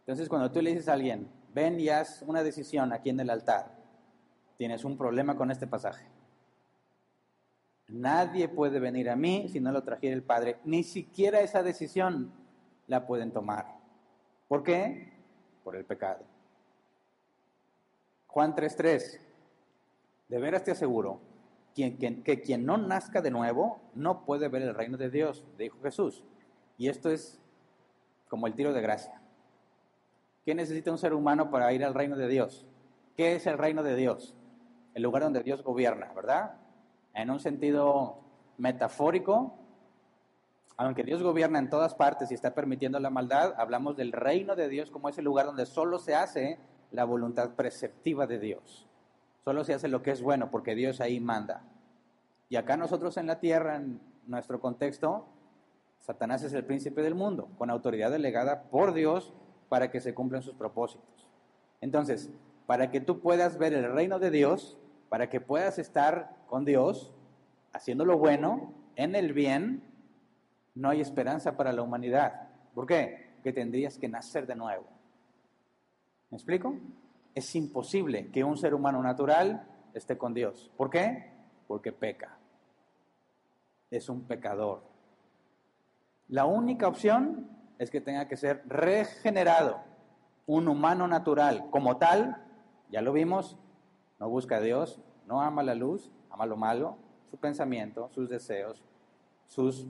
Entonces, 0.00 0.28
cuando 0.28 0.50
tú 0.50 0.60
le 0.60 0.70
dices 0.70 0.88
a 0.88 0.94
alguien, 0.94 1.28
ven 1.54 1.78
y 1.78 1.88
haz 1.88 2.22
una 2.22 2.42
decisión 2.42 2.92
aquí 2.92 3.10
en 3.10 3.20
el 3.20 3.30
altar, 3.30 3.76
tienes 4.56 4.84
un 4.84 4.96
problema 4.96 5.36
con 5.36 5.50
este 5.50 5.66
pasaje. 5.66 6.06
Nadie 7.88 8.48
puede 8.48 8.78
venir 8.78 9.10
a 9.10 9.16
mí 9.16 9.48
si 9.48 9.60
no 9.60 9.72
lo 9.72 9.82
trajera 9.82 10.14
el 10.14 10.22
Padre. 10.22 10.58
Ni 10.64 10.82
siquiera 10.82 11.40
esa 11.40 11.62
decisión 11.62 12.32
la 12.86 13.06
pueden 13.06 13.32
tomar. 13.32 13.66
¿Por 14.48 14.62
qué? 14.62 15.19
Por 15.64 15.76
el 15.76 15.84
pecado. 15.84 16.24
Juan 18.26 18.54
3:3. 18.54 19.20
De 20.28 20.38
veras 20.38 20.64
te 20.64 20.70
aseguro 20.70 21.20
que 21.74 22.42
quien 22.44 22.66
no 22.66 22.76
nazca 22.76 23.20
de 23.20 23.30
nuevo 23.30 23.80
no 23.94 24.24
puede 24.24 24.48
ver 24.48 24.62
el 24.62 24.74
reino 24.74 24.96
de 24.96 25.10
Dios, 25.10 25.44
dijo 25.58 25.78
Jesús. 25.82 26.24
Y 26.78 26.88
esto 26.88 27.10
es 27.10 27.40
como 28.28 28.46
el 28.46 28.54
tiro 28.54 28.72
de 28.72 28.80
gracia. 28.80 29.20
¿Qué 30.44 30.54
necesita 30.54 30.90
un 30.90 30.98
ser 30.98 31.14
humano 31.14 31.50
para 31.50 31.72
ir 31.72 31.84
al 31.84 31.94
reino 31.94 32.16
de 32.16 32.28
Dios? 32.28 32.66
¿Qué 33.16 33.34
es 33.34 33.46
el 33.46 33.58
reino 33.58 33.82
de 33.82 33.96
Dios? 33.96 34.36
El 34.94 35.02
lugar 35.02 35.22
donde 35.22 35.42
Dios 35.42 35.62
gobierna, 35.62 36.12
¿verdad? 36.14 36.56
En 37.14 37.30
un 37.30 37.40
sentido 37.40 38.20
metafórico, 38.56 39.58
aunque 40.86 41.04
Dios 41.04 41.22
gobierna 41.22 41.58
en 41.58 41.68
todas 41.68 41.94
partes 41.94 42.30
y 42.30 42.34
está 42.34 42.54
permitiendo 42.54 42.98
la 43.00 43.10
maldad, 43.10 43.52
hablamos 43.58 43.96
del 43.98 44.12
reino 44.12 44.56
de 44.56 44.70
Dios 44.70 44.90
como 44.90 45.10
ese 45.10 45.20
lugar 45.20 45.44
donde 45.44 45.66
solo 45.66 45.98
se 45.98 46.14
hace 46.14 46.58
la 46.90 47.04
voluntad 47.04 47.50
preceptiva 47.50 48.26
de 48.26 48.38
Dios. 48.38 48.88
Solo 49.44 49.62
se 49.64 49.74
hace 49.74 49.88
lo 49.88 50.02
que 50.02 50.10
es 50.10 50.22
bueno 50.22 50.50
porque 50.50 50.74
Dios 50.74 51.02
ahí 51.02 51.20
manda. 51.20 51.64
Y 52.48 52.56
acá 52.56 52.78
nosotros 52.78 53.18
en 53.18 53.26
la 53.26 53.40
tierra, 53.40 53.76
en 53.76 54.00
nuestro 54.26 54.58
contexto, 54.60 55.26
Satanás 56.00 56.42
es 56.44 56.54
el 56.54 56.64
príncipe 56.64 57.02
del 57.02 57.14
mundo, 57.14 57.48
con 57.58 57.68
autoridad 57.68 58.10
delegada 58.10 58.62
por 58.70 58.94
Dios 58.94 59.34
para 59.68 59.90
que 59.90 60.00
se 60.00 60.14
cumplan 60.14 60.42
sus 60.42 60.54
propósitos. 60.54 61.28
Entonces, 61.82 62.30
para 62.66 62.90
que 62.90 63.02
tú 63.02 63.20
puedas 63.20 63.58
ver 63.58 63.74
el 63.74 63.92
reino 63.92 64.18
de 64.18 64.30
Dios, 64.30 64.78
para 65.10 65.28
que 65.28 65.42
puedas 65.42 65.78
estar 65.78 66.36
con 66.46 66.64
Dios, 66.64 67.12
haciendo 67.74 68.06
lo 68.06 68.16
bueno, 68.16 68.72
en 68.96 69.14
el 69.14 69.34
bien, 69.34 69.89
no 70.74 70.90
hay 70.90 71.00
esperanza 71.00 71.56
para 71.56 71.72
la 71.72 71.82
humanidad. 71.82 72.48
¿Por 72.74 72.86
qué? 72.86 73.38
Que 73.42 73.52
tendrías 73.52 73.98
que 73.98 74.08
nacer 74.08 74.46
de 74.46 74.54
nuevo. 74.54 74.84
¿Me 76.30 76.36
explico? 76.36 76.74
Es 77.34 77.54
imposible 77.56 78.30
que 78.30 78.44
un 78.44 78.56
ser 78.56 78.74
humano 78.74 79.02
natural 79.02 79.66
esté 79.94 80.16
con 80.16 80.34
Dios. 80.34 80.70
¿Por 80.76 80.90
qué? 80.90 81.32
Porque 81.66 81.92
peca. 81.92 82.38
Es 83.90 84.08
un 84.08 84.22
pecador. 84.22 84.82
La 86.28 86.44
única 86.44 86.86
opción 86.86 87.48
es 87.78 87.90
que 87.90 88.00
tenga 88.00 88.28
que 88.28 88.36
ser 88.36 88.62
regenerado. 88.66 89.80
Un 90.46 90.68
humano 90.68 91.08
natural 91.08 91.68
como 91.70 91.96
tal, 91.96 92.36
ya 92.90 93.02
lo 93.02 93.12
vimos, 93.12 93.58
no 94.18 94.28
busca 94.28 94.56
a 94.56 94.60
Dios, 94.60 95.00
no 95.26 95.40
ama 95.40 95.62
la 95.62 95.74
luz, 95.74 96.12
ama 96.30 96.46
lo 96.46 96.56
malo, 96.56 96.98
su 97.30 97.36
pensamiento, 97.38 98.08
sus 98.10 98.28
deseos, 98.28 98.82
sus 99.46 99.86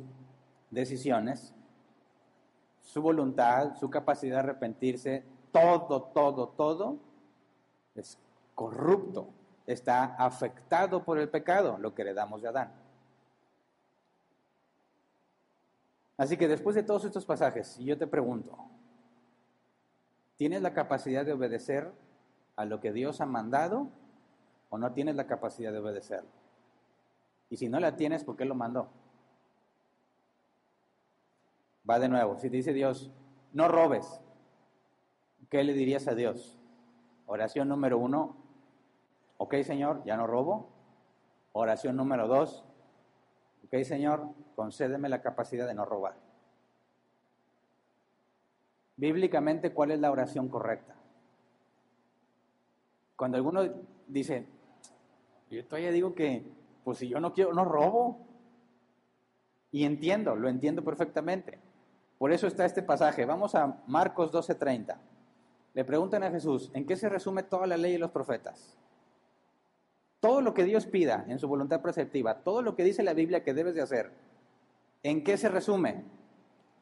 decisiones, 0.70 1.54
su 2.82 3.02
voluntad, 3.02 3.76
su 3.76 3.90
capacidad 3.90 4.36
de 4.36 4.40
arrepentirse, 4.40 5.24
todo, 5.52 6.02
todo, 6.02 6.48
todo 6.48 6.96
es 7.94 8.18
corrupto, 8.54 9.28
está 9.66 10.16
afectado 10.16 11.04
por 11.04 11.18
el 11.18 11.28
pecado, 11.28 11.78
lo 11.78 11.94
que 11.94 12.02
heredamos 12.02 12.42
de 12.42 12.48
Adán. 12.48 12.72
Así 16.16 16.36
que 16.36 16.48
después 16.48 16.76
de 16.76 16.82
todos 16.82 17.04
estos 17.04 17.24
pasajes, 17.24 17.78
yo 17.78 17.96
te 17.96 18.06
pregunto, 18.06 18.58
¿tienes 20.36 20.60
la 20.60 20.74
capacidad 20.74 21.24
de 21.24 21.32
obedecer 21.32 21.90
a 22.56 22.66
lo 22.66 22.80
que 22.80 22.92
Dios 22.92 23.20
ha 23.20 23.26
mandado 23.26 23.88
o 24.68 24.76
no 24.76 24.92
tienes 24.92 25.16
la 25.16 25.26
capacidad 25.26 25.72
de 25.72 25.78
obedecerlo? 25.78 26.28
Y 27.48 27.56
si 27.56 27.68
no 27.68 27.80
la 27.80 27.96
tienes, 27.96 28.22
¿por 28.22 28.36
qué 28.36 28.44
lo 28.44 28.54
mandó? 28.54 28.88
Va 31.90 31.98
de 31.98 32.08
nuevo, 32.08 32.38
si 32.38 32.48
dice 32.48 32.72
Dios, 32.72 33.10
no 33.52 33.66
robes, 33.66 34.20
¿qué 35.50 35.64
le 35.64 35.72
dirías 35.72 36.06
a 36.06 36.14
Dios? 36.14 36.56
Oración 37.26 37.68
número 37.68 37.98
uno, 37.98 38.36
ok 39.38 39.56
Señor, 39.64 40.04
ya 40.04 40.16
no 40.16 40.28
robo. 40.28 40.70
Oración 41.50 41.96
número 41.96 42.28
dos, 42.28 42.64
ok 43.64 43.82
Señor, 43.82 44.28
concédeme 44.54 45.08
la 45.08 45.20
capacidad 45.20 45.66
de 45.66 45.74
no 45.74 45.84
robar. 45.84 46.14
Bíblicamente, 48.94 49.72
¿cuál 49.72 49.90
es 49.90 49.98
la 49.98 50.12
oración 50.12 50.48
correcta? 50.48 50.94
Cuando 53.16 53.36
alguno 53.36 53.62
dice, 54.06 54.46
yo 55.50 55.66
todavía 55.66 55.90
digo 55.90 56.14
que, 56.14 56.48
pues 56.84 56.98
si 56.98 57.08
yo 57.08 57.18
no 57.18 57.32
quiero, 57.32 57.52
no 57.52 57.64
robo. 57.64 58.28
Y 59.72 59.84
entiendo, 59.84 60.36
lo 60.36 60.48
entiendo 60.48 60.84
perfectamente. 60.84 61.58
Por 62.20 62.32
eso 62.32 62.46
está 62.46 62.66
este 62.66 62.82
pasaje. 62.82 63.24
Vamos 63.24 63.54
a 63.54 63.82
Marcos 63.86 64.30
12:30. 64.30 64.98
Le 65.72 65.84
preguntan 65.86 66.22
a 66.22 66.30
Jesús, 66.30 66.70
¿en 66.74 66.84
qué 66.84 66.94
se 66.94 67.08
resume 67.08 67.42
toda 67.44 67.66
la 67.66 67.78
ley 67.78 67.94
y 67.94 67.98
los 67.98 68.10
profetas? 68.10 68.76
Todo 70.20 70.42
lo 70.42 70.52
que 70.52 70.64
Dios 70.64 70.84
pida 70.84 71.24
en 71.28 71.38
su 71.38 71.48
voluntad 71.48 71.80
preceptiva, 71.80 72.42
todo 72.42 72.60
lo 72.60 72.76
que 72.76 72.84
dice 72.84 73.02
la 73.02 73.14
Biblia 73.14 73.42
que 73.42 73.54
debes 73.54 73.74
de 73.74 73.80
hacer, 73.80 74.12
¿en 75.02 75.24
qué 75.24 75.38
se 75.38 75.48
resume? 75.48 76.04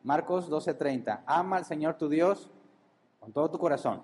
Marcos 0.03 0.51
12:30, 0.51 1.23
ama 1.25 1.59
al 1.59 1.65
Señor 1.65 1.99
tu 1.99 2.09
Dios 2.09 2.51
con 3.21 3.33
todo 3.33 3.49
tu 3.49 3.61
corazón, 3.61 4.03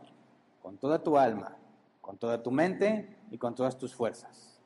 con 0.62 0.78
toda 0.78 1.02
tu 1.02 1.18
alma, 1.18 1.56
con 2.00 2.16
toda 2.16 2.44
tu 2.44 2.52
mente 2.52 3.18
y 3.32 3.38
con 3.38 3.56
todas 3.56 3.76
tus 3.76 3.92
fuerzas. 3.92 4.62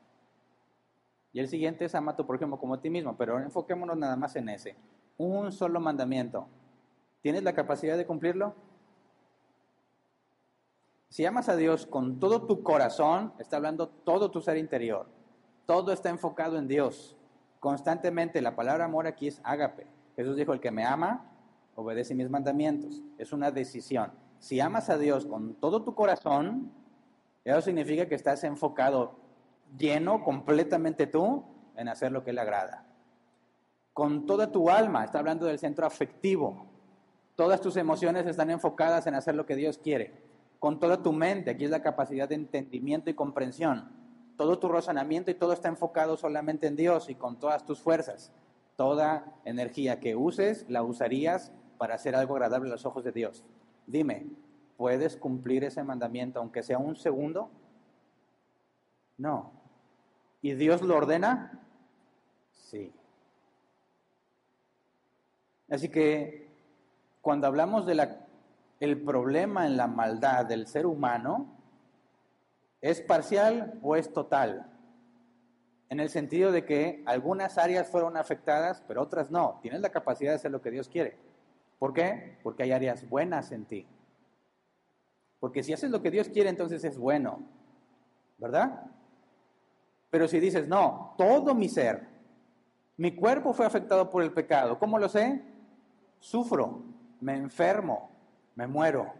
Y 1.33 1.39
el 1.39 1.47
siguiente 1.47 1.85
es 1.85 1.95
ama 1.95 2.11
a 2.11 2.15
tu 2.15 2.27
prójimo 2.27 2.59
como 2.59 2.75
a 2.75 2.79
ti 2.79 2.91
mismo, 2.91 3.17
pero 3.17 3.39
enfoquémonos 3.39 3.97
nada 3.97 4.15
más 4.15 4.35
en 4.35 4.49
ese. 4.49 4.75
Un 5.17 5.51
solo 5.51 5.79
mandamiento. 5.79 6.47
¿Tienes 7.21 7.43
la 7.43 7.53
capacidad 7.53 7.97
de 7.97 8.05
cumplirlo? 8.05 8.55
Si 11.09 11.25
amas 11.25 11.49
a 11.49 11.55
Dios 11.55 11.85
con 11.85 12.19
todo 12.19 12.45
tu 12.45 12.61
corazón, 12.63 13.33
está 13.39 13.57
hablando 13.57 13.89
todo 13.89 14.29
tu 14.29 14.41
ser 14.41 14.57
interior. 14.57 15.07
Todo 15.65 15.91
está 15.91 16.09
enfocado 16.09 16.57
en 16.57 16.67
Dios. 16.67 17.17
Constantemente 17.59 18.41
la 18.41 18.55
palabra 18.55 18.85
amor 18.85 19.07
aquí 19.07 19.27
es 19.27 19.41
ágape. 19.43 19.87
Jesús 20.15 20.35
dijo, 20.35 20.53
el 20.53 20.59
que 20.59 20.71
me 20.71 20.85
ama, 20.85 21.25
obedece 21.75 22.13
mis 22.13 22.29
mandamientos. 22.29 23.01
Es 23.17 23.33
una 23.33 23.51
decisión. 23.51 24.11
Si 24.39 24.59
amas 24.59 24.89
a 24.89 24.97
Dios 24.97 25.25
con 25.25 25.55
todo 25.55 25.83
tu 25.83 25.95
corazón, 25.95 26.71
eso 27.43 27.61
significa 27.61 28.07
que 28.07 28.15
estás 28.15 28.43
enfocado 28.43 29.15
lleno, 29.77 30.23
completamente 30.23 31.07
tú, 31.07 31.43
en 31.75 31.87
hacer 31.87 32.11
lo 32.11 32.23
que 32.23 32.33
le 32.33 32.41
agrada. 32.41 32.85
Con 33.93 34.25
toda 34.25 34.51
tu 34.51 34.69
alma, 34.69 35.03
está 35.03 35.19
hablando 35.19 35.45
del 35.45 35.59
centro 35.59 35.85
afectivo. 35.85 36.68
Todas 37.39 37.61
tus 37.61 37.77
emociones 37.77 38.27
están 38.27 38.49
enfocadas 38.49 39.07
en 39.07 39.15
hacer 39.15 39.33
lo 39.33 39.45
que 39.45 39.55
Dios 39.55 39.77
quiere 39.77 40.11
con 40.59 40.77
toda 40.77 41.01
tu 41.01 41.13
mente, 41.13 41.51
aquí 41.51 41.63
es 41.63 41.71
la 41.71 41.81
capacidad 41.81 42.27
de 42.27 42.35
entendimiento 42.35 43.09
y 43.09 43.13
comprensión. 43.13 43.89
Todo 44.35 44.59
tu 44.59 44.67
razonamiento 44.67 45.31
y 45.31 45.35
todo 45.35 45.53
está 45.53 45.69
enfocado 45.69 46.17
solamente 46.17 46.67
en 46.67 46.75
Dios 46.75 47.09
y 47.09 47.15
con 47.15 47.39
todas 47.39 47.65
tus 47.65 47.79
fuerzas. 47.79 48.33
Toda 48.75 49.39
energía 49.45 50.01
que 50.01 50.17
uses 50.17 50.65
la 50.69 50.83
usarías 50.83 51.53
para 51.77 51.95
hacer 51.95 52.13
algo 52.13 52.35
agradable 52.35 52.67
a 52.67 52.73
los 52.73 52.85
ojos 52.85 53.05
de 53.05 53.13
Dios. 53.13 53.45
Dime, 53.87 54.27
¿puedes 54.75 55.15
cumplir 55.15 55.63
ese 55.63 55.81
mandamiento 55.81 56.39
aunque 56.39 56.61
sea 56.61 56.77
un 56.77 56.97
segundo? 56.97 57.49
No. 59.17 59.53
¿Y 60.41 60.55
Dios 60.55 60.81
lo 60.81 60.97
ordena? 60.97 61.57
Sí. 62.51 62.91
Así 65.69 65.87
que 65.87 66.48
cuando 67.29 67.45
hablamos 67.45 67.85
del 67.85 68.01
el 68.79 69.03
problema 69.03 69.67
en 69.67 69.77
la 69.77 69.85
maldad 69.85 70.47
del 70.47 70.65
ser 70.65 70.87
humano, 70.87 71.45
¿es 72.81 73.01
parcial 73.01 73.77
o 73.83 73.95
es 73.95 74.11
total? 74.11 74.65
En 75.89 75.99
el 75.99 76.09
sentido 76.09 76.51
de 76.51 76.65
que 76.65 77.03
algunas 77.05 77.59
áreas 77.59 77.87
fueron 77.87 78.17
afectadas, 78.17 78.83
pero 78.87 79.03
otras 79.03 79.29
no. 79.29 79.59
Tienes 79.61 79.81
la 79.81 79.91
capacidad 79.91 80.31
de 80.31 80.37
hacer 80.37 80.49
lo 80.49 80.59
que 80.59 80.71
Dios 80.71 80.89
quiere. 80.89 81.19
¿Por 81.77 81.93
qué? 81.93 82.39
Porque 82.41 82.63
hay 82.63 82.71
áreas 82.71 83.07
buenas 83.07 83.51
en 83.51 83.65
ti. 83.65 83.85
Porque 85.39 85.61
si 85.61 85.71
haces 85.71 85.91
lo 85.91 86.01
que 86.01 86.09
Dios 86.09 86.29
quiere, 86.29 86.49
entonces 86.49 86.83
es 86.83 86.97
bueno. 86.97 87.43
¿Verdad? 88.39 88.87
Pero 90.09 90.27
si 90.27 90.39
dices, 90.39 90.67
no, 90.67 91.13
todo 91.15 91.53
mi 91.53 91.69
ser, 91.69 92.07
mi 92.97 93.15
cuerpo 93.15 93.53
fue 93.53 93.67
afectado 93.67 94.09
por 94.09 94.23
el 94.23 94.33
pecado, 94.33 94.79
¿cómo 94.79 94.97
lo 94.97 95.07
sé? 95.07 95.43
Sufro, 96.19 96.88
me 97.19 97.35
enfermo, 97.35 98.09
me 98.55 98.67
muero. 98.67 99.13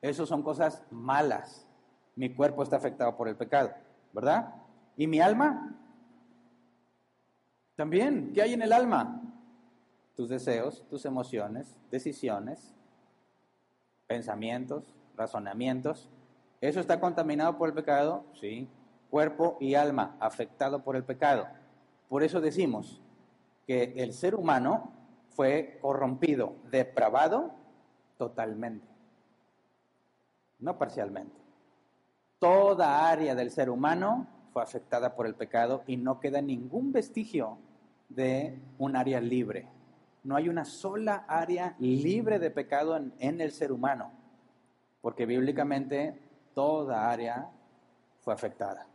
Esas 0.00 0.28
son 0.28 0.42
cosas 0.42 0.82
malas. 0.90 1.66
Mi 2.14 2.34
cuerpo 2.34 2.62
está 2.62 2.76
afectado 2.76 3.16
por 3.16 3.28
el 3.28 3.36
pecado, 3.36 3.70
¿verdad? 4.12 4.54
¿Y 4.96 5.06
mi 5.06 5.20
alma? 5.20 5.76
También, 7.76 8.32
¿qué 8.32 8.42
hay 8.42 8.54
en 8.54 8.62
el 8.62 8.72
alma? 8.72 9.22
Tus 10.16 10.28
deseos, 10.28 10.84
tus 10.88 11.04
emociones, 11.04 11.76
decisiones, 11.90 12.74
pensamientos, 14.08 14.96
razonamientos. 15.16 16.10
¿Eso 16.60 16.80
está 16.80 16.98
contaminado 16.98 17.56
por 17.56 17.68
el 17.68 17.74
pecado? 17.74 18.24
Sí. 18.40 18.68
Cuerpo 19.10 19.56
y 19.60 19.74
alma 19.74 20.16
afectado 20.18 20.82
por 20.82 20.96
el 20.96 21.04
pecado. 21.04 21.46
Por 22.08 22.24
eso 22.24 22.40
decimos 22.40 23.00
que 23.66 23.94
el 23.96 24.12
ser 24.12 24.34
humano 24.34 24.92
fue 25.38 25.78
corrompido, 25.80 26.56
depravado 26.68 27.52
totalmente, 28.16 28.88
no 30.58 30.76
parcialmente. 30.76 31.38
Toda 32.40 33.08
área 33.08 33.36
del 33.36 33.52
ser 33.52 33.70
humano 33.70 34.26
fue 34.52 34.64
afectada 34.64 35.14
por 35.14 35.28
el 35.28 35.36
pecado 35.36 35.84
y 35.86 35.96
no 35.96 36.18
queda 36.18 36.42
ningún 36.42 36.90
vestigio 36.90 37.56
de 38.08 38.58
un 38.78 38.96
área 38.96 39.20
libre. 39.20 39.68
No 40.24 40.34
hay 40.34 40.48
una 40.48 40.64
sola 40.64 41.24
área 41.28 41.76
libre 41.78 42.40
de 42.40 42.50
pecado 42.50 42.96
en, 42.96 43.40
el 43.40 43.52
ser 43.52 43.70
humano, 43.70 44.10
porque 45.00 45.24
bíblicamente 45.24 46.20
toda 46.52 47.12
área 47.12 47.48
fue 48.22 48.34
afectada. 48.34 48.88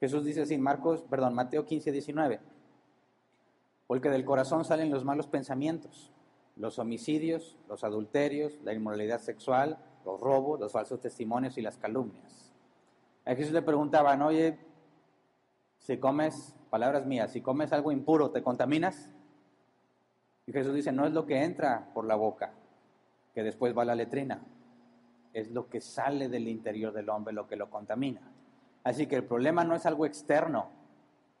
Jesús 0.00 0.24
dice 0.24 0.42
así, 0.42 0.58
Marcos, 0.58 1.02
perdón, 1.02 1.34
Mateo 1.34 1.64
15, 1.64 1.92
19. 1.92 2.55
Porque 3.86 4.10
del 4.10 4.24
corazón 4.24 4.64
salen 4.64 4.90
los 4.90 5.04
malos 5.04 5.26
pensamientos, 5.26 6.12
los 6.56 6.78
homicidios, 6.78 7.56
los 7.68 7.84
adulterios, 7.84 8.58
la 8.64 8.72
inmoralidad 8.72 9.20
sexual, 9.20 9.78
los 10.04 10.20
robos, 10.20 10.58
los 10.58 10.72
falsos 10.72 11.00
testimonios 11.00 11.58
y 11.58 11.62
las 11.62 11.76
calumnias. 11.76 12.52
A 13.24 13.34
Jesús 13.34 13.52
le 13.52 13.62
preguntaban, 13.62 14.22
oye, 14.22 14.58
si 15.78 15.98
comes, 15.98 16.54
palabras 16.70 17.06
mías, 17.06 17.32
si 17.32 17.40
comes 17.40 17.72
algo 17.72 17.92
impuro, 17.92 18.30
¿te 18.30 18.42
contaminas? 18.42 19.10
Y 20.46 20.52
Jesús 20.52 20.74
dice, 20.74 20.92
no 20.92 21.06
es 21.06 21.12
lo 21.12 21.26
que 21.26 21.42
entra 21.42 21.90
por 21.92 22.06
la 22.06 22.14
boca, 22.14 22.52
que 23.34 23.42
después 23.42 23.76
va 23.76 23.82
a 23.82 23.86
la 23.86 23.94
letrina, 23.94 24.42
es 25.32 25.50
lo 25.50 25.68
que 25.68 25.80
sale 25.80 26.28
del 26.28 26.48
interior 26.48 26.92
del 26.92 27.10
hombre 27.10 27.34
lo 27.34 27.46
que 27.46 27.56
lo 27.56 27.68
contamina. 27.68 28.22
Así 28.84 29.06
que 29.06 29.16
el 29.16 29.24
problema 29.24 29.64
no 29.64 29.74
es 29.74 29.84
algo 29.84 30.06
externo, 30.06 30.70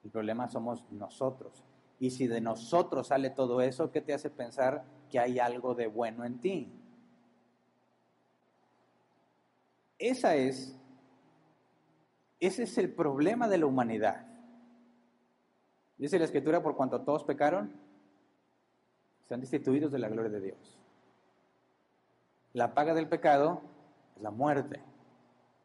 el 0.04 0.10
problema 0.10 0.48
somos 0.48 0.84
nosotros. 0.90 1.64
Y 1.98 2.10
si 2.10 2.26
de 2.26 2.40
nosotros 2.40 3.08
sale 3.08 3.30
todo 3.30 3.60
eso, 3.60 3.90
¿qué 3.90 4.00
te 4.00 4.12
hace 4.12 4.30
pensar 4.30 4.84
que 5.10 5.18
hay 5.18 5.38
algo 5.38 5.74
de 5.74 5.86
bueno 5.86 6.24
en 6.24 6.40
ti? 6.40 6.72
Esa 9.98 10.34
es, 10.34 10.78
ese 12.38 12.64
es 12.64 12.76
el 12.78 12.92
problema 12.92 13.48
de 13.48 13.58
la 13.58 13.66
humanidad. 13.66 14.26
Dice 15.96 16.18
la 16.18 16.26
Escritura, 16.26 16.62
por 16.62 16.76
cuanto 16.76 17.00
todos 17.00 17.24
pecaron, 17.24 17.72
sean 19.26 19.40
destituidos 19.40 19.90
de 19.90 19.98
la 19.98 20.08
gloria 20.08 20.30
de 20.30 20.40
Dios. 20.40 20.78
La 22.52 22.74
paga 22.74 22.94
del 22.94 23.08
pecado 23.08 23.62
es 24.16 24.22
la 24.22 24.30
muerte. 24.30 24.82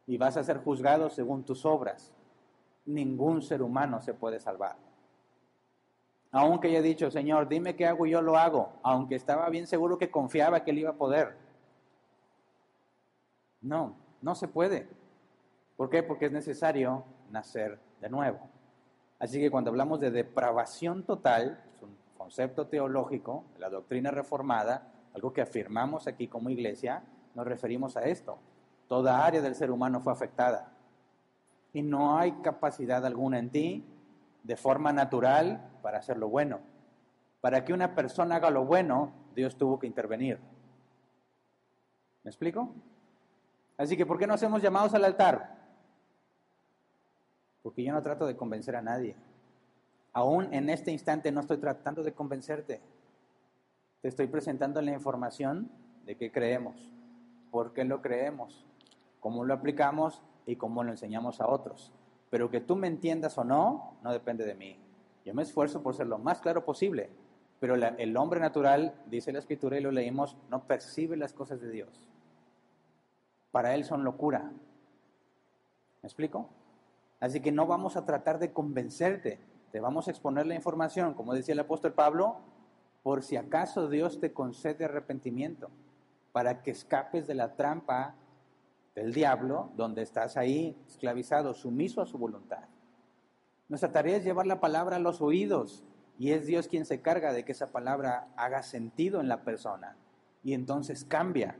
Y 0.06 0.16
vas 0.16 0.36
a 0.36 0.44
ser 0.44 0.58
juzgado 0.58 1.10
según 1.10 1.44
tus 1.44 1.64
obras. 1.64 2.12
Ningún 2.86 3.42
ser 3.42 3.62
humano 3.62 4.00
se 4.00 4.14
puede 4.14 4.40
salvar. 4.40 4.76
Aunque 6.34 6.68
haya 6.68 6.80
dicho, 6.80 7.10
Señor, 7.10 7.46
dime 7.46 7.76
qué 7.76 7.86
hago 7.86 8.06
y 8.06 8.10
yo 8.10 8.22
lo 8.22 8.38
hago, 8.38 8.72
aunque 8.82 9.14
estaba 9.14 9.48
bien 9.50 9.66
seguro 9.66 9.98
que 9.98 10.10
confiaba 10.10 10.64
que 10.64 10.70
él 10.70 10.78
iba 10.78 10.90
a 10.90 10.94
poder. 10.94 11.36
No, 13.60 13.94
no 14.22 14.34
se 14.34 14.48
puede. 14.48 14.88
¿Por 15.76 15.90
qué? 15.90 16.02
Porque 16.02 16.26
es 16.26 16.32
necesario 16.32 17.04
nacer 17.30 17.78
de 18.00 18.08
nuevo. 18.08 18.40
Así 19.18 19.38
que 19.40 19.50
cuando 19.50 19.70
hablamos 19.70 20.00
de 20.00 20.10
depravación 20.10 21.04
total, 21.04 21.62
es 21.76 21.82
un 21.82 21.94
concepto 22.16 22.66
teológico, 22.66 23.44
la 23.58 23.68
doctrina 23.68 24.10
reformada, 24.10 24.90
algo 25.14 25.34
que 25.34 25.42
afirmamos 25.42 26.06
aquí 26.06 26.28
como 26.28 26.48
iglesia, 26.48 27.02
nos 27.34 27.46
referimos 27.46 27.96
a 27.98 28.04
esto. 28.04 28.38
Toda 28.88 29.24
área 29.24 29.42
del 29.42 29.54
ser 29.54 29.70
humano 29.70 30.00
fue 30.00 30.14
afectada. 30.14 30.72
Y 31.74 31.82
no 31.82 32.16
hay 32.16 32.32
capacidad 32.42 33.04
alguna 33.04 33.38
en 33.38 33.50
ti 33.50 33.84
de 34.42 34.56
forma 34.56 34.92
natural 34.94 35.68
para 35.82 35.98
hacer 35.98 36.16
lo 36.16 36.28
bueno. 36.28 36.60
Para 37.40 37.64
que 37.64 37.72
una 37.72 37.94
persona 37.94 38.36
haga 38.36 38.50
lo 38.50 38.64
bueno, 38.64 39.12
Dios 39.34 39.56
tuvo 39.56 39.78
que 39.78 39.86
intervenir. 39.86 40.38
¿Me 42.22 42.30
explico? 42.30 42.72
Así 43.76 43.96
que, 43.96 44.06
¿por 44.06 44.18
qué 44.18 44.26
no 44.26 44.34
hacemos 44.34 44.62
llamados 44.62 44.94
al 44.94 45.04
altar? 45.04 45.56
Porque 47.62 47.82
yo 47.82 47.92
no 47.92 48.02
trato 48.02 48.26
de 48.26 48.36
convencer 48.36 48.76
a 48.76 48.82
nadie. 48.82 49.16
Aún 50.12 50.52
en 50.52 50.70
este 50.70 50.92
instante 50.92 51.32
no 51.32 51.40
estoy 51.40 51.58
tratando 51.58 52.02
de 52.02 52.12
convencerte. 52.12 52.80
Te 54.02 54.08
estoy 54.08 54.26
presentando 54.26 54.80
la 54.82 54.92
información 54.92 55.70
de 56.04 56.16
qué 56.16 56.30
creemos, 56.30 56.92
por 57.50 57.72
qué 57.72 57.84
lo 57.84 58.02
creemos, 58.02 58.66
cómo 59.20 59.44
lo 59.44 59.54
aplicamos 59.54 60.22
y 60.46 60.56
cómo 60.56 60.84
lo 60.84 60.90
enseñamos 60.90 61.40
a 61.40 61.48
otros. 61.48 61.92
Pero 62.30 62.50
que 62.50 62.60
tú 62.60 62.76
me 62.76 62.88
entiendas 62.88 63.38
o 63.38 63.44
no, 63.44 63.96
no 64.02 64.12
depende 64.12 64.44
de 64.44 64.54
mí. 64.54 64.78
Yo 65.24 65.34
me 65.34 65.42
esfuerzo 65.42 65.82
por 65.82 65.94
ser 65.94 66.06
lo 66.06 66.18
más 66.18 66.40
claro 66.40 66.64
posible, 66.64 67.10
pero 67.60 67.74
el 67.76 68.16
hombre 68.16 68.40
natural, 68.40 68.94
dice 69.06 69.32
la 69.32 69.38
escritura 69.38 69.78
y 69.78 69.82
lo 69.82 69.92
leímos, 69.92 70.36
no 70.50 70.66
percibe 70.66 71.16
las 71.16 71.32
cosas 71.32 71.60
de 71.60 71.70
Dios. 71.70 72.08
Para 73.52 73.74
él 73.74 73.84
son 73.84 74.02
locura. 74.02 74.50
¿Me 76.02 76.06
explico? 76.06 76.48
Así 77.20 77.40
que 77.40 77.52
no 77.52 77.66
vamos 77.66 77.96
a 77.96 78.04
tratar 78.04 78.40
de 78.40 78.52
convencerte, 78.52 79.38
te 79.70 79.78
vamos 79.78 80.08
a 80.08 80.10
exponer 80.10 80.46
la 80.46 80.56
información, 80.56 81.14
como 81.14 81.34
decía 81.34 81.52
el 81.52 81.60
apóstol 81.60 81.92
Pablo, 81.92 82.38
por 83.04 83.22
si 83.22 83.36
acaso 83.36 83.88
Dios 83.88 84.18
te 84.18 84.32
concede 84.32 84.84
arrepentimiento, 84.84 85.70
para 86.32 86.62
que 86.62 86.72
escapes 86.72 87.28
de 87.28 87.34
la 87.34 87.54
trampa 87.54 88.16
del 88.96 89.12
diablo, 89.12 89.70
donde 89.76 90.02
estás 90.02 90.36
ahí 90.36 90.76
esclavizado, 90.88 91.54
sumiso 91.54 92.02
a 92.02 92.06
su 92.06 92.18
voluntad. 92.18 92.64
Nuestra 93.72 93.90
tarea 93.90 94.18
es 94.18 94.24
llevar 94.24 94.46
la 94.46 94.60
palabra 94.60 94.96
a 94.96 94.98
los 94.98 95.22
oídos 95.22 95.82
y 96.18 96.32
es 96.32 96.44
Dios 96.44 96.68
quien 96.68 96.84
se 96.84 97.00
carga 97.00 97.32
de 97.32 97.46
que 97.46 97.52
esa 97.52 97.72
palabra 97.72 98.28
haga 98.36 98.62
sentido 98.62 99.18
en 99.18 99.28
la 99.28 99.44
persona 99.44 99.96
y 100.44 100.52
entonces 100.52 101.06
cambia, 101.06 101.56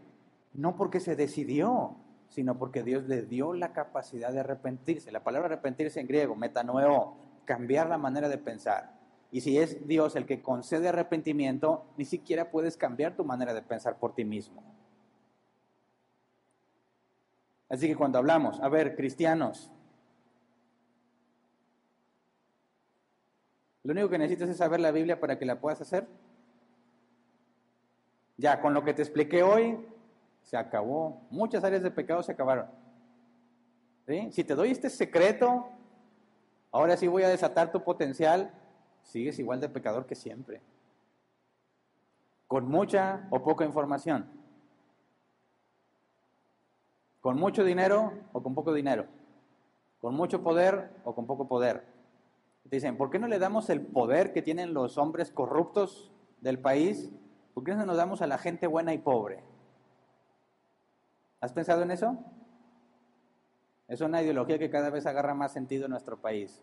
no 0.52 0.76
porque 0.76 1.00
se 1.00 1.16
decidió, 1.16 1.96
sino 2.28 2.58
porque 2.58 2.82
Dios 2.82 3.04
le 3.04 3.22
dio 3.22 3.54
la 3.54 3.72
capacidad 3.72 4.30
de 4.30 4.40
arrepentirse. 4.40 5.10
La 5.10 5.24
palabra 5.24 5.46
arrepentirse 5.46 6.00
en 6.00 6.06
griego, 6.06 6.36
metanoeo, 6.36 7.16
cambiar 7.46 7.88
la 7.88 7.96
manera 7.96 8.28
de 8.28 8.36
pensar. 8.36 8.92
Y 9.30 9.40
si 9.40 9.56
es 9.56 9.88
Dios 9.88 10.14
el 10.14 10.26
que 10.26 10.42
concede 10.42 10.88
arrepentimiento, 10.90 11.86
ni 11.96 12.04
siquiera 12.04 12.50
puedes 12.50 12.76
cambiar 12.76 13.16
tu 13.16 13.24
manera 13.24 13.54
de 13.54 13.62
pensar 13.62 13.96
por 13.96 14.14
ti 14.14 14.26
mismo. 14.26 14.62
Así 17.70 17.88
que 17.88 17.96
cuando 17.96 18.18
hablamos, 18.18 18.60
a 18.60 18.68
ver, 18.68 18.96
cristianos, 18.96 19.72
lo 23.84 23.92
único 23.92 24.08
que 24.08 24.18
necesitas 24.18 24.48
es 24.48 24.56
saber 24.56 24.80
la 24.80 24.92
Biblia 24.92 25.18
para 25.18 25.38
que 25.38 25.44
la 25.44 25.60
puedas 25.60 25.80
hacer. 25.80 26.06
Ya, 28.36 28.60
con 28.60 28.74
lo 28.74 28.84
que 28.84 28.94
te 28.94 29.02
expliqué 29.02 29.42
hoy, 29.42 29.78
se 30.42 30.56
acabó. 30.56 31.20
Muchas 31.30 31.64
áreas 31.64 31.82
de 31.82 31.90
pecado 31.90 32.22
se 32.22 32.32
acabaron. 32.32 32.66
Si 34.30 34.44
te 34.44 34.54
doy 34.54 34.70
este 34.70 34.90
secreto, 34.90 35.68
ahora 36.70 36.96
sí 36.96 37.06
voy 37.06 37.22
a 37.22 37.28
desatar 37.28 37.72
tu 37.72 37.82
potencial, 37.82 38.52
sigues 39.02 39.38
igual 39.38 39.60
de 39.60 39.68
pecador 39.68 40.06
que 40.06 40.14
siempre. 40.14 40.60
Con 42.46 42.68
mucha 42.68 43.26
o 43.30 43.42
poca 43.42 43.64
información. 43.64 44.28
Con 47.20 47.38
mucho 47.38 47.64
dinero 47.64 48.12
o 48.32 48.42
con 48.42 48.54
poco 48.54 48.72
dinero. 48.72 49.06
Con 50.00 50.14
mucho 50.14 50.42
poder 50.42 50.90
o 51.04 51.14
con 51.14 51.26
poco 51.26 51.48
poder. 51.48 51.91
Dicen, 52.72 52.96
¿por 52.96 53.10
qué 53.10 53.18
no 53.18 53.28
le 53.28 53.38
damos 53.38 53.68
el 53.68 53.82
poder 53.82 54.32
que 54.32 54.40
tienen 54.40 54.72
los 54.72 54.96
hombres 54.96 55.30
corruptos 55.30 56.10
del 56.40 56.58
país? 56.58 57.12
¿Por 57.52 57.64
qué 57.64 57.74
no 57.74 57.84
nos 57.84 57.98
damos 57.98 58.22
a 58.22 58.26
la 58.26 58.38
gente 58.38 58.66
buena 58.66 58.94
y 58.94 58.98
pobre? 58.98 59.44
¿Has 61.42 61.52
pensado 61.52 61.82
en 61.82 61.90
eso? 61.90 62.16
Es 63.88 64.00
una 64.00 64.22
ideología 64.22 64.58
que 64.58 64.70
cada 64.70 64.88
vez 64.88 65.04
agarra 65.04 65.34
más 65.34 65.52
sentido 65.52 65.84
en 65.84 65.90
nuestro 65.90 66.18
país. 66.22 66.62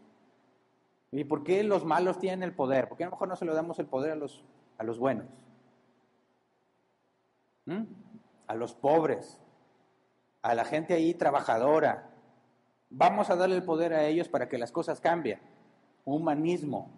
¿Y 1.11 1.25
por 1.25 1.43
qué 1.43 1.63
los 1.63 1.85
malos 1.85 2.17
tienen 2.17 2.41
el 2.41 2.55
poder? 2.55 2.89
¿Por 2.89 2.97
qué 2.97 3.03
a 3.03 3.07
lo 3.07 3.11
mejor 3.11 3.27
no 3.27 3.35
se 3.35 3.45
lo 3.45 3.53
damos 3.53 3.77
el 3.77 3.85
poder 3.85 4.13
a 4.13 4.15
los, 4.15 4.43
a 4.79 4.83
los 4.83 4.97
buenos? 4.97 5.27
¿Mm? 7.65 7.83
A 8.47 8.55
los 8.55 8.73
pobres, 8.73 9.39
a 10.41 10.55
la 10.55 10.65
gente 10.65 10.95
ahí 10.95 11.13
trabajadora. 11.13 12.09
Vamos 12.89 13.29
a 13.29 13.35
darle 13.35 13.57
el 13.57 13.63
poder 13.63 13.93
a 13.93 14.05
ellos 14.05 14.27
para 14.27 14.49
que 14.49 14.57
las 14.57 14.71
cosas 14.71 14.99
cambien. 14.99 15.39
Humanismo. 16.05 16.89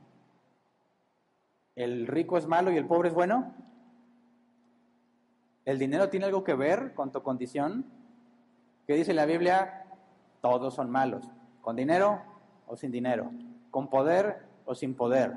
¿El 1.75 2.07
rico 2.07 2.37
es 2.37 2.47
malo 2.47 2.71
y 2.71 2.77
el 2.77 2.85
pobre 2.85 3.09
es 3.09 3.15
bueno? 3.15 3.53
¿El 5.65 5.79
dinero 5.79 6.09
tiene 6.09 6.25
algo 6.25 6.43
que 6.43 6.53
ver 6.53 6.93
con 6.93 7.11
tu 7.11 7.21
condición? 7.21 7.85
¿Qué 8.87 8.95
dice 8.95 9.13
la 9.13 9.25
Biblia? 9.25 9.85
Todos 10.41 10.73
son 10.73 10.89
malos. 10.89 11.29
¿Con 11.61 11.75
dinero 11.75 12.21
o 12.67 12.75
sin 12.75 12.91
dinero? 12.91 13.31
¿Con 13.69 13.89
poder 13.89 14.45
o 14.65 14.75
sin 14.75 14.95
poder? 14.95 15.35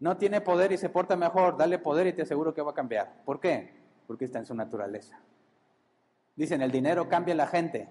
No 0.00 0.16
tiene 0.16 0.40
poder 0.40 0.72
y 0.72 0.78
se 0.78 0.88
porta 0.88 1.16
mejor, 1.16 1.56
dale 1.56 1.78
poder 1.78 2.06
y 2.06 2.12
te 2.12 2.22
aseguro 2.22 2.54
que 2.54 2.62
va 2.62 2.72
a 2.72 2.74
cambiar. 2.74 3.22
¿Por 3.24 3.40
qué? 3.40 3.74
Porque 4.06 4.24
está 4.24 4.38
en 4.38 4.46
su 4.46 4.54
naturaleza. 4.54 5.18
Dicen, 6.36 6.62
¿el 6.62 6.70
dinero 6.70 7.08
cambia 7.08 7.34
la 7.34 7.46
gente? 7.46 7.88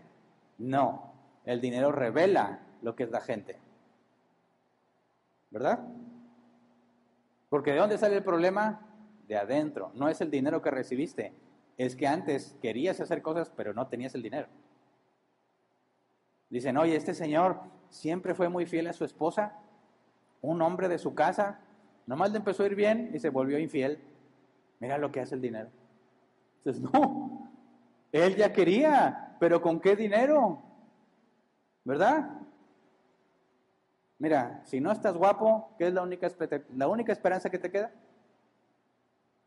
No, 0.57 1.11
el 1.45 1.59
dinero 1.59 1.91
revela 1.91 2.59
lo 2.81 2.95
que 2.95 3.03
es 3.03 3.11
la 3.11 3.21
gente. 3.21 3.57
¿Verdad? 5.49 5.79
Porque 7.49 7.71
¿de 7.71 7.77
dónde 7.77 7.97
sale 7.97 8.17
el 8.17 8.23
problema? 8.23 8.81
De 9.27 9.37
adentro. 9.37 9.91
No 9.95 10.09
es 10.09 10.21
el 10.21 10.29
dinero 10.29 10.61
que 10.61 10.71
recibiste. 10.71 11.33
Es 11.77 11.95
que 11.95 12.07
antes 12.07 12.57
querías 12.61 12.99
hacer 12.99 13.21
cosas, 13.21 13.51
pero 13.55 13.73
no 13.73 13.87
tenías 13.87 14.15
el 14.15 14.23
dinero. 14.23 14.47
Dicen, 16.49 16.77
oye, 16.77 16.95
este 16.95 17.13
señor 17.13 17.61
siempre 17.89 18.33
fue 18.33 18.49
muy 18.49 18.65
fiel 18.65 18.87
a 18.87 18.93
su 18.93 19.05
esposa, 19.05 19.59
un 20.41 20.61
hombre 20.61 20.87
de 20.87 20.97
su 20.97 21.13
casa, 21.13 21.59
nomás 22.05 22.31
le 22.31 22.37
empezó 22.37 22.63
a 22.63 22.67
ir 22.67 22.75
bien 22.75 23.11
y 23.13 23.19
se 23.19 23.29
volvió 23.29 23.59
infiel. 23.59 23.99
Mira 24.79 24.97
lo 24.97 25.11
que 25.11 25.19
hace 25.19 25.35
el 25.35 25.41
dinero. 25.41 25.69
Dices, 26.63 26.81
no, 26.81 27.51
él 28.11 28.35
ya 28.35 28.53
quería, 28.53 29.35
pero 29.39 29.61
¿con 29.61 29.79
qué 29.79 29.95
dinero? 29.95 30.61
¿Verdad? 31.83 32.29
Mira, 34.19 34.61
si 34.65 34.79
no 34.79 34.91
estás 34.91 35.15
guapo, 35.15 35.75
¿qué 35.77 35.87
es 35.87 35.93
la 35.93 36.01
única, 36.01 36.27
esperanza 37.11 37.49
que 37.49 37.59
te 37.59 37.69
queda? 37.69 37.91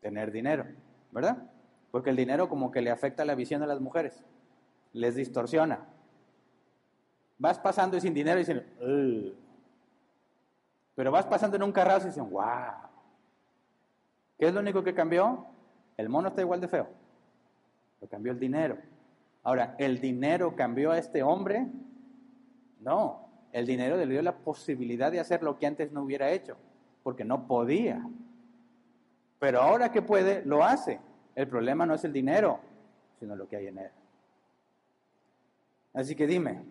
Tener 0.00 0.30
dinero, 0.30 0.64
¿verdad? 1.10 1.50
Porque 1.90 2.10
el 2.10 2.16
dinero 2.16 2.48
como 2.48 2.70
que 2.70 2.80
le 2.80 2.90
afecta 2.90 3.24
la 3.24 3.34
visión 3.34 3.62
a 3.62 3.66
las 3.66 3.80
mujeres, 3.80 4.22
les 4.92 5.16
distorsiona. 5.16 5.86
Vas 7.38 7.58
pasando 7.58 7.96
y 7.96 8.00
sin 8.00 8.14
dinero 8.14 8.38
y 8.38 8.44
dicen, 8.44 9.34
pero 10.94 11.10
vas 11.10 11.26
pasando 11.26 11.56
en 11.56 11.64
un 11.64 11.72
carrazo 11.72 12.06
y 12.06 12.10
dicen, 12.10 12.30
wow. 12.30 12.90
¿Qué 14.38 14.46
es 14.46 14.54
lo 14.54 14.60
único 14.60 14.84
que 14.84 14.94
cambió? 14.94 15.46
El 15.96 16.08
mono 16.08 16.28
está 16.28 16.42
igual 16.42 16.60
de 16.60 16.68
feo. 16.68 16.88
Lo 18.00 18.08
cambió 18.08 18.32
el 18.32 18.38
dinero. 18.38 18.78
Ahora, 19.42 19.74
¿el 19.78 20.00
dinero 20.00 20.54
cambió 20.54 20.92
a 20.92 20.98
este 20.98 21.22
hombre? 21.22 21.66
No, 22.80 23.29
el 23.52 23.66
dinero 23.66 23.96
le 23.96 24.06
dio 24.06 24.22
la 24.22 24.36
posibilidad 24.36 25.10
de 25.10 25.20
hacer 25.20 25.42
lo 25.42 25.58
que 25.58 25.66
antes 25.66 25.92
no 25.92 26.02
hubiera 26.02 26.30
hecho, 26.30 26.56
porque 27.02 27.24
no 27.24 27.46
podía. 27.46 28.06
Pero 29.38 29.60
ahora 29.60 29.90
que 29.90 30.02
puede, 30.02 30.44
lo 30.44 30.62
hace. 30.62 31.00
El 31.34 31.48
problema 31.48 31.86
no 31.86 31.94
es 31.94 32.04
el 32.04 32.12
dinero, 32.12 32.60
sino 33.18 33.34
lo 33.34 33.48
que 33.48 33.56
hay 33.56 33.66
en 33.68 33.78
él. 33.78 33.90
Así 35.92 36.14
que 36.14 36.26
dime, 36.26 36.62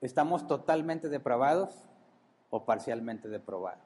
¿estamos 0.00 0.46
totalmente 0.46 1.08
depravados 1.08 1.88
o 2.50 2.64
parcialmente 2.64 3.28
deprobados? 3.28 3.80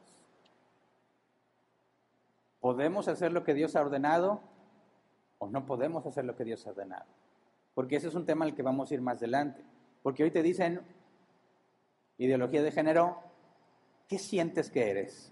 ¿Podemos 2.60 3.06
hacer 3.06 3.32
lo 3.32 3.44
que 3.44 3.54
Dios 3.54 3.76
ha 3.76 3.82
ordenado 3.82 4.40
o 5.38 5.46
no 5.46 5.66
podemos 5.66 6.04
hacer 6.06 6.24
lo 6.24 6.34
que 6.34 6.44
Dios 6.44 6.66
ha 6.66 6.70
ordenado? 6.70 7.06
Porque 7.76 7.96
ese 7.96 8.08
es 8.08 8.14
un 8.14 8.24
tema 8.24 8.46
al 8.46 8.54
que 8.54 8.62
vamos 8.62 8.90
a 8.90 8.94
ir 8.94 9.02
más 9.02 9.18
adelante. 9.18 9.62
Porque 10.02 10.24
hoy 10.24 10.30
te 10.30 10.42
dicen, 10.42 10.80
ideología 12.16 12.62
de 12.62 12.72
género, 12.72 13.22
¿qué 14.08 14.18
sientes 14.18 14.70
que 14.70 14.90
eres? 14.90 15.30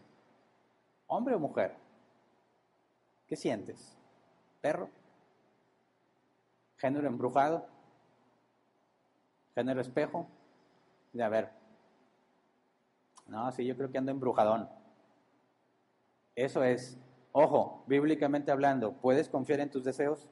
¿Hombre 1.06 1.36
o 1.36 1.38
mujer? 1.38 1.74
¿Qué 3.26 3.34
sientes? 3.34 3.96
¿Perro? 4.60 4.90
¿Género 6.76 7.08
embrujado? 7.08 7.66
¿Género 9.54 9.80
espejo? 9.80 10.28
De 11.14 11.22
a 11.22 11.30
ver. 11.30 11.50
No, 13.26 13.50
sí, 13.52 13.64
yo 13.64 13.74
creo 13.74 13.90
que 13.90 13.96
ando 13.96 14.10
embrujadón. 14.10 14.68
Eso 16.34 16.62
es 16.62 16.98
Ojo, 17.36 17.82
bíblicamente 17.88 18.52
hablando, 18.52 18.92
¿puedes 18.92 19.28
confiar 19.28 19.58
en 19.58 19.68
tus 19.68 19.82
deseos? 19.82 20.28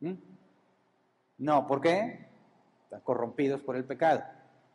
¿Mm? 0.00 0.14
No, 1.38 1.66
¿por 1.66 1.80
qué? 1.80 2.28
Están 2.84 3.00
corrompidos 3.00 3.62
por 3.62 3.76
el 3.76 3.84
pecado. 3.84 4.22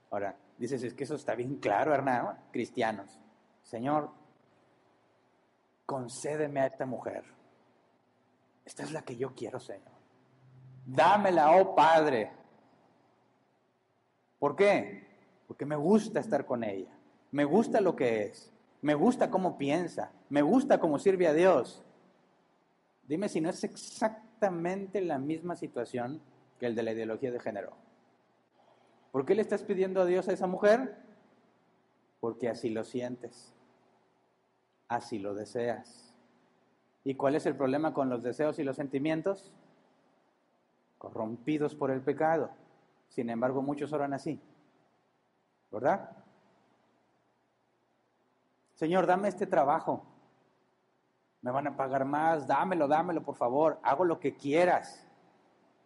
Ahora, 0.09 0.35
dices, 0.57 0.83
es 0.83 0.93
que 0.93 1.03
eso 1.03 1.15
está 1.15 1.35
bien 1.35 1.55
claro, 1.57 1.93
Hernán, 1.93 2.37
cristianos. 2.51 3.19
Señor, 3.63 4.11
concédeme 5.85 6.61
a 6.61 6.67
esta 6.67 6.85
mujer. 6.85 7.23
Esta 8.65 8.83
es 8.83 8.91
la 8.91 9.01
que 9.01 9.15
yo 9.15 9.33
quiero, 9.33 9.59
Señor. 9.59 9.91
Dámela, 10.85 11.55
oh 11.55 11.75
Padre. 11.75 12.31
¿Por 14.39 14.55
qué? 14.55 15.07
Porque 15.47 15.65
me 15.65 15.75
gusta 15.75 16.19
estar 16.19 16.45
con 16.45 16.63
ella. 16.63 16.91
Me 17.31 17.45
gusta 17.45 17.81
lo 17.81 17.95
que 17.95 18.23
es. 18.23 18.51
Me 18.81 18.95
gusta 18.95 19.29
cómo 19.29 19.57
piensa, 19.57 20.11
me 20.29 20.41
gusta 20.41 20.79
cómo 20.79 20.97
sirve 20.97 21.27
a 21.27 21.33
Dios. 21.33 21.83
Dime 23.03 23.29
si 23.29 23.39
no 23.39 23.49
es 23.49 23.63
exactamente 24.41 25.01
la 25.01 25.19
misma 25.19 25.55
situación 25.55 26.19
que 26.59 26.65
el 26.65 26.73
de 26.73 26.81
la 26.81 26.93
ideología 26.93 27.31
de 27.31 27.39
género. 27.39 27.73
¿Por 29.11 29.23
qué 29.23 29.35
le 29.35 29.43
estás 29.43 29.61
pidiendo 29.61 30.01
a 30.01 30.05
Dios 30.05 30.27
a 30.27 30.33
esa 30.33 30.47
mujer? 30.47 30.97
Porque 32.19 32.49
así 32.49 32.71
lo 32.71 32.83
sientes, 32.83 33.53
así 34.87 35.19
lo 35.19 35.35
deseas. 35.35 36.15
¿Y 37.03 37.13
cuál 37.13 37.35
es 37.35 37.45
el 37.45 37.55
problema 37.55 37.93
con 37.93 38.09
los 38.09 38.23
deseos 38.23 38.57
y 38.57 38.63
los 38.63 38.77
sentimientos? 38.77 39.51
Corrompidos 40.97 41.75
por 41.75 41.91
el 41.91 42.01
pecado. 42.01 42.49
Sin 43.09 43.29
embargo, 43.29 43.61
muchos 43.61 43.93
oran 43.93 44.13
así. 44.13 44.41
¿Verdad? 45.71 46.17
Señor, 48.73 49.05
dame 49.05 49.27
este 49.27 49.45
trabajo. 49.45 50.03
Me 51.41 51.51
van 51.51 51.67
a 51.67 51.75
pagar 51.75 52.05
más, 52.05 52.47
dámelo, 52.47 52.87
dámelo, 52.87 53.23
por 53.23 53.35
favor. 53.35 53.79
Hago 53.83 54.05
lo 54.05 54.19
que 54.19 54.35
quieras. 54.35 55.07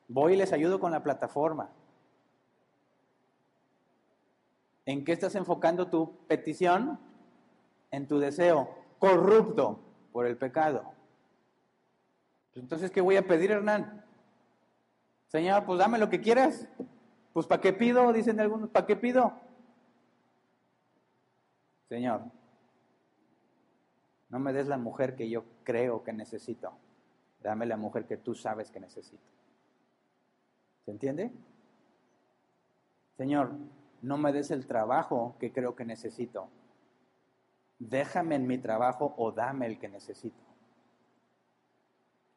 Voy 0.08 0.34
y 0.34 0.38
les 0.38 0.52
ayudo 0.54 0.80
con 0.80 0.92
la 0.92 1.02
plataforma. 1.02 1.70
¿En 4.86 5.04
qué 5.04 5.14
estás 5.14 5.36
enfocando 5.36 5.88
tu 5.88 6.18
petición? 6.28 7.00
En 7.92 8.08
tu 8.08 8.20
deseo 8.20 8.70
corrupto 9.00 9.80
por 10.12 10.26
el 10.26 10.38
pecado. 10.38 10.92
Entonces, 12.54 12.92
¿qué 12.92 13.02
voy 13.02 13.18
a 13.18 13.28
pedir, 13.28 13.52
Hernán? 13.52 14.04
Señor, 15.28 15.66
pues 15.66 15.80
dame 15.80 15.98
lo 15.98 16.10
que 16.10 16.22
quieras. 16.22 16.68
Pues 17.34 17.46
¿para 17.46 17.62
qué 17.62 17.74
pido? 17.74 18.14
Dicen 18.14 18.40
algunos, 18.40 18.70
¿para 18.70 18.86
qué 18.86 18.96
pido? 18.96 19.34
Señor, 21.90 22.22
no 24.36 24.42
me 24.42 24.52
des 24.52 24.68
la 24.68 24.78
mujer 24.78 25.16
que 25.16 25.30
yo 25.30 25.46
creo 25.64 26.04
que 26.04 26.12
necesito. 26.12 26.74
Dame 27.42 27.66
la 27.66 27.78
mujer 27.78 28.06
que 28.06 28.18
tú 28.18 28.36
sabes 28.36 28.70
que 28.70 28.82
necesito. 28.82 29.24
¿Se 30.84 30.92
entiende? 30.92 31.32
Señor, 33.16 33.54
no 34.02 34.18
me 34.18 34.34
des 34.34 34.52
el 34.52 34.68
trabajo 34.68 35.38
que 35.40 35.54
creo 35.54 35.74
que 35.74 35.86
necesito. 35.86 36.50
Déjame 37.80 38.36
en 38.36 38.46
mi 38.46 38.58
trabajo 38.58 39.14
o 39.18 39.32
dame 39.32 39.68
el 39.68 39.80
que 39.80 39.88
necesito. 39.88 40.44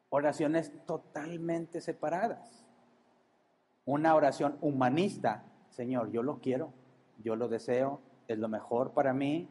Oraciones 0.07 0.71
totalmente 0.85 1.81
separadas. 1.81 2.65
Una 3.83 4.15
oración 4.15 4.57
humanista 4.61 5.43
Señor, 5.71 6.11
yo 6.11 6.23
lo 6.23 6.39
quiero, 6.39 6.71
yo 7.23 7.35
lo 7.35 7.49
deseo, 7.49 7.99
es 8.29 8.37
lo 8.37 8.47
mejor 8.47 8.93
para 8.93 9.13
mí. 9.13 9.49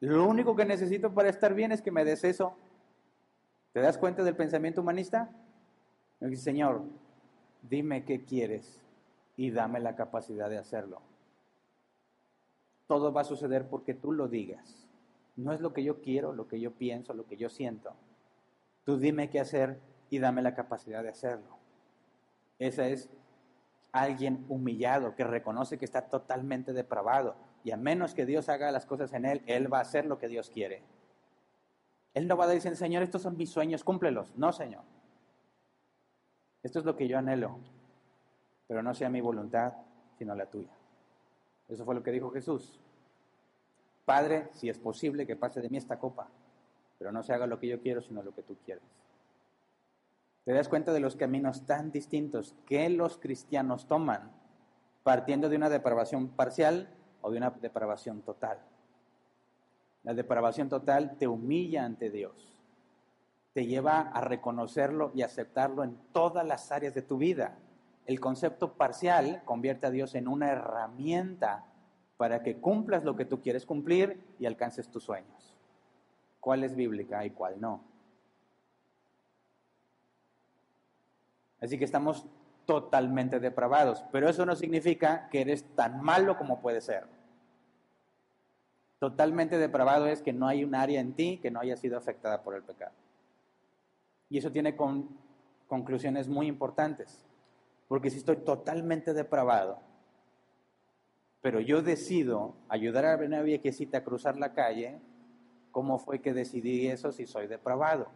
Lo 0.00 0.26
único 0.26 0.54
que 0.54 0.64
necesito 0.64 1.12
para 1.14 1.28
estar 1.28 1.54
bien 1.54 1.72
es 1.72 1.82
que 1.82 1.90
me 1.90 2.04
des 2.04 2.24
eso. 2.24 2.54
¿Te 3.72 3.80
das 3.80 3.98
cuenta 3.98 4.22
del 4.22 4.36
pensamiento 4.36 4.80
humanista? 4.82 5.30
Señor, 6.34 6.84
dime 7.62 8.04
qué 8.04 8.24
quieres 8.24 8.80
y 9.36 9.50
dame 9.50 9.80
la 9.80 9.96
capacidad 9.96 10.50
de 10.50 10.58
hacerlo. 10.58 11.00
Todo 12.86 13.12
va 13.12 13.22
a 13.22 13.24
suceder 13.24 13.68
porque 13.68 13.94
tú 13.94 14.12
lo 14.12 14.28
digas. 14.28 14.86
No 15.36 15.52
es 15.52 15.60
lo 15.60 15.72
que 15.72 15.82
yo 15.82 16.00
quiero, 16.00 16.32
lo 16.32 16.48
que 16.48 16.60
yo 16.60 16.72
pienso, 16.72 17.12
lo 17.12 17.26
que 17.26 17.36
yo 17.36 17.48
siento. 17.50 17.92
Tú 18.84 18.98
dime 18.98 19.28
qué 19.28 19.40
hacer 19.40 19.80
y 20.08 20.18
dame 20.18 20.40
la 20.42 20.54
capacidad 20.54 21.02
de 21.02 21.10
hacerlo. 21.10 21.56
Ese 22.58 22.92
es 22.92 23.10
alguien 23.92 24.44
humillado 24.48 25.14
que 25.14 25.24
reconoce 25.24 25.78
que 25.78 25.84
está 25.84 26.02
totalmente 26.02 26.72
depravado 26.72 27.34
y 27.66 27.72
a 27.72 27.76
menos 27.76 28.14
que 28.14 28.26
Dios 28.26 28.48
haga 28.48 28.70
las 28.70 28.86
cosas 28.86 29.12
en 29.12 29.24
él, 29.24 29.42
él 29.46 29.72
va 29.72 29.78
a 29.78 29.80
hacer 29.80 30.06
lo 30.06 30.20
que 30.20 30.28
Dios 30.28 30.50
quiere. 30.50 30.84
Él 32.14 32.28
no 32.28 32.36
va 32.36 32.44
a 32.44 32.46
decir, 32.46 32.76
Señor, 32.76 33.02
estos 33.02 33.22
son 33.22 33.36
mis 33.36 33.50
sueños, 33.50 33.82
cúmplelos. 33.82 34.32
No, 34.36 34.52
Señor. 34.52 34.84
Esto 36.62 36.78
es 36.78 36.84
lo 36.84 36.94
que 36.94 37.08
yo 37.08 37.18
anhelo, 37.18 37.58
pero 38.68 38.84
no 38.84 38.94
sea 38.94 39.10
mi 39.10 39.20
voluntad, 39.20 39.72
sino 40.16 40.36
la 40.36 40.46
tuya. 40.46 40.70
Eso 41.66 41.84
fue 41.84 41.96
lo 41.96 42.04
que 42.04 42.12
dijo 42.12 42.30
Jesús. 42.30 42.78
Padre, 44.04 44.48
si 44.52 44.68
es 44.68 44.78
posible 44.78 45.26
que 45.26 45.34
pase 45.34 45.60
de 45.60 45.68
mí 45.68 45.76
esta 45.76 45.98
copa, 45.98 46.28
pero 47.00 47.10
no 47.10 47.24
se 47.24 47.32
haga 47.32 47.48
lo 47.48 47.58
que 47.58 47.66
yo 47.66 47.80
quiero, 47.80 48.00
sino 48.00 48.22
lo 48.22 48.32
que 48.32 48.44
tú 48.44 48.56
quieres. 48.64 48.84
Te 50.44 50.52
das 50.52 50.68
cuenta 50.68 50.92
de 50.92 51.00
los 51.00 51.16
caminos 51.16 51.66
tan 51.66 51.90
distintos 51.90 52.54
que 52.64 52.88
los 52.90 53.18
cristianos 53.18 53.88
toman, 53.88 54.30
partiendo 55.02 55.48
de 55.48 55.56
una 55.56 55.68
depravación 55.68 56.28
parcial 56.28 56.92
o 57.26 57.30
de 57.32 57.38
una 57.38 57.50
depravación 57.50 58.22
total. 58.22 58.60
La 60.04 60.14
depravación 60.14 60.68
total 60.68 61.18
te 61.18 61.26
humilla 61.26 61.84
ante 61.84 62.08
Dios, 62.08 62.62
te 63.52 63.66
lleva 63.66 63.98
a 63.98 64.20
reconocerlo 64.20 65.10
y 65.12 65.22
aceptarlo 65.22 65.82
en 65.82 65.98
todas 66.12 66.46
las 66.46 66.70
áreas 66.70 66.94
de 66.94 67.02
tu 67.02 67.18
vida. 67.18 67.58
El 68.06 68.20
concepto 68.20 68.74
parcial 68.74 69.42
convierte 69.44 69.88
a 69.88 69.90
Dios 69.90 70.14
en 70.14 70.28
una 70.28 70.52
herramienta 70.52 71.64
para 72.16 72.44
que 72.44 72.60
cumplas 72.60 73.02
lo 73.02 73.16
que 73.16 73.24
tú 73.24 73.40
quieres 73.40 73.66
cumplir 73.66 74.22
y 74.38 74.46
alcances 74.46 74.88
tus 74.88 75.02
sueños. 75.02 75.56
¿Cuál 76.38 76.62
es 76.62 76.76
bíblica 76.76 77.24
y 77.24 77.30
cuál 77.30 77.60
no? 77.60 77.82
Así 81.60 81.76
que 81.76 81.84
estamos 81.84 82.24
totalmente 82.66 83.40
depravados, 83.40 84.04
pero 84.12 84.28
eso 84.28 84.44
no 84.44 84.56
significa 84.56 85.28
que 85.30 85.40
eres 85.40 85.64
tan 85.74 86.02
malo 86.02 86.36
como 86.36 86.60
puede 86.60 86.80
ser. 86.80 87.04
Totalmente 88.98 89.56
depravado 89.56 90.06
es 90.06 90.20
que 90.20 90.32
no 90.32 90.48
hay 90.48 90.64
un 90.64 90.74
área 90.74 91.00
en 91.00 91.14
ti 91.14 91.38
que 91.40 91.50
no 91.50 91.60
haya 91.60 91.76
sido 91.76 91.96
afectada 91.96 92.42
por 92.42 92.54
el 92.54 92.62
pecado. 92.62 92.92
Y 94.28 94.38
eso 94.38 94.50
tiene 94.50 94.76
conclusiones 95.68 96.28
muy 96.28 96.46
importantes, 96.46 97.24
porque 97.88 98.10
si 98.10 98.18
estoy 98.18 98.36
totalmente 98.36 99.14
depravado, 99.14 99.78
pero 101.40 101.60
yo 101.60 101.82
decido 101.82 102.54
ayudar 102.68 103.06
a 103.06 103.16
una 103.24 103.42
viejecita 103.42 103.98
a 103.98 104.04
cruzar 104.04 104.36
la 104.36 104.52
calle, 104.52 104.98
¿cómo 105.70 105.98
fue 105.98 106.20
que 106.20 106.32
decidí 106.32 106.88
eso 106.88 107.12
si 107.12 107.26
soy 107.26 107.46
depravado? 107.46 108.08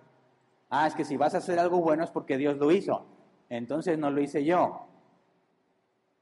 Ah, 0.68 0.86
es 0.88 0.94
que 0.94 1.04
si 1.04 1.16
vas 1.16 1.34
a 1.34 1.38
hacer 1.38 1.58
algo 1.58 1.80
bueno 1.80 2.02
es 2.02 2.10
porque 2.10 2.36
Dios 2.36 2.56
lo 2.56 2.72
hizo. 2.72 3.04
Entonces 3.50 3.98
no 3.98 4.10
lo 4.10 4.22
hice 4.22 4.44
yo. 4.44 4.86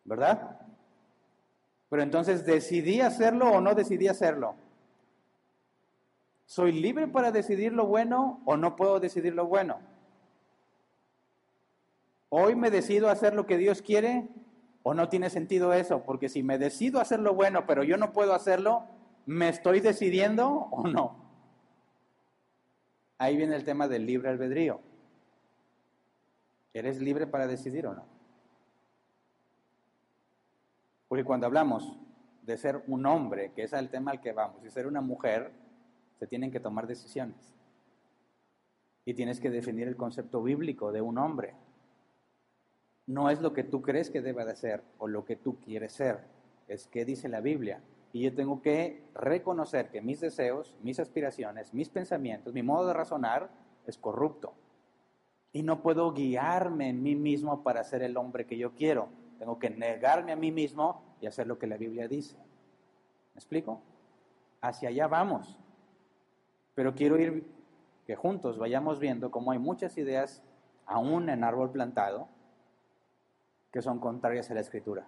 ¿Verdad? 0.05 0.59
Pero 1.91 2.03
entonces, 2.03 2.45
¿decidí 2.45 3.01
hacerlo 3.01 3.51
o 3.51 3.61
no 3.61 3.75
decidí 3.75 4.09
hacerlo? 4.09 4.57
¿Soy 6.47 6.73
libre 6.73 7.07
para 7.07 7.31
decidir 7.31 7.73
lo 7.73 7.87
bueno 7.87 8.41
o 8.47 8.57
no 8.57 8.75
puedo 8.75 9.01
decidir 9.01 9.35
lo 9.35 9.47
bueno? 9.47 9.79
¿Hoy 12.31 12.57
me 12.57 12.71
decido 12.71 13.11
hacer 13.11 13.35
lo 13.35 13.47
que 13.47 13.59
Dios 13.59 13.83
quiere 13.83 14.29
o 14.83 14.95
no 14.95 15.09
tiene 15.09 15.29
sentido 15.29 15.73
eso? 15.75 16.03
Porque 16.05 16.29
si 16.31 16.43
me 16.43 16.59
decido 16.59 17.01
hacer 17.01 17.21
lo 17.21 17.35
bueno 17.35 17.67
pero 17.67 17.85
yo 17.85 17.97
no 17.99 18.13
puedo 18.13 18.35
hacerlo, 18.35 18.85
¿me 19.27 19.49
estoy 19.51 19.81
decidiendo 19.81 20.49
o 20.49 20.89
no? 20.89 21.17
Ahí 23.19 23.37
viene 23.37 23.57
el 23.57 23.65
tema 23.65 23.89
del 23.89 24.07
libre 24.07 24.31
albedrío. 24.31 24.81
¿Eres 26.73 27.01
libre 27.01 27.27
para 27.27 27.47
decidir 27.47 27.87
o 27.87 27.95
no? 27.95 28.05
Porque 31.09 31.25
cuando 31.25 31.47
hablamos 31.47 31.99
de 32.43 32.57
ser 32.57 32.83
un 32.87 33.07
hombre, 33.07 33.53
que 33.53 33.63
es 33.63 33.73
el 33.73 33.89
tema 33.89 34.11
al 34.11 34.21
que 34.21 34.33
vamos, 34.33 34.65
y 34.65 34.71
ser 34.71 34.87
una 34.87 35.01
mujer, 35.01 35.51
se 36.19 36.27
tienen 36.27 36.51
que 36.51 36.61
tomar 36.61 36.87
decisiones. 36.87 37.55
Y 39.05 39.15
tienes 39.15 39.41
que 39.41 39.51
definir 39.51 39.89
el 39.89 39.97
concepto 39.97 40.43
bíblico 40.43 40.93
de 40.93 41.01
un 41.01 41.19
hombre. 41.19 41.55
No 43.07 43.31
es 43.31 43.41
lo 43.41 43.55
que 43.55 43.65
tú 43.65 43.81
crees 43.81 44.11
que 44.11 44.21
deba 44.21 44.45
de 44.45 44.55
ser 44.55 44.83
o 44.99 45.09
lo 45.09 45.25
que 45.25 45.37
tú 45.37 45.59
quieres 45.61 45.93
ser, 45.93 46.21
es 46.69 46.87
qué 46.87 47.07
dice 47.07 47.29
la 47.29 47.41
Biblia. 47.41 47.81
Y 48.13 48.23
yo 48.23 48.35
tengo 48.35 48.61
que 48.61 49.03
reconocer 49.15 49.91
que 49.91 50.03
mis 50.03 50.21
deseos, 50.21 50.77
mis 50.83 51.01
aspiraciones, 51.01 51.73
mis 51.73 51.89
pensamientos, 51.89 52.53
mi 52.53 52.63
modo 52.63 52.89
de 52.89 52.95
razonar 52.95 53.51
es 53.87 53.97
corrupto. 53.97 54.53
Y 55.53 55.63
no 55.63 55.83
puedo 55.83 56.13
guiarme 56.13 56.91
en 56.91 57.03
mí 57.03 57.15
mismo 57.15 57.63
para 57.63 57.83
ser 57.85 58.03
el 58.03 58.17
hombre 58.17 58.47
que 58.47 58.59
yo 58.59 58.75
quiero. 58.75 59.09
Tengo 59.39 59.59
que 59.59 59.71
negarme 59.71 60.33
a 60.33 60.37
mí 60.37 60.53
mismo 60.53 61.03
y 61.21 61.27
hacer 61.27 61.47
lo 61.47 61.59
que 61.59 61.67
la 61.67 61.77
Biblia 61.77 62.09
dice. 62.09 62.37
¿Me 62.37 63.39
explico? 63.39 63.81
Hacia 64.61 64.89
allá 64.89 65.07
vamos. 65.07 65.59
Pero 66.75 66.95
quiero 66.95 67.19
ir 67.19 67.47
que 68.07 68.17
juntos 68.17 68.59
vayamos 68.59 68.99
viendo 68.99 69.31
cómo 69.31 69.53
hay 69.53 69.59
muchas 69.59 69.99
ideas, 69.99 70.43
aún 70.87 71.29
en 71.29 71.45
árbol 71.45 71.71
plantado, 71.71 72.29
que 73.71 73.83
son 73.83 73.99
contrarias 73.99 74.51
a 74.51 74.55
la 74.55 74.61
escritura. 74.61 75.07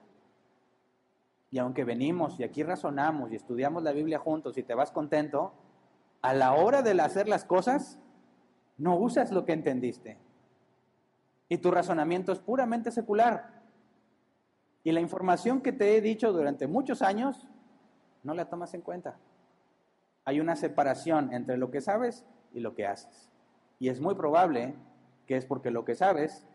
Y 1.50 1.58
aunque 1.58 1.84
venimos 1.84 2.38
y 2.38 2.44
aquí 2.44 2.62
razonamos 2.62 3.32
y 3.32 3.36
estudiamos 3.36 3.82
la 3.82 3.92
Biblia 3.92 4.18
juntos 4.18 4.56
y 4.58 4.62
te 4.62 4.74
vas 4.74 4.92
contento, 4.92 5.52
a 6.22 6.34
la 6.34 6.52
hora 6.52 6.82
de 6.82 7.00
hacer 7.00 7.28
las 7.28 7.44
cosas, 7.44 7.98
no 8.76 8.96
usas 8.96 9.32
lo 9.32 9.44
que 9.44 9.52
entendiste. 9.52 10.18
Y 11.50 11.58
tu 11.58 11.72
razonamiento 11.72 12.30
es 12.30 12.38
puramente 12.38 12.92
secular. 12.92 13.60
Y 14.84 14.92
la 14.92 15.00
información 15.00 15.60
que 15.60 15.72
te 15.72 15.96
he 15.96 16.00
dicho 16.00 16.32
durante 16.32 16.68
muchos 16.68 17.02
años, 17.02 17.48
no 18.22 18.34
la 18.34 18.48
tomas 18.48 18.72
en 18.72 18.82
cuenta. 18.82 19.18
Hay 20.24 20.38
una 20.38 20.54
separación 20.54 21.34
entre 21.34 21.56
lo 21.56 21.72
que 21.72 21.80
sabes 21.80 22.24
y 22.54 22.60
lo 22.60 22.76
que 22.76 22.86
haces. 22.86 23.28
Y 23.80 23.88
es 23.88 24.00
muy 24.00 24.14
probable 24.14 24.76
que 25.26 25.36
es 25.36 25.44
porque 25.44 25.72
lo 25.72 25.84
que 25.84 25.96
sabes, 25.96 26.46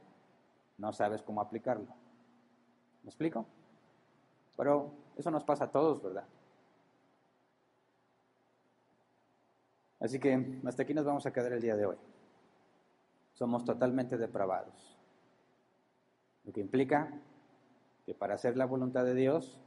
no 0.78 0.94
sabes 0.94 1.22
cómo 1.22 1.42
aplicarlo. 1.42 1.94
¿Me 3.04 3.10
explico? 3.10 3.46
Pero 4.56 4.94
eso 5.18 5.30
nos 5.30 5.44
pasa 5.44 5.66
a 5.66 5.72
todos, 5.72 6.02
¿verdad? 6.02 6.24
Así 10.00 10.20
que 10.20 10.62
hasta 10.66 10.84
aquí 10.84 10.94
nos 10.94 11.04
vamos 11.04 11.26
a 11.26 11.34
quedar 11.34 11.52
el 11.52 11.62
día 11.62 11.76
de 11.76 11.86
hoy. 11.86 11.98
Somos 13.36 13.66
totalmente 13.66 14.18
depravados. 14.18 14.98
Lo 16.46 16.54
que 16.54 16.62
implica 16.62 17.12
que 18.06 18.14
para 18.14 18.36
hacer 18.36 18.56
la 18.56 18.66
voluntad 18.66 19.04
de 19.04 19.14
Dios, 19.14 19.62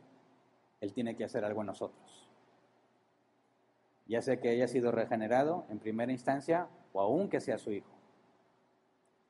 Él 0.81 0.95
tiene 0.95 1.17
que 1.17 1.25
hacer 1.25 1.45
algo 1.45 1.61
en 1.61 1.67
nosotros. 1.67 2.29
Ya 4.07 4.23
sea 4.23 4.41
que 4.41 4.49
haya 4.49 4.69
sido 4.69 4.91
regenerado 4.91 5.67
en 5.69 5.81
primera 5.81 6.11
instancia 6.11 6.69
o 6.95 7.01
aún 7.01 7.29
que 7.29 7.41
sea 7.41 7.59
su 7.59 7.73
hijo. 7.73 7.91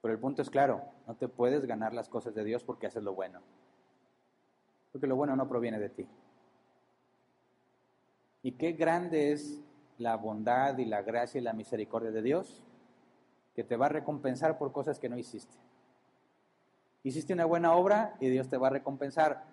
Pero 0.00 0.14
el 0.14 0.20
punto 0.20 0.42
es 0.42 0.50
claro, 0.50 0.84
no 1.08 1.16
te 1.16 1.26
puedes 1.26 1.66
ganar 1.66 1.92
las 1.92 2.08
cosas 2.08 2.32
de 2.32 2.44
Dios 2.44 2.62
porque 2.62 2.86
haces 2.86 3.02
lo 3.02 3.14
bueno. 3.14 3.40
Porque 4.92 5.08
lo 5.08 5.16
bueno 5.16 5.34
no 5.34 5.48
proviene 5.48 5.80
de 5.80 5.88
ti. 5.88 6.06
Y 8.42 8.52
qué 8.52 8.72
grande 8.72 9.32
es 9.32 9.60
la 9.98 10.16
bondad 10.16 10.78
y 10.78 10.84
la 10.84 11.02
gracia 11.02 11.40
y 11.40 11.42
la 11.42 11.54
misericordia 11.54 12.12
de 12.12 12.22
Dios 12.22 12.67
que 13.58 13.64
te 13.64 13.76
va 13.76 13.86
a 13.86 13.88
recompensar 13.88 14.56
por 14.56 14.70
cosas 14.70 15.00
que 15.00 15.08
no 15.08 15.18
hiciste. 15.18 15.56
Hiciste 17.02 17.32
una 17.32 17.44
buena 17.44 17.74
obra 17.74 18.14
y 18.20 18.28
Dios 18.28 18.48
te 18.48 18.56
va 18.56 18.68
a 18.68 18.70
recompensar 18.70 19.46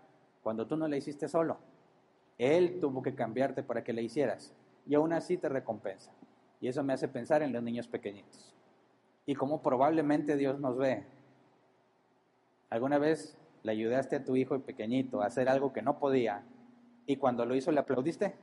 cuando 0.44 0.68
tú 0.68 0.78
no 0.78 0.88
la 0.88 0.96
hiciste 0.96 1.28
solo. 1.28 1.58
Él 2.38 2.78
tuvo 2.80 3.02
que 3.02 3.16
cambiarte 3.16 3.64
para 3.64 3.84
que 3.84 3.94
la 3.94 4.02
hicieras 4.02 4.54
y 4.86 4.94
aún 4.94 5.12
así 5.12 5.38
te 5.38 5.50
recompensa. 5.50 6.12
Y 6.62 6.68
eso 6.68 6.84
me 6.84 6.94
hace 6.94 7.08
pensar 7.08 7.42
en 7.42 7.52
los 7.52 7.64
niños 7.64 7.88
pequeñitos 7.88 8.54
y 9.26 9.34
cómo 9.34 9.64
probablemente 9.64 10.38
Dios 10.38 10.60
nos 10.60 10.78
ve. 10.78 11.04
¿Alguna 12.70 13.00
vez 13.00 13.36
le 13.64 13.72
ayudaste 13.72 14.18
a 14.18 14.24
tu 14.24 14.36
hijo 14.36 14.60
pequeñito 14.60 15.24
a 15.24 15.26
hacer 15.26 15.50
algo 15.50 15.74
que 15.74 15.82
no 15.82 15.98
podía 15.98 16.44
y 17.08 17.16
cuando 17.16 17.44
lo 17.44 17.56
hizo 17.56 17.72
le 17.72 17.80
aplaudiste? 17.80 18.36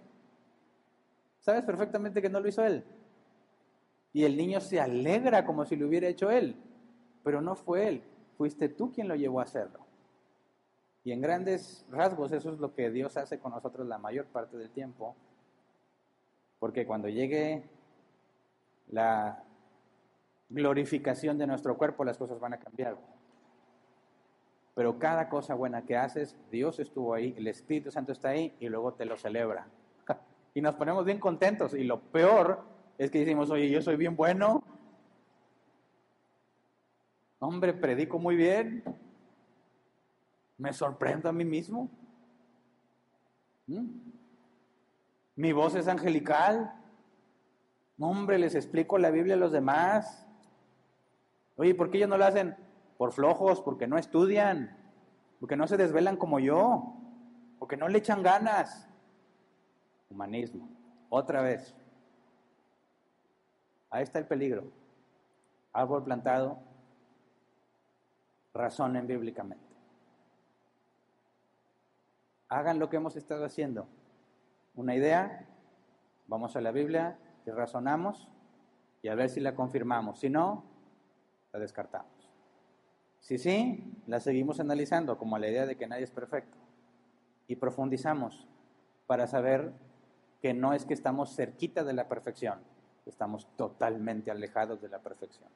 Sabes 1.38 1.62
perfectamente 1.62 2.20
que 2.20 2.30
no 2.30 2.40
lo 2.40 2.48
hizo 2.48 2.64
él. 2.64 2.82
Y 4.12 4.24
el 4.24 4.36
niño 4.36 4.60
se 4.60 4.80
alegra 4.80 5.44
como 5.44 5.64
si 5.64 5.76
lo 5.76 5.86
hubiera 5.86 6.08
hecho 6.08 6.30
él, 6.30 6.56
pero 7.24 7.40
no 7.40 7.54
fue 7.54 7.88
él, 7.88 8.02
fuiste 8.36 8.68
tú 8.68 8.92
quien 8.92 9.08
lo 9.08 9.14
llevó 9.14 9.40
a 9.40 9.44
hacerlo. 9.44 9.80
Y 11.04 11.12
en 11.12 11.20
grandes 11.20 11.84
rasgos 11.90 12.32
eso 12.32 12.52
es 12.52 12.60
lo 12.60 12.74
que 12.74 12.90
Dios 12.90 13.16
hace 13.16 13.38
con 13.38 13.52
nosotros 13.52 13.86
la 13.86 13.98
mayor 13.98 14.26
parte 14.26 14.56
del 14.56 14.70
tiempo, 14.70 15.16
porque 16.58 16.86
cuando 16.86 17.08
llegue 17.08 17.64
la 18.88 19.42
glorificación 20.48 21.38
de 21.38 21.46
nuestro 21.46 21.76
cuerpo, 21.76 22.04
las 22.04 22.18
cosas 22.18 22.38
van 22.38 22.52
a 22.52 22.58
cambiar. 22.58 22.96
Pero 24.74 24.98
cada 24.98 25.28
cosa 25.28 25.54
buena 25.54 25.82
que 25.82 25.96
haces, 25.96 26.36
Dios 26.50 26.78
estuvo 26.78 27.14
ahí, 27.14 27.34
el 27.36 27.46
Espíritu 27.48 27.90
Santo 27.90 28.12
está 28.12 28.30
ahí 28.30 28.54
y 28.60 28.68
luego 28.68 28.94
te 28.94 29.04
lo 29.04 29.16
celebra. 29.16 29.66
Y 30.54 30.60
nos 30.60 30.74
ponemos 30.74 31.06
bien 31.06 31.18
contentos. 31.18 31.72
Y 31.72 31.82
lo 31.82 31.98
peor 31.98 32.62
es 33.03 33.11
que 33.11 33.18
decimos, 33.18 33.50
oye, 33.50 33.68
yo 33.68 33.82
soy 33.82 33.96
bien 33.96 34.14
bueno. 34.14 34.62
Hombre, 37.40 37.74
predico 37.74 38.20
muy 38.20 38.36
bien. 38.36 38.84
Me 40.57 40.72
sorprendo 40.72 41.28
a 41.28 41.32
mí 41.32 41.44
mismo. 41.44 41.90
¿Mm? 43.66 43.88
Mi 45.34 45.53
voz 45.53 45.74
es 45.74 45.88
angelical. 45.88 46.72
Hombre, 47.98 48.38
les 48.38 48.55
explico 48.55 48.98
la 48.98 49.11
Biblia 49.11 49.34
a 49.34 49.38
los 49.38 49.50
demás. 49.50 50.24
Oye, 51.57 51.74
¿por 51.74 51.90
qué 51.90 51.96
ellos 51.96 52.09
no 52.09 52.18
lo 52.18 52.24
hacen? 52.24 52.55
Por 52.98 53.11
flojos, 53.11 53.61
porque 53.62 53.88
no 53.88 53.98
estudian, 53.98 54.78
porque 55.40 55.57
no 55.57 55.66
se 55.66 55.76
desvelan 55.76 56.16
como 56.16 56.38
yo, 56.38 56.94
porque 57.59 57.76
no 57.76 57.88
le 57.88 57.98
echan 57.98 58.22
ganas. 58.22 58.88
Humanismo. 60.09 60.68
Otra 61.09 61.42
vez. 61.42 61.82
Ahí 63.93 64.03
está 64.03 64.18
el 64.18 64.26
peligro. 64.26 64.64
Árbol 65.74 66.03
plantado, 66.03 66.59
razonen 68.55 69.07
bíblicamente. 69.07 69.64
Hagan 72.49 72.78
lo 72.78 72.88
que 72.88 72.97
hemos 72.97 73.16
estado 73.16 73.45
haciendo. 73.45 73.86
Una 74.74 74.97
idea, 74.97 75.47
vamos 76.26 76.57
a 76.57 76.62
la 76.62 76.72
Biblia 76.72 77.18
y 77.47 77.51
razonamos 77.51 78.28
y 79.03 79.09
a 79.09 79.14
ver 79.14 79.28
si 79.28 79.40
la 79.40 79.55
confirmamos. 79.55 80.20
Si 80.20 80.30
no, 80.30 80.64
la 81.53 81.59
descartamos. 81.59 82.30
Si 83.20 83.36
sí, 83.36 84.03
la 84.07 84.20
seguimos 84.20 84.59
analizando 84.59 85.18
como 85.18 85.36
la 85.36 85.49
idea 85.49 85.66
de 85.66 85.76
que 85.76 85.86
nadie 85.86 86.05
es 86.05 86.11
perfecto 86.11 86.57
y 87.47 87.57
profundizamos 87.57 88.49
para 89.07 89.26
saber 89.26 89.74
que 90.40 90.55
no 90.55 90.72
es 90.72 90.86
que 90.86 90.95
estamos 90.95 91.36
cerquita 91.36 91.84
de 91.84 91.93
la 91.93 92.09
perfección, 92.09 92.71
estamos 93.07 93.48
totalmente 93.57 94.30
alejados 94.30 94.80
de 94.80 94.88
la 94.88 95.00
perfección. 95.00 95.48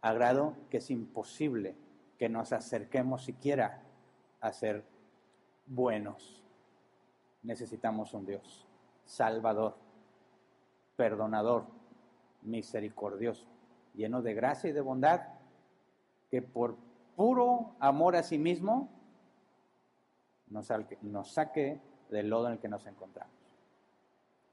A 0.00 0.12
grado 0.12 0.54
que 0.70 0.78
es 0.78 0.90
imposible 0.90 1.74
que 2.18 2.28
nos 2.28 2.52
acerquemos 2.52 3.24
siquiera 3.24 3.82
a 4.40 4.52
ser 4.52 4.84
buenos. 5.66 6.42
Necesitamos 7.42 8.14
un 8.14 8.26
Dios 8.26 8.66
salvador, 9.04 9.76
perdonador, 10.96 11.66
misericordioso, 12.42 13.46
lleno 13.94 14.22
de 14.22 14.34
gracia 14.34 14.70
y 14.70 14.72
de 14.72 14.80
bondad, 14.80 15.20
que 16.30 16.42
por 16.42 16.76
puro 17.16 17.76
amor 17.80 18.16
a 18.16 18.22
sí 18.22 18.38
mismo 18.38 18.88
nos, 20.48 20.68
nos 21.02 21.32
saque 21.32 21.80
del 22.10 22.28
lodo 22.28 22.46
en 22.46 22.54
el 22.54 22.58
que 22.58 22.68
nos 22.68 22.86
encontramos. 22.86 23.34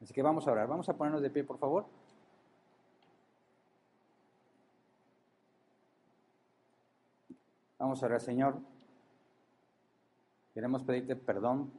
Así 0.02 0.14
que 0.14 0.22
vamos 0.22 0.48
a 0.48 0.52
orar. 0.52 0.68
Vamos 0.68 0.90
a 0.90 0.98
ponernos 0.98 1.22
de 1.22 1.30
pie, 1.30 1.44
por 1.44 1.60
favor. 1.60 1.86
Vamos 7.82 8.04
a 8.04 8.06
orar, 8.06 8.22
Señor. 8.22 8.60
Queremos 10.54 10.84
pedirte 10.84 11.16
perdón 11.16 11.72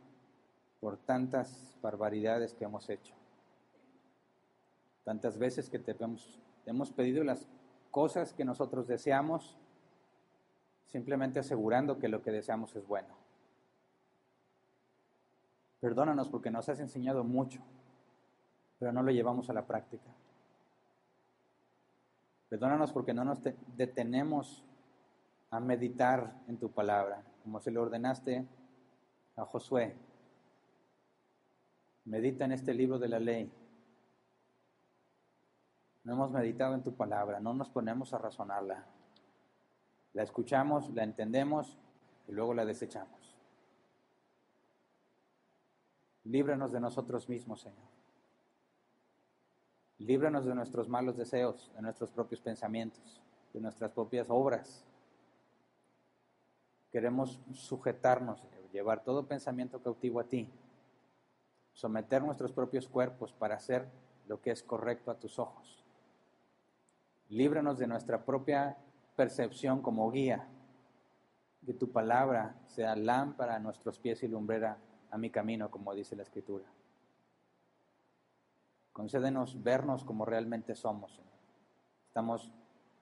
por 0.80 0.96
tantas 0.96 1.78
barbaridades 1.80 2.54
que 2.54 2.64
hemos 2.64 2.90
hecho. 2.90 3.14
Tantas 5.04 5.38
veces 5.38 5.70
que 5.70 5.78
te 5.78 5.92
hemos, 5.92 6.40
hemos 6.66 6.90
pedido 6.90 7.22
las 7.22 7.46
cosas 7.92 8.32
que 8.32 8.44
nosotros 8.44 8.88
deseamos, 8.88 9.56
simplemente 10.88 11.38
asegurando 11.38 12.00
que 12.00 12.08
lo 12.08 12.20
que 12.20 12.32
deseamos 12.32 12.74
es 12.74 12.84
bueno. 12.84 13.14
Perdónanos 15.78 16.28
porque 16.28 16.50
nos 16.50 16.68
has 16.68 16.80
enseñado 16.80 17.22
mucho, 17.22 17.60
pero 18.80 18.90
no 18.90 19.04
lo 19.04 19.12
llevamos 19.12 19.48
a 19.50 19.52
la 19.52 19.68
práctica. 19.68 20.10
Perdónanos 22.48 22.90
porque 22.90 23.14
no 23.14 23.24
nos 23.24 23.38
detenemos 23.76 24.64
a 25.52 25.60
meditar 25.60 26.34
en 26.48 26.56
tu 26.56 26.70
palabra, 26.70 27.22
como 27.42 27.60
se 27.60 27.70
le 27.70 27.78
ordenaste 27.78 28.48
a 29.36 29.44
Josué. 29.44 29.94
Medita 32.06 32.46
en 32.46 32.52
este 32.52 32.72
libro 32.72 32.98
de 32.98 33.08
la 33.08 33.20
ley. 33.20 33.52
No 36.04 36.14
hemos 36.14 36.30
meditado 36.30 36.74
en 36.74 36.82
tu 36.82 36.94
palabra, 36.94 37.38
no 37.38 37.52
nos 37.52 37.68
ponemos 37.68 38.14
a 38.14 38.18
razonarla. 38.18 38.86
La 40.14 40.22
escuchamos, 40.22 40.88
la 40.94 41.04
entendemos 41.04 41.78
y 42.28 42.32
luego 42.32 42.54
la 42.54 42.64
desechamos. 42.64 43.36
Líbranos 46.24 46.72
de 46.72 46.80
nosotros 46.80 47.28
mismos, 47.28 47.60
Señor. 47.60 47.92
Líbranos 49.98 50.46
de 50.46 50.54
nuestros 50.54 50.88
malos 50.88 51.18
deseos, 51.18 51.70
de 51.74 51.82
nuestros 51.82 52.10
propios 52.10 52.40
pensamientos, 52.40 53.20
de 53.52 53.60
nuestras 53.60 53.90
propias 53.90 54.30
obras 54.30 54.86
Queremos 56.92 57.40
sujetarnos, 57.54 58.46
llevar 58.72 59.02
todo 59.02 59.26
pensamiento 59.26 59.82
cautivo 59.82 60.20
a 60.20 60.24
ti, 60.24 60.48
someter 61.72 62.22
nuestros 62.22 62.52
propios 62.52 62.86
cuerpos 62.86 63.32
para 63.32 63.56
hacer 63.56 63.88
lo 64.28 64.40
que 64.40 64.50
es 64.50 64.62
correcto 64.62 65.10
a 65.10 65.18
tus 65.18 65.38
ojos. 65.38 65.82
Líbranos 67.28 67.78
de 67.78 67.86
nuestra 67.86 68.24
propia 68.24 68.76
percepción 69.16 69.80
como 69.80 70.10
guía, 70.10 70.46
que 71.64 71.72
tu 71.72 71.90
palabra 71.90 72.56
sea 72.66 72.96
lámpara 72.96 73.56
a 73.56 73.60
nuestros 73.60 73.98
pies 73.98 74.22
y 74.22 74.28
lumbrera 74.28 74.78
a 75.10 75.16
mi 75.16 75.30
camino, 75.30 75.70
como 75.70 75.94
dice 75.94 76.16
la 76.16 76.24
Escritura. 76.24 76.64
Concédenos 78.92 79.62
vernos 79.62 80.04
como 80.04 80.24
realmente 80.24 80.74
somos. 80.74 81.22
Estamos 82.08 82.52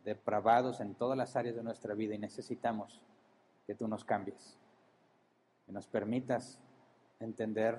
depravados 0.05 0.81
en 0.81 0.95
todas 0.95 1.19
las 1.19 1.35
áreas 1.37 1.57
de 1.57 1.63
nuestra 1.63 1.95
vida 1.95 2.15
y 2.15 2.19
necesitamos 2.19 3.03
que 3.71 3.77
tú 3.77 3.87
nos 3.87 4.05
cambies, 4.05 4.59
que 5.65 5.71
nos 5.71 5.87
permitas 5.87 6.59
entender, 7.21 7.79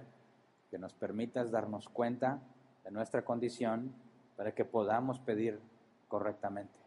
que 0.70 0.78
nos 0.78 0.94
permitas 0.94 1.52
darnos 1.52 1.90
cuenta 1.90 2.40
de 2.86 2.92
nuestra 2.92 3.26
condición 3.26 3.94
para 4.38 4.56
que 4.56 4.64
podamos 4.64 5.20
pedir 5.20 5.60
correctamente. 6.08 6.80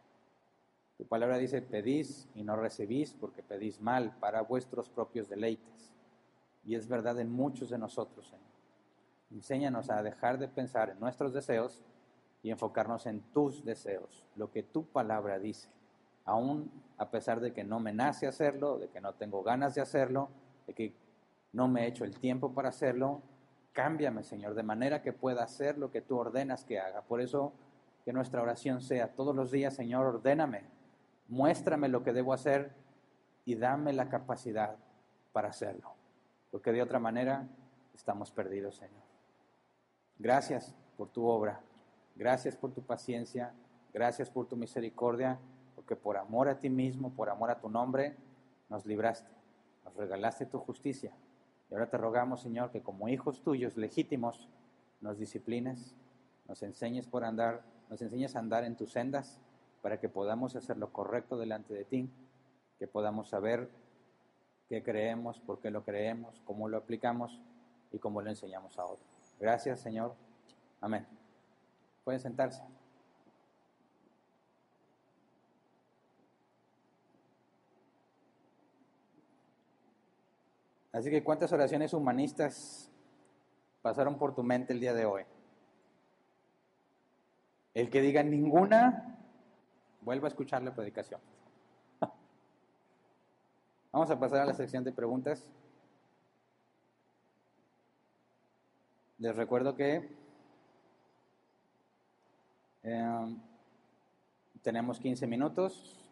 Tu 0.97 1.05
palabra 1.05 1.37
dice, 1.37 1.61
pedís 1.61 2.27
y 2.33 2.41
no 2.41 2.55
recibís 2.55 3.13
porque 3.13 3.43
pedís 3.43 3.79
mal 3.79 4.11
para 4.19 4.41
vuestros 4.41 4.89
propios 4.89 5.29
deleites. 5.29 5.93
Y 6.63 6.73
es 6.73 6.87
verdad 6.87 7.19
en 7.19 7.31
muchos 7.31 7.69
de 7.69 7.77
nosotros, 7.77 8.25
Señor. 8.25 8.41
Enséñanos 9.29 9.91
a 9.91 10.01
dejar 10.01 10.39
de 10.39 10.47
pensar 10.47 10.89
en 10.89 10.99
nuestros 10.99 11.31
deseos 11.31 11.83
y 12.41 12.49
enfocarnos 12.49 13.05
en 13.05 13.21
tus 13.21 13.63
deseos, 13.63 14.25
lo 14.35 14.49
que 14.49 14.63
tu 14.63 14.83
palabra 14.83 15.37
dice 15.37 15.69
aún 16.25 16.71
a 16.97 17.09
pesar 17.09 17.39
de 17.39 17.53
que 17.53 17.63
no 17.63 17.79
me 17.79 17.93
nace 17.93 18.27
hacerlo, 18.27 18.79
de 18.79 18.89
que 18.89 19.01
no 19.01 19.13
tengo 19.13 19.43
ganas 19.43 19.75
de 19.75 19.81
hacerlo, 19.81 20.29
de 20.67 20.73
que 20.73 20.93
no 21.53 21.67
me 21.67 21.83
he 21.83 21.87
hecho 21.87 22.03
el 22.03 22.17
tiempo 22.17 22.53
para 22.53 22.69
hacerlo, 22.69 23.21
cámbiame, 23.73 24.23
Señor, 24.23 24.55
de 24.55 24.63
manera 24.63 25.01
que 25.01 25.13
pueda 25.13 25.43
hacer 25.43 25.77
lo 25.77 25.91
que 25.91 26.01
tú 26.01 26.17
ordenas 26.17 26.63
que 26.63 26.79
haga. 26.79 27.01
Por 27.01 27.21
eso 27.21 27.53
que 28.03 28.13
nuestra 28.13 28.41
oración 28.41 28.81
sea 28.81 29.13
todos 29.13 29.35
los 29.35 29.51
días, 29.51 29.73
Señor, 29.73 30.05
ordéname, 30.05 30.63
muéstrame 31.27 31.89
lo 31.89 32.03
que 32.03 32.13
debo 32.13 32.33
hacer 32.33 32.71
y 33.43 33.55
dame 33.55 33.93
la 33.93 34.09
capacidad 34.09 34.75
para 35.33 35.49
hacerlo. 35.49 35.93
Porque 36.51 36.71
de 36.71 36.81
otra 36.81 36.99
manera 36.99 37.47
estamos 37.93 38.31
perdidos, 38.31 38.75
Señor. 38.75 39.03
Gracias 40.17 40.73
por 40.95 41.09
tu 41.09 41.25
obra, 41.25 41.59
gracias 42.15 42.55
por 42.55 42.71
tu 42.71 42.81
paciencia, 42.81 43.53
gracias 43.93 44.29
por 44.29 44.47
tu 44.47 44.55
misericordia 44.55 45.37
porque 45.85 46.01
por 46.01 46.17
amor 46.17 46.49
a 46.49 46.59
ti 46.59 46.67
mismo, 46.67 47.11
por 47.11 47.29
amor 47.29 47.51
a 47.51 47.59
tu 47.59 47.69
nombre, 47.69 48.15
nos 48.69 48.87
libraste, 48.87 49.29
nos 49.83 49.95
regalaste 49.95 50.47
tu 50.47 50.57
justicia. 50.57 51.13
Y 51.69 51.75
ahora 51.75 51.87
te 51.91 51.97
rogamos, 51.97 52.41
Señor, 52.41 52.71
que 52.71 52.81
como 52.81 53.07
hijos 53.07 53.43
tuyos 53.43 53.77
legítimos, 53.77 54.49
nos 54.99 55.19
disciplines, 55.19 55.95
nos 56.47 56.63
enseñes 56.63 57.05
por 57.05 57.23
andar, 57.23 57.61
nos 57.87 58.01
enseñes 58.01 58.35
a 58.35 58.39
andar 58.39 58.63
en 58.63 58.75
tus 58.75 58.93
sendas, 58.93 59.39
para 59.83 59.99
que 59.99 60.09
podamos 60.09 60.55
hacer 60.55 60.77
lo 60.77 60.91
correcto 60.91 61.37
delante 61.37 61.75
de 61.75 61.85
ti, 61.85 62.09
que 62.79 62.87
podamos 62.87 63.29
saber 63.29 63.69
qué 64.67 64.81
creemos, 64.81 65.39
por 65.39 65.59
qué 65.59 65.69
lo 65.69 65.83
creemos, 65.83 66.41
cómo 66.45 66.67
lo 66.67 66.77
aplicamos 66.77 67.39
y 67.91 67.99
cómo 67.99 68.23
lo 68.23 68.31
enseñamos 68.31 68.79
a 68.79 68.85
otros. 68.85 69.05
Gracias, 69.39 69.81
Señor. 69.81 70.15
Amén. 70.81 71.05
Pueden 72.03 72.19
sentarse. 72.19 72.63
Así 80.95 81.09
que 81.09 81.25
¿cuántas 81.25 81.51
oraciones 81.51 81.91
humanistas 81.93 82.89
pasaron 83.81 84.17
por 84.17 84.33
tu 84.33 84.43
mente 84.43 84.71
el 84.71 84.79
día 84.79 84.93
de 84.93 85.05
hoy? 85.05 85.23
El 87.73 87.89
que 87.89 87.99
diga 87.99 88.23
ninguna, 88.23 89.19
vuelva 89.99 90.27
a 90.27 90.29
escuchar 90.29 90.63
la 90.63 90.73
predicación. 90.73 91.19
Vamos 93.91 94.09
a 94.09 94.17
pasar 94.17 94.39
a 94.39 94.45
la 94.45 94.53
sección 94.53 94.85
de 94.85 94.93
preguntas. 94.93 95.45
Les 99.17 99.35
recuerdo 99.35 99.75
que 99.75 100.09
em, 102.83 103.37
tenemos 104.61 104.97
15 105.01 105.27
minutos. 105.27 106.09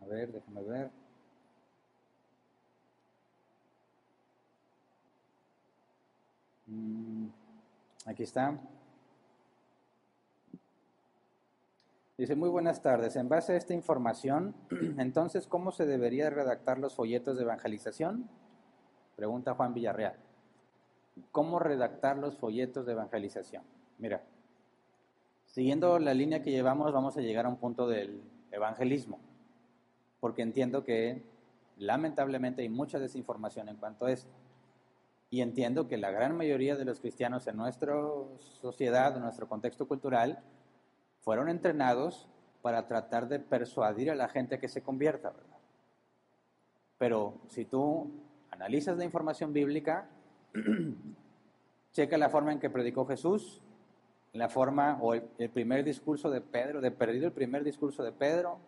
A 0.00 0.06
ver, 0.06 0.32
déjame 0.32 0.62
ver. 0.62 1.05
Aquí 8.04 8.22
está. 8.22 8.58
Dice, 12.18 12.34
muy 12.34 12.48
buenas 12.48 12.80
tardes. 12.80 13.14
En 13.16 13.28
base 13.28 13.52
a 13.52 13.56
esta 13.56 13.74
información, 13.74 14.54
entonces, 14.98 15.46
¿cómo 15.46 15.70
se 15.70 15.84
debería 15.84 16.30
redactar 16.30 16.78
los 16.78 16.94
folletos 16.94 17.36
de 17.36 17.42
evangelización? 17.42 18.28
Pregunta 19.16 19.54
Juan 19.54 19.74
Villarreal. 19.74 20.16
¿Cómo 21.30 21.58
redactar 21.58 22.16
los 22.16 22.38
folletos 22.38 22.86
de 22.86 22.92
evangelización? 22.92 23.64
Mira, 23.98 24.22
siguiendo 25.44 25.98
la 25.98 26.14
línea 26.14 26.42
que 26.42 26.50
llevamos, 26.50 26.92
vamos 26.92 27.16
a 27.18 27.20
llegar 27.20 27.44
a 27.44 27.50
un 27.50 27.56
punto 27.56 27.86
del 27.86 28.22
evangelismo, 28.50 29.18
porque 30.20 30.42
entiendo 30.42 30.84
que 30.84 31.22
lamentablemente 31.78 32.62
hay 32.62 32.68
mucha 32.68 32.98
desinformación 32.98 33.68
en 33.68 33.76
cuanto 33.76 34.06
a 34.06 34.12
esto. 34.12 34.30
Y 35.30 35.40
entiendo 35.40 35.88
que 35.88 35.96
la 35.96 36.10
gran 36.10 36.36
mayoría 36.36 36.76
de 36.76 36.84
los 36.84 37.00
cristianos 37.00 37.46
en 37.46 37.56
nuestra 37.56 37.94
sociedad, 38.38 39.16
en 39.16 39.22
nuestro 39.22 39.48
contexto 39.48 39.88
cultural, 39.88 40.38
fueron 41.20 41.48
entrenados 41.48 42.28
para 42.62 42.86
tratar 42.86 43.28
de 43.28 43.40
persuadir 43.40 44.10
a 44.10 44.14
la 44.14 44.28
gente 44.28 44.58
que 44.58 44.68
se 44.68 44.82
convierta, 44.82 45.30
¿verdad? 45.30 45.56
Pero 46.98 47.34
si 47.48 47.64
tú 47.64 48.10
analizas 48.50 48.96
la 48.96 49.04
información 49.04 49.52
bíblica, 49.52 50.08
checa 51.92 52.16
la 52.18 52.28
forma 52.28 52.52
en 52.52 52.58
que 52.58 52.70
predicó 52.70 53.06
Jesús, 53.06 53.62
la 54.32 54.48
forma 54.48 54.98
o 55.00 55.14
el, 55.14 55.50
primer 55.50 55.84
discurso 55.84 56.30
de 56.30 56.40
Pedro, 56.40 56.80
de 56.80 56.90
perdido 56.90 57.26
el 57.26 57.32
primer 57.32 57.64
discurso 57.64 58.02
de 58.02 58.12
Pedro, 58.12 58.58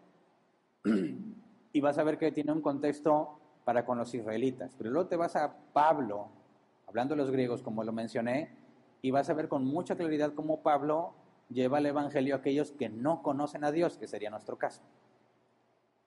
y 1.72 1.80
vas 1.80 1.98
a 1.98 2.04
ver 2.04 2.18
que 2.18 2.32
tiene 2.32 2.52
un 2.52 2.62
contexto 2.62 3.38
para 3.64 3.84
con 3.84 3.98
los 3.98 4.14
israelitas. 4.14 4.74
Pero 4.76 4.90
luego 4.90 5.08
te 5.08 5.16
vas 5.16 5.36
a 5.36 5.54
Pablo, 5.72 6.28
hablando 6.88 7.14
de 7.14 7.18
los 7.18 7.30
griegos, 7.30 7.62
como 7.62 7.84
lo 7.84 7.92
mencioné, 7.92 8.50
y 9.02 9.10
vas 9.10 9.28
a 9.30 9.34
ver 9.34 9.48
con 9.48 9.64
mucha 9.64 9.94
claridad 9.94 10.32
cómo 10.34 10.62
Pablo 10.62 11.12
lleva 11.50 11.78
el 11.78 11.86
Evangelio 11.86 12.34
a 12.34 12.38
aquellos 12.38 12.72
que 12.72 12.88
no 12.88 13.22
conocen 13.22 13.62
a 13.64 13.70
Dios, 13.70 13.98
que 13.98 14.08
sería 14.08 14.30
nuestro 14.30 14.56
caso. 14.56 14.82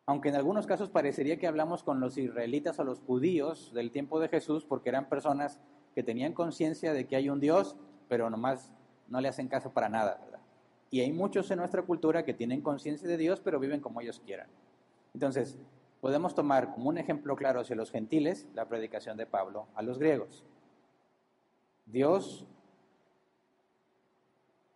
Aunque 0.06 0.30
en 0.30 0.36
algunos 0.36 0.66
casos 0.66 0.90
parecería 0.90 1.38
que 1.38 1.48
hablamos 1.48 1.84
con 1.84 2.00
los 2.00 2.18
israelitas 2.18 2.80
o 2.80 2.84
los 2.84 3.00
judíos 3.00 3.72
del 3.74 3.92
tiempo 3.92 4.20
de 4.20 4.28
Jesús, 4.28 4.66
porque 4.66 4.90
eran 4.90 5.08
personas 5.08 5.60
que 5.94 6.04
tenían 6.04 6.34
conciencia 6.34 6.94
de 6.94 7.08
que 7.08 7.16
hay 7.16 7.30
un 7.30 7.40
Dios, 7.40 7.76
pero 8.10 8.30
nomás 8.30 8.72
no 9.08 9.22
le 9.22 9.28
hacen 9.28 9.48
caso 9.48 9.72
para 9.72 9.88
nada, 9.88 10.20
¿verdad? 10.24 10.40
Y 10.90 11.02
hay 11.02 11.14
muchos 11.14 11.50
en 11.52 11.60
nuestra 11.60 11.84
cultura 11.84 12.26
que 12.26 12.34
tienen 12.34 12.62
conciencia 12.62 13.08
de 13.08 13.18
Dios, 13.18 13.40
pero 13.40 13.60
viven 13.60 13.80
como 13.80 14.02
ellos 14.02 14.20
quieran. 14.26 14.48
Entonces, 15.14 15.58
podemos 16.02 16.34
tomar 16.36 16.74
como 16.74 16.90
un 16.90 16.98
ejemplo 16.98 17.36
claro 17.36 17.62
hacia 17.62 17.76
los 17.76 17.92
gentiles 17.92 18.48
la 18.56 18.68
predicación 18.68 19.16
de 19.16 19.26
Pablo 19.26 19.68
a 19.76 19.82
los 19.84 20.00
griegos. 20.00 20.44
Dios 21.92 22.46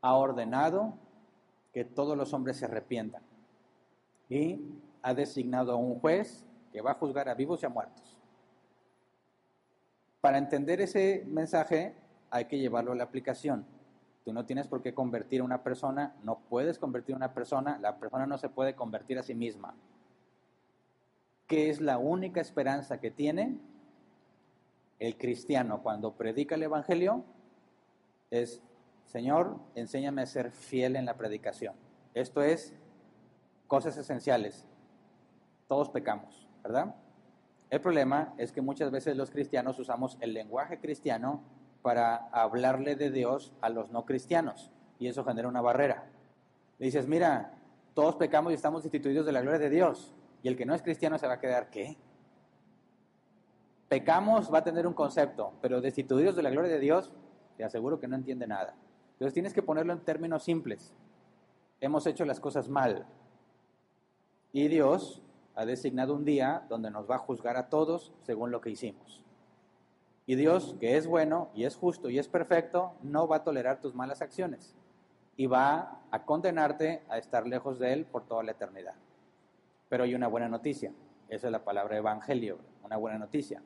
ha 0.02 0.14
ordenado 0.16 0.94
que 1.74 1.86
todos 1.86 2.18
los 2.18 2.34
hombres 2.34 2.58
se 2.58 2.66
arrepientan 2.66 3.24
y 4.30 4.62
ha 5.02 5.14
designado 5.14 5.72
a 5.72 5.76
un 5.76 6.00
juez 6.00 6.46
que 6.72 6.82
va 6.82 6.92
a 6.92 6.96
juzgar 6.96 7.30
a 7.30 7.34
vivos 7.34 7.64
y 7.64 7.66
a 7.66 7.70
muertos. 7.70 8.18
Para 10.22 10.38
entender 10.38 10.82
ese 10.82 11.24
mensaje 11.28 11.96
hay 12.30 12.46
que 12.46 12.60
llevarlo 12.60 12.92
a 12.92 12.96
la 12.96 13.04
aplicación. 13.04 13.66
Tú 14.24 14.34
no 14.34 14.46
tienes 14.46 14.68
por 14.68 14.82
qué 14.82 14.94
convertir 14.94 15.42
a 15.42 15.44
una 15.44 15.64
persona, 15.64 16.16
no 16.24 16.40
puedes 16.50 16.80
convertir 16.80 17.14
a 17.14 17.18
una 17.18 17.34
persona, 17.34 17.78
la 17.80 17.98
persona 17.98 18.26
no 18.26 18.38
se 18.38 18.50
puede 18.50 18.74
convertir 18.74 19.20
a 19.20 19.24
sí 19.24 19.36
misma. 19.36 19.76
¿Qué 21.48 21.70
es 21.70 21.80
la 21.80 22.00
única 22.00 22.42
esperanza 22.42 23.00
que 23.00 23.12
tiene 23.12 23.60
el 25.00 25.18
cristiano 25.18 25.82
cuando 25.82 26.14
predica 26.14 26.56
el 26.56 26.64
Evangelio? 26.64 27.24
Es 28.32 28.62
Señor, 29.06 29.60
enséñame 29.76 30.24
a 30.24 30.26
ser 30.26 30.52
fiel 30.52 30.96
en 30.96 31.06
la 31.06 31.16
predicación. 31.16 31.76
Esto 32.14 32.42
es 32.42 32.74
cosas 33.68 33.96
esenciales. 33.98 34.68
Todos 35.68 35.90
pecamos, 35.90 36.48
¿verdad? 36.64 36.96
El 37.70 37.82
problema 37.82 38.34
es 38.38 38.52
que 38.52 38.62
muchas 38.62 38.92
veces 38.92 39.16
los 39.16 39.32
cristianos 39.32 39.80
usamos 39.80 40.18
el 40.22 40.34
lenguaje 40.34 40.80
cristiano 40.80 41.44
para 41.82 42.28
hablarle 42.32 42.96
de 42.96 43.12
Dios 43.12 43.54
a 43.62 43.70
los 43.70 43.92
no 43.92 44.06
cristianos 44.06 44.72
y 45.00 45.08
eso 45.08 45.24
genera 45.24 45.48
una 45.48 45.62
barrera. 45.62 46.06
dices, 46.80 47.08
mira, 47.08 47.54
todos 47.94 48.16
pecamos 48.16 48.52
y 48.52 48.56
estamos 48.56 48.84
instituidos 48.84 49.26
de 49.26 49.32
la 49.32 49.42
gloria 49.42 49.60
de 49.60 49.70
Dios 49.70 50.14
y 50.44 50.48
el 50.48 50.58
que 50.58 50.66
no 50.66 50.76
es 50.76 50.82
cristiano 50.82 51.18
se 51.18 51.28
va 51.28 51.34
a 51.34 51.40
quedar, 51.40 51.70
¿qué? 51.70 51.98
Pecamos 53.88 54.52
va 54.54 54.60
a 54.60 54.64
tener 54.64 54.88
un 54.88 54.94
concepto, 54.94 55.54
pero 55.62 55.82
destituidos 55.82 56.36
de 56.36 56.44
la 56.44 56.50
gloria 56.50 56.72
de 56.72 56.80
Dios, 56.80 57.14
te 57.58 57.64
aseguro 57.64 58.00
que 58.00 58.08
no 58.08 58.16
entiende 58.16 58.48
nada. 58.48 58.76
Entonces 59.14 59.34
tienes 59.34 59.54
que 59.54 59.62
ponerlo 59.62 59.94
en 59.94 60.00
términos 60.00 60.44
simples. 60.44 60.94
Hemos 61.80 62.06
hecho 62.08 62.26
las 62.26 62.40
cosas 62.40 62.68
mal. 62.68 63.06
Y 64.52 64.68
Dios 64.68 65.22
ha 65.56 65.66
designado 65.66 66.16
un 66.16 66.26
día 66.26 66.66
donde 66.68 66.92
nos 66.92 67.10
va 67.10 67.16
a 67.16 67.20
juzgar 67.20 67.58
a 67.58 67.70
todos 67.70 68.14
según 68.24 68.52
lo 68.52 68.62
que 68.62 68.72
hicimos. 68.72 69.24
Y 70.26 70.36
Dios, 70.36 70.76
que 70.80 70.98
es 70.98 71.08
bueno 71.08 71.50
y 71.54 71.66
es 71.66 71.76
justo 71.76 72.10
y 72.10 72.18
es 72.18 72.28
perfecto, 72.28 72.94
no 73.04 73.28
va 73.28 73.38
a 73.38 73.44
tolerar 73.44 73.80
tus 73.80 73.94
malas 73.94 74.22
acciones 74.22 74.76
y 75.38 75.48
va 75.48 76.02
a 76.12 76.26
condenarte 76.26 77.04
a 77.10 77.18
estar 77.18 77.46
lejos 77.46 77.80
de 77.80 77.94
Él 77.94 78.06
por 78.06 78.26
toda 78.26 78.44
la 78.44 78.52
eternidad. 78.52 78.96
Pero 79.88 80.04
hay 80.04 80.16
una 80.16 80.28
buena 80.28 80.50
noticia, 80.50 80.92
esa 81.30 81.48
es 81.48 81.52
la 81.52 81.64
palabra 81.64 81.98
evangelio, 81.98 82.58
una 82.84 82.98
buena 82.98 83.18
noticia, 83.18 83.62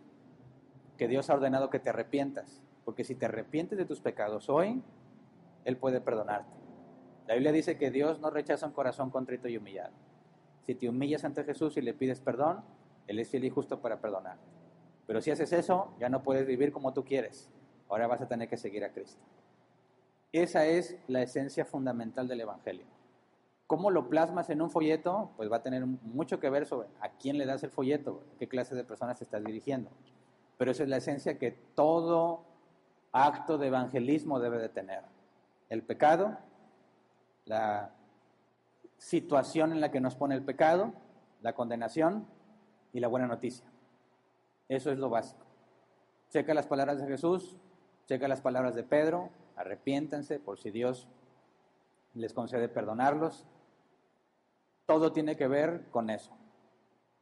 que 0.99 1.07
Dios 1.07 1.29
ha 1.29 1.33
ordenado 1.33 1.69
que 1.69 1.79
te 1.79 1.89
arrepientas, 1.89 2.61
porque 2.83 3.05
si 3.05 3.15
te 3.15 3.25
arrepientes 3.25 3.77
de 3.77 3.85
tus 3.85 4.01
pecados 4.01 4.49
hoy, 4.49 4.83
él 5.63 5.77
puede 5.77 6.01
perdonarte. 6.01 6.51
La 7.25 7.35
Biblia 7.35 7.53
dice 7.53 7.77
que 7.77 7.89
Dios 7.89 8.19
no 8.19 8.29
rechaza 8.29 8.65
un 8.65 8.73
corazón 8.73 9.09
contrito 9.09 9.47
y 9.47 9.55
humillado. 9.55 9.93
Si 10.65 10.75
te 10.75 10.89
humillas 10.89 11.23
ante 11.23 11.45
Jesús 11.45 11.77
y 11.77 11.81
le 11.81 11.93
pides 11.93 12.19
perdón, 12.19 12.65
Él 13.07 13.17
es 13.17 13.29
fiel 13.29 13.45
y 13.45 13.49
justo 13.49 13.79
para 13.79 14.01
perdonarte. 14.01 14.43
Pero 15.07 15.21
si 15.21 15.31
haces 15.31 15.53
eso, 15.53 15.93
ya 16.01 16.09
no 16.09 16.21
puedes 16.21 16.45
vivir 16.45 16.73
como 16.73 16.93
tú 16.93 17.05
quieres. 17.05 17.49
Ahora 17.87 18.05
vas 18.07 18.19
a 18.21 18.27
tener 18.27 18.49
que 18.49 18.57
seguir 18.57 18.83
a 18.83 18.91
Cristo. 18.91 19.23
Esa 20.33 20.65
es 20.65 20.97
la 21.07 21.21
esencia 21.21 21.63
fundamental 21.63 22.27
del 22.27 22.41
Evangelio. 22.41 22.85
¿Cómo 23.67 23.89
lo 23.89 24.09
plasmas 24.09 24.49
en 24.49 24.61
un 24.61 24.69
folleto? 24.69 25.31
Pues 25.37 25.49
va 25.49 25.57
a 25.57 25.63
tener 25.63 25.85
mucho 25.85 26.41
que 26.41 26.49
ver 26.49 26.65
sobre 26.65 26.89
a 26.99 27.09
quién 27.11 27.37
le 27.37 27.45
das 27.45 27.63
el 27.63 27.71
folleto, 27.71 28.21
qué 28.37 28.49
clase 28.49 28.75
de 28.75 28.83
personas 28.83 29.17
te 29.17 29.23
estás 29.23 29.41
dirigiendo. 29.45 29.89
Pero 30.59 30.71
esa 30.71 30.83
es 30.83 30.89
la 30.89 30.97
esencia 30.97 31.39
que 31.39 31.51
todo 31.51 32.43
acto 33.13 33.57
de 33.57 33.67
evangelismo 33.67 34.41
debe 34.41 34.57
de 34.57 34.67
tener 34.67 35.03
el 35.69 35.83
pecado, 35.83 36.37
la 37.45 37.93
situación 38.97 39.71
en 39.71 39.79
la 39.79 39.89
que 39.89 40.01
nos 40.01 40.17
pone 40.17 40.35
el 40.35 40.43
pecado, 40.43 40.91
la 41.41 41.53
condenación 41.53 42.27
y 42.91 42.99
la 42.99 43.07
buena 43.07 43.25
noticia. 43.25 43.65
Eso 44.67 44.91
es 44.91 44.99
lo 44.99 45.09
básico. 45.09 45.45
Checa 46.29 46.53
las 46.53 46.67
palabras 46.67 46.99
de 46.99 47.07
Jesús, 47.07 47.55
checa 48.05 48.27
las 48.27 48.41
palabras 48.41 48.75
de 48.75 48.83
Pedro, 48.83 49.29
arrepiéntanse 49.55 50.39
por 50.39 50.59
si 50.59 50.71
Dios 50.71 51.07
les 52.15 52.33
concede 52.33 52.67
perdonarlos. 52.67 53.45
Todo 54.85 55.13
tiene 55.13 55.37
que 55.37 55.47
ver 55.47 55.85
con 55.89 56.09
eso. 56.09 56.35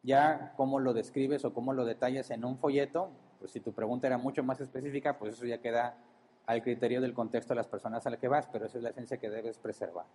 Ya 0.01 0.55
cómo 0.57 0.80
lo 0.80 0.95
describes 0.95 1.45
o 1.45 1.53
cómo 1.53 1.73
lo 1.73 1.85
detallas 1.85 2.31
en 2.31 2.43
un 2.43 2.57
folleto, 2.57 3.11
pues 3.39 3.51
si 3.51 3.59
tu 3.59 3.73
pregunta 3.73 4.07
era 4.07 4.18
mucho 4.18 4.43
más 4.43 4.59
específica, 4.61 5.18
pues 5.18 5.35
eso 5.35 5.45
ya 5.45 5.59
queda 5.59 5.97
al 6.45 6.61
criterio 6.61 7.01
del 7.01 7.14
contexto 7.14 7.53
de 7.53 7.57
las 7.57 7.68
personas 7.68 8.05
a 8.05 8.09
las 8.09 8.19
que 8.19 8.27
vas, 8.27 8.47
pero 8.47 8.65
esa 8.65 8.77
es 8.77 8.84
la 8.84 8.89
esencia 8.89 9.18
que 9.18 9.30
debes 9.30 9.57
preservar. 9.57 10.05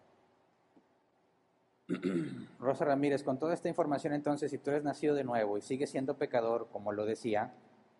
Rosa 2.58 2.84
Ramírez, 2.84 3.22
con 3.22 3.38
toda 3.38 3.54
esta 3.54 3.68
información 3.68 4.14
entonces, 4.14 4.50
si 4.50 4.58
tú 4.58 4.70
eres 4.70 4.82
nacido 4.82 5.14
de 5.14 5.24
nuevo 5.24 5.58
y 5.58 5.62
sigues 5.62 5.90
siendo 5.90 6.16
pecador, 6.16 6.68
como 6.72 6.92
lo 6.92 7.04
decía 7.04 7.52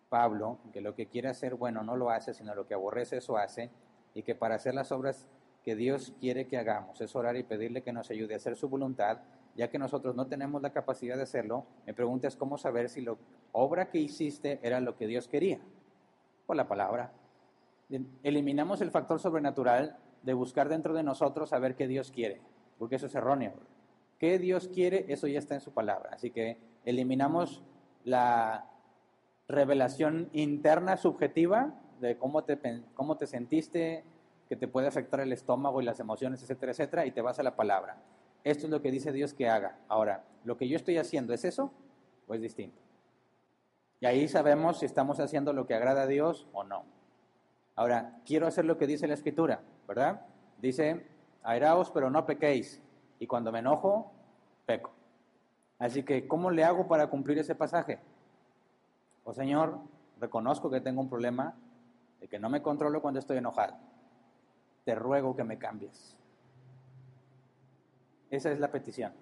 Pablo, 0.09 0.57
que 0.71 0.81
lo 0.81 0.95
que 0.95 1.07
quiere 1.07 1.29
hacer 1.29 1.55
bueno 1.55 1.83
no 1.83 1.95
lo 1.95 2.09
hace, 2.09 2.33
sino 2.33 2.55
lo 2.55 2.67
que 2.67 2.73
aborrece 2.73 3.17
eso 3.17 3.37
hace, 3.37 3.69
y 4.13 4.23
que 4.23 4.35
para 4.35 4.55
hacer 4.55 4.73
las 4.73 4.91
obras 4.91 5.27
que 5.63 5.75
Dios 5.75 6.13
quiere 6.19 6.47
que 6.47 6.57
hagamos, 6.57 7.01
es 7.01 7.15
orar 7.15 7.35
y 7.37 7.43
pedirle 7.43 7.83
que 7.83 7.93
nos 7.93 8.09
ayude 8.09 8.33
a 8.33 8.37
hacer 8.37 8.55
su 8.55 8.69
voluntad, 8.69 9.19
ya 9.55 9.69
que 9.69 9.77
nosotros 9.77 10.15
no 10.15 10.27
tenemos 10.27 10.61
la 10.61 10.71
capacidad 10.71 11.15
de 11.15 11.23
hacerlo, 11.23 11.65
me 11.85 11.93
preguntas 11.93 12.35
cómo 12.35 12.57
saber 12.57 12.89
si 12.89 13.01
la 13.01 13.15
obra 13.51 13.89
que 13.89 13.99
hiciste 13.99 14.59
era 14.63 14.79
lo 14.79 14.95
que 14.95 15.07
Dios 15.07 15.27
quería. 15.27 15.59
Por 16.45 16.55
la 16.55 16.67
palabra. 16.67 17.11
Eliminamos 18.23 18.81
el 18.81 18.91
factor 18.91 19.19
sobrenatural 19.19 19.97
de 20.23 20.33
buscar 20.33 20.69
dentro 20.69 20.93
de 20.93 21.03
nosotros 21.03 21.49
saber 21.49 21.75
qué 21.75 21.87
Dios 21.87 22.11
quiere, 22.11 22.41
porque 22.79 22.95
eso 22.95 23.05
es 23.05 23.15
erróneo. 23.15 23.53
¿Qué 24.19 24.39
Dios 24.39 24.69
quiere? 24.69 25.05
Eso 25.09 25.27
ya 25.27 25.39
está 25.39 25.53
en 25.55 25.61
su 25.61 25.71
palabra. 25.71 26.11
Así 26.13 26.31
que 26.31 26.57
eliminamos 26.85 27.61
la 28.03 28.69
revelación 29.47 30.29
interna 30.33 30.97
subjetiva 30.97 31.73
de 31.99 32.17
cómo 32.17 32.43
te, 32.43 32.57
cómo 32.95 33.17
te 33.17 33.27
sentiste, 33.27 34.03
que 34.49 34.55
te 34.55 34.67
puede 34.67 34.87
afectar 34.87 35.19
el 35.19 35.31
estómago 35.31 35.81
y 35.81 35.85
las 35.85 35.99
emociones, 35.99 36.41
etcétera, 36.41 36.71
etcétera, 36.71 37.05
y 37.05 37.11
te 37.11 37.21
vas 37.21 37.39
a 37.39 37.43
la 37.43 37.55
palabra. 37.55 37.97
Esto 38.43 38.65
es 38.65 38.71
lo 38.71 38.81
que 38.81 38.91
dice 38.91 39.11
Dios 39.11 39.33
que 39.33 39.49
haga. 39.49 39.77
Ahora, 39.87 40.25
¿lo 40.43 40.57
que 40.57 40.67
yo 40.67 40.75
estoy 40.75 40.97
haciendo 40.97 41.33
es 41.33 41.45
eso 41.45 41.71
o 42.27 42.33
es 42.33 42.41
distinto? 42.41 42.81
Y 43.99 44.05
ahí 44.05 44.27
sabemos 44.27 44.79
si 44.79 44.85
estamos 44.85 45.19
haciendo 45.19 45.53
lo 45.53 45.65
que 45.65 45.75
agrada 45.75 46.01
a 46.01 46.07
Dios 46.07 46.47
o 46.51 46.63
no. 46.63 46.83
Ahora, 47.75 48.19
quiero 48.25 48.47
hacer 48.47 48.65
lo 48.65 48.77
que 48.77 48.85
dice 48.85 49.07
la 49.07 49.13
Escritura, 49.13 49.61
¿verdad? 49.87 50.25
Dice, 50.61 51.07
airaos 51.41 51.89
pero 51.91 52.09
no 52.09 52.25
pequéis. 52.25 52.81
Y 53.19 53.27
cuando 53.27 53.51
me 53.51 53.59
enojo, 53.59 54.11
peco. 54.65 54.91
Así 55.79 56.03
que, 56.03 56.27
¿cómo 56.27 56.51
le 56.51 56.63
hago 56.63 56.87
para 56.87 57.07
cumplir 57.07 57.39
ese 57.39 57.55
pasaje? 57.55 57.99
Oh 59.23 59.33
Señor, 59.33 59.79
reconozco 60.19 60.69
que 60.69 60.81
tengo 60.81 61.01
un 61.01 61.09
problema 61.09 61.55
de 62.19 62.27
que 62.27 62.39
no 62.39 62.49
me 62.49 62.61
controlo 62.61 63.01
cuando 63.01 63.19
estoy 63.19 63.37
enojado. 63.37 63.75
Te 64.83 64.95
ruego 64.95 65.35
que 65.35 65.43
me 65.43 65.57
cambies. 65.57 66.17
Esa 68.33 68.51
es 68.51 68.59
la 68.59 68.71
petición. 68.71 69.13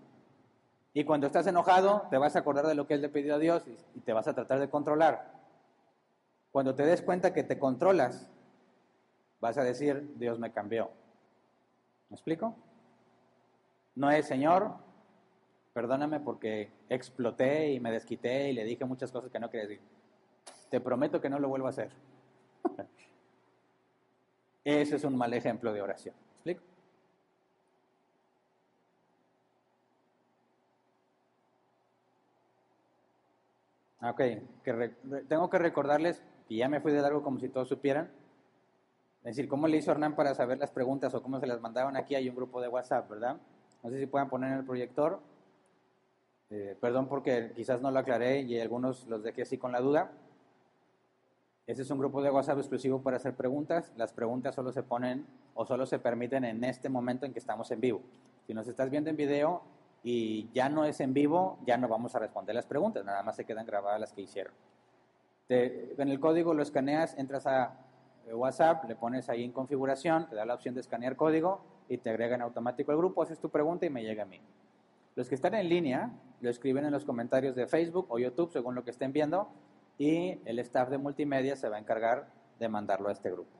Y 0.94 1.04
cuando 1.04 1.28
estás 1.28 1.46
enojado, 1.46 2.08
te 2.10 2.18
vas 2.18 2.38
a 2.38 2.40
acordar 2.40 2.66
de 2.66 2.76
lo 2.76 2.88
que 2.88 2.94
Él 2.94 3.02
le 3.02 3.10
pidió 3.10 3.36
a 3.36 3.40
Dios 3.40 3.62
y 3.94 4.00
te 4.00 4.14
vas 4.14 4.26
a 4.30 4.34
tratar 4.34 4.58
de 4.62 4.70
controlar. 4.70 5.34
Cuando 6.50 6.76
te 6.76 6.86
des 6.86 7.02
cuenta 7.02 7.34
que 7.34 7.44
te 7.44 7.60
controlas, 7.60 8.30
vas 9.42 9.58
a 9.58 9.66
decir, 9.66 10.14
Dios 10.16 10.40
me 10.40 10.54
cambió. 10.54 10.92
¿Me 12.08 12.16
explico? 12.16 12.56
No 13.96 14.10
es, 14.10 14.28
Señor, 14.28 14.76
perdóname 15.74 16.22
porque 16.22 16.72
exploté 16.88 17.74
y 17.74 17.82
me 17.82 17.92
desquité 17.92 18.50
y 18.50 18.54
le 18.54 18.64
dije 18.64 18.86
muchas 18.86 19.12
cosas 19.12 19.30
que 19.30 19.40
no 19.40 19.50
quería 19.50 19.68
decir. 19.68 19.84
Te 20.70 20.80
prometo 20.80 21.20
que 21.20 21.30
no 21.30 21.38
lo 21.38 21.50
vuelvo 21.50 21.68
a 21.68 21.72
hacer. 21.72 21.92
Ese 24.64 24.96
es 24.96 25.04
un 25.04 25.18
mal 25.18 25.34
ejemplo 25.34 25.74
de 25.74 25.82
oración. 25.82 26.16
¿Me 26.46 26.54
explico? 26.54 26.70
Ok, 34.03 34.22
que 34.64 34.95
tengo 35.28 35.49
que 35.49 35.60
recordarles, 35.60 36.23
y 36.49 36.57
ya 36.57 36.69
me 36.69 36.82
fui 36.82 36.91
de 36.91 37.02
largo 37.02 37.22
como 37.22 37.40
si 37.40 37.49
todos 37.49 37.68
supieran, 37.69 38.10
es 39.23 39.36
decir, 39.36 39.48
¿cómo 39.48 39.68
le 39.68 39.78
hizo 39.78 39.91
Hernán 39.91 40.15
para 40.15 40.34
saber 40.34 40.57
las 40.57 40.72
preguntas 40.72 41.14
o 41.14 41.22
cómo 41.22 41.40
se 41.40 41.45
las 41.45 41.61
mandaban 41.61 41.95
aquí? 41.95 42.15
Hay 42.15 42.28
un 42.28 42.36
grupo 42.36 42.60
de 42.60 42.68
WhatsApp, 42.68 43.07
¿verdad? 43.07 43.38
No 43.84 43.90
sé 43.91 43.99
si 43.99 44.07
puedan 44.07 44.30
poner 44.30 44.52
en 44.52 44.57
el 44.60 44.65
proyector. 44.65 45.19
Eh, 46.49 46.76
perdón 46.82 47.07
porque 47.07 47.52
quizás 47.56 47.82
no 47.82 47.91
lo 47.91 47.99
aclaré 47.99 48.41
y 48.41 48.60
algunos 48.60 49.07
los 49.07 49.22
dejé 49.22 49.44
así 49.44 49.60
con 49.60 49.72
la 49.72 49.80
duda. 49.80 50.11
Ese 51.68 51.84
es 51.84 51.91
un 51.91 51.99
grupo 51.99 52.23
de 52.23 52.32
WhatsApp 52.32 52.57
exclusivo 52.57 53.03
para 53.03 53.18
hacer 53.18 53.36
preguntas. 53.36 53.94
Las 53.95 54.11
preguntas 54.11 54.56
solo 54.56 54.72
se 54.72 54.82
ponen 54.82 55.28
o 55.53 55.68
solo 55.68 55.86
se 55.86 55.99
permiten 55.99 56.44
en 56.44 56.64
este 56.64 56.90
momento 56.90 57.28
en 57.28 57.34
que 57.34 57.40
estamos 57.40 57.69
en 57.69 57.80
vivo. 57.80 58.02
Si 58.48 58.56
nos 58.56 58.68
estás 58.68 58.90
viendo 58.90 59.11
en 59.11 59.18
video, 59.18 59.61
y 60.03 60.49
ya 60.52 60.69
no 60.69 60.86
es 60.86 60.99
en 60.99 61.14
vivo, 61.14 61.60
ya 61.65 61.78
no 61.78 61.88
vamos 61.88 62.15
a 62.15 62.19
responder 62.19 62.56
las 62.56 62.65
preguntas, 62.65 63.06
nada 63.06 63.22
más 63.23 63.36
se 63.36 63.45
quedan 63.45 63.65
grabadas 63.65 63.99
las 63.99 64.14
que 64.14 64.22
hicieron. 64.22 64.53
en 65.49 66.10
el 66.10 66.19
código 66.19 66.53
lo 66.53 66.64
escaneas, 66.64 67.18
entras 67.18 67.45
a 67.45 67.78
eh, 68.28 68.34
WhatsApp, 68.34 68.86
le 68.86 68.95
pones 68.95 69.30
ahí 69.30 69.44
en 69.44 69.52
configuración, 69.52 70.28
te 70.30 70.36
da 70.36 70.45
la 70.45 70.56
opción 70.56 70.73
de 70.73 70.82
escanear 70.82 71.15
código 71.15 71.61
y 71.90 71.98
te 71.98 72.10
agrega 72.10 72.36
en 72.36 72.41
automático 72.41 72.91
al 72.91 72.98
grupo, 72.98 73.22
haces 73.22 73.40
tu 73.40 73.49
pregunta 73.49 73.86
y 73.86 73.90
me 73.90 74.03
llega 74.03 74.23
a 74.23 74.26
mí. 74.26 74.40
Los 75.15 75.28
que 75.28 75.36
están 75.36 75.53
en 75.56 75.68
línea 75.68 76.11
lo 76.40 76.49
escriben 76.49 76.86
en 76.86 76.91
los 76.91 77.06
comentarios 77.06 77.56
de 77.56 77.68
Facebook 77.68 78.07
o 78.10 78.18
YouTube, 78.18 78.52
según 78.52 78.76
lo 78.76 78.84
que 78.84 78.91
estén 78.91 79.11
viendo, 79.11 79.49
y 79.98 80.40
el 80.45 80.57
staff 80.60 80.90
de 80.90 80.98
multimedia 80.98 81.56
se 81.56 81.69
va 81.69 81.76
a 81.76 81.80
encargar 81.80 82.28
de 82.60 82.69
mandarlo 82.69 83.10
a 83.10 83.11
este 83.11 83.30
grupo. 83.30 83.60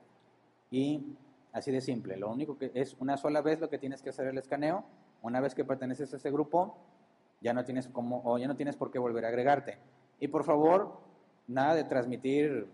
Y 0.72 1.18
así 1.52 1.72
de 1.72 1.82
simple, 1.82 2.18
lo 2.18 2.32
único 2.32 2.58
que 2.58 2.72
es 2.74 2.96
una 3.00 3.18
sola 3.18 3.42
vez 3.42 3.60
lo 3.60 3.70
que 3.70 3.78
tienes 3.78 4.02
que 4.02 4.10
hacer 4.10 4.28
el 4.28 4.38
escaneo, 4.38 4.86
una 5.22 5.40
vez 5.40 5.56
que 5.56 5.66
perteneces 5.66 6.14
a 6.14 6.18
ese 6.18 6.32
grupo, 6.32 6.78
ya 7.42 7.54
no 7.54 7.64
tienes 7.66 7.88
como, 7.88 8.22
o 8.24 8.38
ya 8.38 8.48
no 8.48 8.56
tienes 8.56 8.76
por 8.76 8.92
qué 8.92 9.00
volver 9.00 9.26
a 9.26 9.30
agregarte. 9.30 9.78
Y 10.20 10.28
por 10.28 10.44
favor, 10.44 11.00
nada 11.48 11.76
de 11.76 11.84
transmitir, 11.84 12.70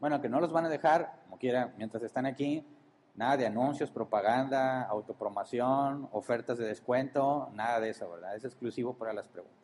bueno, 0.00 0.20
que 0.20 0.28
no 0.28 0.40
los 0.40 0.52
van 0.52 0.64
a 0.64 0.68
dejar, 0.68 1.20
como 1.24 1.38
quiera, 1.38 1.74
mientras 1.76 2.02
están 2.02 2.26
aquí, 2.26 2.66
nada 3.14 3.36
de 3.36 3.46
anuncios, 3.46 3.90
propaganda, 3.90 4.82
autopromoción, 4.84 6.08
ofertas 6.12 6.58
de 6.58 6.66
descuento, 6.66 7.50
nada 7.52 7.80
de 7.80 7.90
eso, 7.90 8.10
¿verdad? 8.10 8.36
Es 8.36 8.44
exclusivo 8.44 8.94
para 8.94 9.12
las 9.12 9.28
preguntas. 9.28 9.56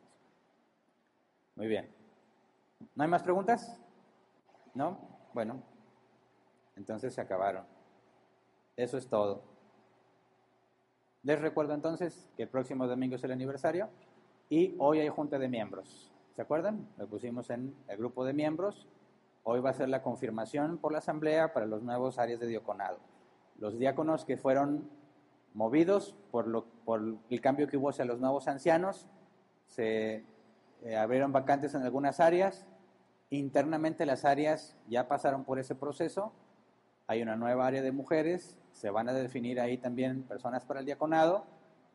Muy 1.56 1.66
bien. 1.66 1.90
¿No 2.94 3.04
hay 3.04 3.08
más 3.08 3.22
preguntas? 3.22 3.80
¿No? 4.74 4.98
Bueno, 5.34 5.62
entonces 6.76 7.14
se 7.14 7.20
acabaron. 7.20 7.64
Eso 8.76 8.96
es 8.96 9.06
todo. 9.06 9.51
Les 11.24 11.40
recuerdo 11.40 11.72
entonces 11.72 12.28
que 12.36 12.42
el 12.42 12.48
próximo 12.48 12.88
domingo 12.88 13.14
es 13.14 13.22
el 13.22 13.30
aniversario 13.30 13.88
y 14.48 14.74
hoy 14.78 14.98
hay 14.98 15.08
junta 15.08 15.38
de 15.38 15.48
miembros. 15.48 16.10
¿Se 16.34 16.42
acuerdan? 16.42 16.88
Lo 16.98 17.06
pusimos 17.06 17.48
en 17.50 17.76
el 17.86 17.96
grupo 17.96 18.24
de 18.24 18.32
miembros. 18.32 18.88
Hoy 19.44 19.60
va 19.60 19.70
a 19.70 19.74
ser 19.74 19.88
la 19.88 20.02
confirmación 20.02 20.78
por 20.78 20.90
la 20.90 20.98
asamblea 20.98 21.52
para 21.52 21.66
los 21.66 21.82
nuevos 21.84 22.18
áreas 22.18 22.40
de 22.40 22.48
diaconado. 22.48 22.98
Los 23.60 23.78
diáconos 23.78 24.24
que 24.24 24.36
fueron 24.36 24.90
movidos 25.54 26.16
por, 26.32 26.48
lo, 26.48 26.64
por 26.84 27.00
el 27.30 27.40
cambio 27.40 27.68
que 27.68 27.76
hubo 27.76 27.90
hacia 27.90 28.04
los 28.04 28.18
nuevos 28.18 28.48
ancianos, 28.48 29.06
se 29.68 30.24
eh, 30.82 30.96
abrieron 30.96 31.30
vacantes 31.30 31.72
en 31.74 31.82
algunas 31.82 32.18
áreas. 32.18 32.66
Internamente 33.30 34.06
las 34.06 34.24
áreas 34.24 34.76
ya 34.88 35.06
pasaron 35.06 35.44
por 35.44 35.60
ese 35.60 35.76
proceso. 35.76 36.32
Hay 37.06 37.22
una 37.22 37.36
nueva 37.36 37.64
área 37.64 37.80
de 37.80 37.92
mujeres 37.92 38.58
se 38.72 38.90
van 38.90 39.08
a 39.08 39.12
definir 39.12 39.60
ahí 39.60 39.78
también 39.78 40.22
personas 40.22 40.64
para 40.64 40.80
el 40.80 40.86
diaconado 40.86 41.46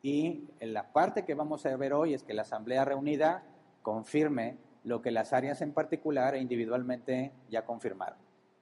y 0.02 0.44
en 0.60 0.72
la 0.72 0.92
parte 0.92 1.24
que 1.24 1.34
vamos 1.34 1.66
a 1.66 1.76
ver 1.76 1.92
hoy 1.92 2.14
es 2.14 2.22
que 2.22 2.34
la 2.34 2.42
Asamblea 2.42 2.84
Reunida 2.84 3.42
confirme 3.82 4.56
lo 4.84 5.02
que 5.02 5.10
las 5.10 5.32
áreas 5.32 5.60
en 5.60 5.72
particular 5.72 6.34
e 6.34 6.40
individualmente 6.40 7.32
ya 7.50 7.64
confirmaron. 7.64 8.18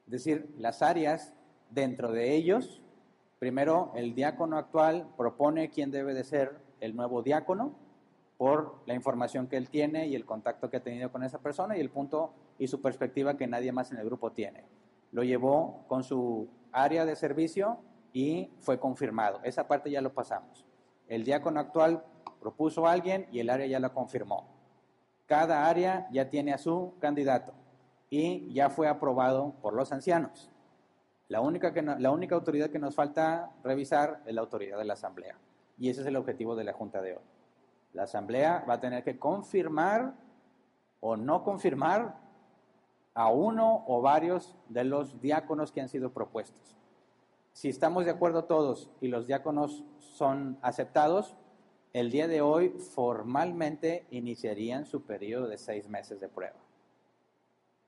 Es 0.06 0.12
decir, 0.12 0.55
las 0.59 0.82
áreas 0.82 1.34
dentro 1.70 2.10
de 2.10 2.34
ellos, 2.34 2.82
primero 3.38 3.93
el 3.94 4.14
diácono 4.14 4.56
actual 4.56 5.09
propone 5.16 5.70
quién 5.70 5.90
debe 5.90 6.14
de 6.14 6.24
ser 6.24 6.56
el 6.80 6.97
nuevo 6.97 7.22
diácono 7.22 7.74
por 8.38 8.76
la 8.86 8.94
información 8.94 9.47
que 9.47 9.56
él 9.56 9.68
tiene 9.68 10.06
y 10.06 10.14
el 10.14 10.24
contacto 10.24 10.70
que 10.70 10.78
ha 10.78 10.82
tenido 10.82 11.10
con 11.10 11.22
esa 11.22 11.38
persona 11.38 11.76
y 11.76 11.80
el 11.80 11.90
punto 11.90 12.32
y 12.59 12.66
su 12.66 12.80
perspectiva 12.80 13.36
que 13.36 13.47
nadie 13.47 13.72
más 13.72 13.93
en 13.93 13.98
el 13.98 14.06
grupo 14.06 14.32
tiene. 14.32 14.64
Lo 15.12 15.22
llevó 15.22 15.84
con 15.88 16.05
su 16.05 16.48
área 16.72 17.05
de 17.05 17.16
servicio 17.16 17.78
y 18.16 18.51
fue 18.60 18.80
confirmado. 18.80 19.40
Esa 19.43 19.68
parte 19.68 19.90
ya 19.90 20.01
lo 20.01 20.14
pasamos. 20.14 20.64
El 21.06 21.22
diácono 21.22 21.60
actual 21.60 22.02
propuso 22.40 22.86
a 22.86 22.93
alguien 22.93 23.28
y 23.30 23.40
el 23.40 23.51
área 23.51 23.66
ya 23.66 23.78
lo 23.78 23.93
confirmó. 23.93 24.48
Cada 25.26 25.68
área 25.68 26.09
ya 26.10 26.30
tiene 26.30 26.55
a 26.55 26.59
su 26.59 26.94
candidato 26.98 27.52
y 28.09 28.51
ya 28.55 28.70
fue 28.70 28.88
aprobado 28.88 29.52
por 29.60 29.74
los 29.74 29.93
ancianos. 29.93 30.51
La 31.28 31.43
única, 31.43 31.74
que 31.74 31.82
la 31.82 32.10
única 32.10 32.34
autoridad 32.34 32.70
que 32.70 32.78
nos 32.78 32.94
falta 32.94 33.51
revisar 33.62 34.22
es 34.24 34.34
la 34.34 34.40
autoridad 34.40 34.78
de 34.78 34.86
la 34.86 34.94
Asamblea. 34.94 35.36
Y 35.76 35.90
ese 35.90 36.01
es 36.01 36.06
el 36.06 36.16
objetivo 36.16 36.56
de 36.56 36.64
la 36.64 36.72
Junta 36.72 37.02
de 37.02 37.18
hoy. 37.18 37.24
La 37.93 38.05
Asamblea 38.05 38.64
va 38.66 38.74
a 38.74 38.80
tener 38.80 39.05
que 39.05 39.18
confirmar 39.18 40.14
o 41.01 41.18
no 41.18 41.44
confirmar 41.44 42.16
a 43.12 43.28
uno 43.28 43.84
o 43.86 44.01
varios 44.01 44.56
de 44.70 44.84
los 44.84 45.20
diáconos 45.20 45.70
que 45.70 45.82
han 45.82 45.90
sido 45.90 46.14
propuestos. 46.14 46.76
Si 47.57 47.70
estamos 47.70 48.05
de 48.05 48.11
acuerdo 48.11 48.45
todos 48.45 48.91
y 49.01 49.09
los 49.09 49.27
diáconos 49.27 49.83
son 49.99 50.59
aceptados, 50.61 51.39
el 51.95 52.11
día 52.11 52.28
de 52.28 52.43
hoy 52.43 52.69
formalmente 52.69 54.07
iniciarían 54.11 54.85
su 54.85 55.07
periodo 55.07 55.49
de 55.49 55.57
seis 55.57 55.89
meses 55.89 56.20
de 56.20 56.28
prueba. 56.28 56.59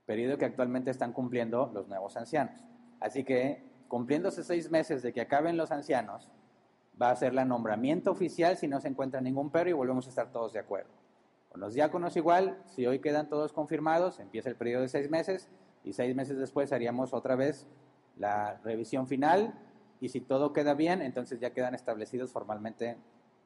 Periodo 0.07 0.39
que 0.39 0.47
actualmente 0.47 0.91
están 0.91 1.13
cumpliendo 1.13 1.71
los 1.75 1.87
nuevos 1.87 2.17
ancianos. 2.17 2.65
Así 2.99 3.25
que, 3.25 3.63
cumpliéndose 3.89 4.43
seis 4.43 4.71
meses 4.71 5.03
de 5.03 5.13
que 5.13 5.21
acaben 5.21 5.59
los 5.59 5.71
ancianos, 5.71 6.31
va 7.01 7.11
a 7.11 7.17
ser 7.17 7.35
el 7.35 7.47
nombramiento 7.47 8.11
oficial 8.11 8.57
si 8.57 8.69
no 8.69 8.81
se 8.81 8.89
encuentra 8.89 9.21
ningún 9.21 9.51
pero 9.51 9.69
y 9.69 9.75
volvemos 9.75 10.07
a 10.07 10.09
estar 10.09 10.33
todos 10.33 10.55
de 10.55 10.61
acuerdo. 10.61 10.95
Con 11.51 11.61
los 11.61 11.75
diáconos 11.75 12.17
igual, 12.17 12.57
si 12.69 12.87
hoy 12.87 13.01
quedan 13.01 13.29
todos 13.29 13.53
confirmados, 13.53 14.19
empieza 14.19 14.49
el 14.49 14.57
periodo 14.57 14.81
de 14.81 14.89
seis 14.89 15.11
meses 15.11 15.51
y 15.85 15.93
seis 15.93 16.17
meses 16.17 16.39
después 16.39 16.73
haríamos 16.73 17.13
otra 17.13 17.37
vez 17.37 17.67
la 18.19 18.59
revisión 18.65 19.07
final 19.07 19.55
y 20.01 20.09
si 20.09 20.21
todo 20.21 20.53
queda 20.53 20.75
bien, 20.75 21.03
entonces 21.03 21.41
ya 21.41 21.51
quedan 21.51 21.75
establecidos 21.75 22.31
formalmente 22.31 22.97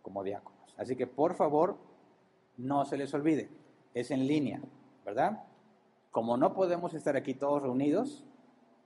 como 0.02 0.22
diáconos. 0.22 0.74
Así 0.76 0.96
que 0.96 1.06
por 1.06 1.34
favor, 1.34 1.76
no 2.56 2.84
se 2.84 2.96
les 2.96 3.12
olvide, 3.14 3.50
es 3.94 4.10
en 4.10 4.26
línea, 4.26 4.60
¿verdad? 5.04 5.44
Como 6.10 6.36
no 6.36 6.52
podemos 6.52 6.94
estar 6.94 7.16
aquí 7.16 7.34
todos 7.34 7.62
reunidos, 7.62 8.24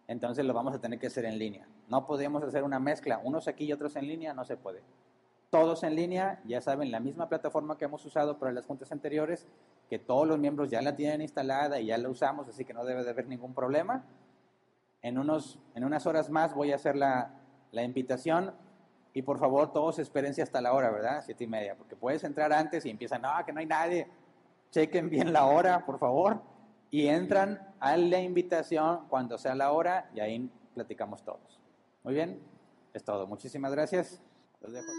entonces 0.09 0.45
lo 0.45 0.55
vamos 0.55 0.75
a 0.75 0.81
tener 0.81 0.99
que 0.99 1.09
hacer 1.09 1.25
en 1.25 1.39
línea. 1.39 1.67
No 1.89 2.07
podemos 2.07 2.43
hacer 2.43 2.63
una 2.63 2.79
mezcla, 2.79 3.21
unos 3.23 3.49
aquí 3.49 3.65
y 3.65 3.73
otros 3.73 3.97
en 3.97 4.07
línea, 4.07 4.35
no 4.35 4.45
se 4.45 4.57
puede. 4.57 4.83
Todos 5.51 5.85
en 5.85 5.95
línea, 5.95 6.41
ya 6.45 6.61
saben, 6.61 6.91
la 6.91 7.01
misma 7.01 7.29
plataforma 7.29 7.79
que 7.79 7.85
hemos 7.85 8.05
usado 8.05 8.39
para 8.39 8.53
las 8.53 8.67
juntas 8.67 8.91
anteriores, 8.93 9.47
que 9.89 9.99
todos 9.99 10.27
los 10.27 10.39
miembros 10.39 10.71
ya 10.71 10.83
la 10.83 10.97
tienen 10.97 11.23
instalada 11.23 11.81
y 11.81 11.87
ya 11.87 11.99
la 11.99 12.09
usamos, 12.09 12.49
así 12.49 12.65
que 12.65 12.75
no 12.75 12.85
debe 12.85 13.05
de 13.05 13.11
haber 13.11 13.29
ningún 13.29 13.55
problema. 13.55 14.05
En, 15.03 15.19
unos, 15.19 15.59
en 15.75 15.85
unas 15.85 16.07
horas 16.07 16.31
más 16.31 16.55
voy 16.55 16.73
a 16.73 16.77
hacer 16.77 16.97
la, 16.97 17.35
la 17.73 17.83
invitación. 17.83 18.53
Y 19.13 19.23
por 19.23 19.39
favor, 19.39 19.73
todos 19.73 19.99
espérense 19.99 20.43
hasta 20.43 20.61
la 20.61 20.73
hora, 20.73 20.91
¿verdad? 20.91 21.23
Siete 21.25 21.45
y 21.45 21.47
media, 21.47 21.75
porque 21.75 21.97
puedes 21.97 22.23
entrar 22.25 22.53
antes 22.53 22.85
y 22.85 22.91
empiezan, 22.91 23.23
no, 23.23 23.31
que 23.45 23.53
no 23.53 23.61
hay 23.61 23.67
nadie. 23.67 24.09
Chequen 24.71 25.09
bien 25.09 25.33
la 25.33 25.47
hora, 25.47 25.87
por 25.87 25.99
favor. 25.99 26.43
Y 26.91 27.07
entran 27.07 27.75
a 27.81 27.97
la 27.97 28.21
invitación 28.21 29.07
cuando 29.09 29.39
sea 29.39 29.55
la 29.55 29.73
hora 29.73 30.11
y 30.15 30.21
ahí 30.21 30.51
platicamos 30.75 31.23
todos. 31.25 31.61
Muy 32.05 32.15
bien, 32.15 32.41
es 32.93 33.03
todo. 33.05 33.27
Muchísimas 33.27 33.73
gracias. 33.73 34.23
Los 34.61 34.73
dejo. 34.73 34.93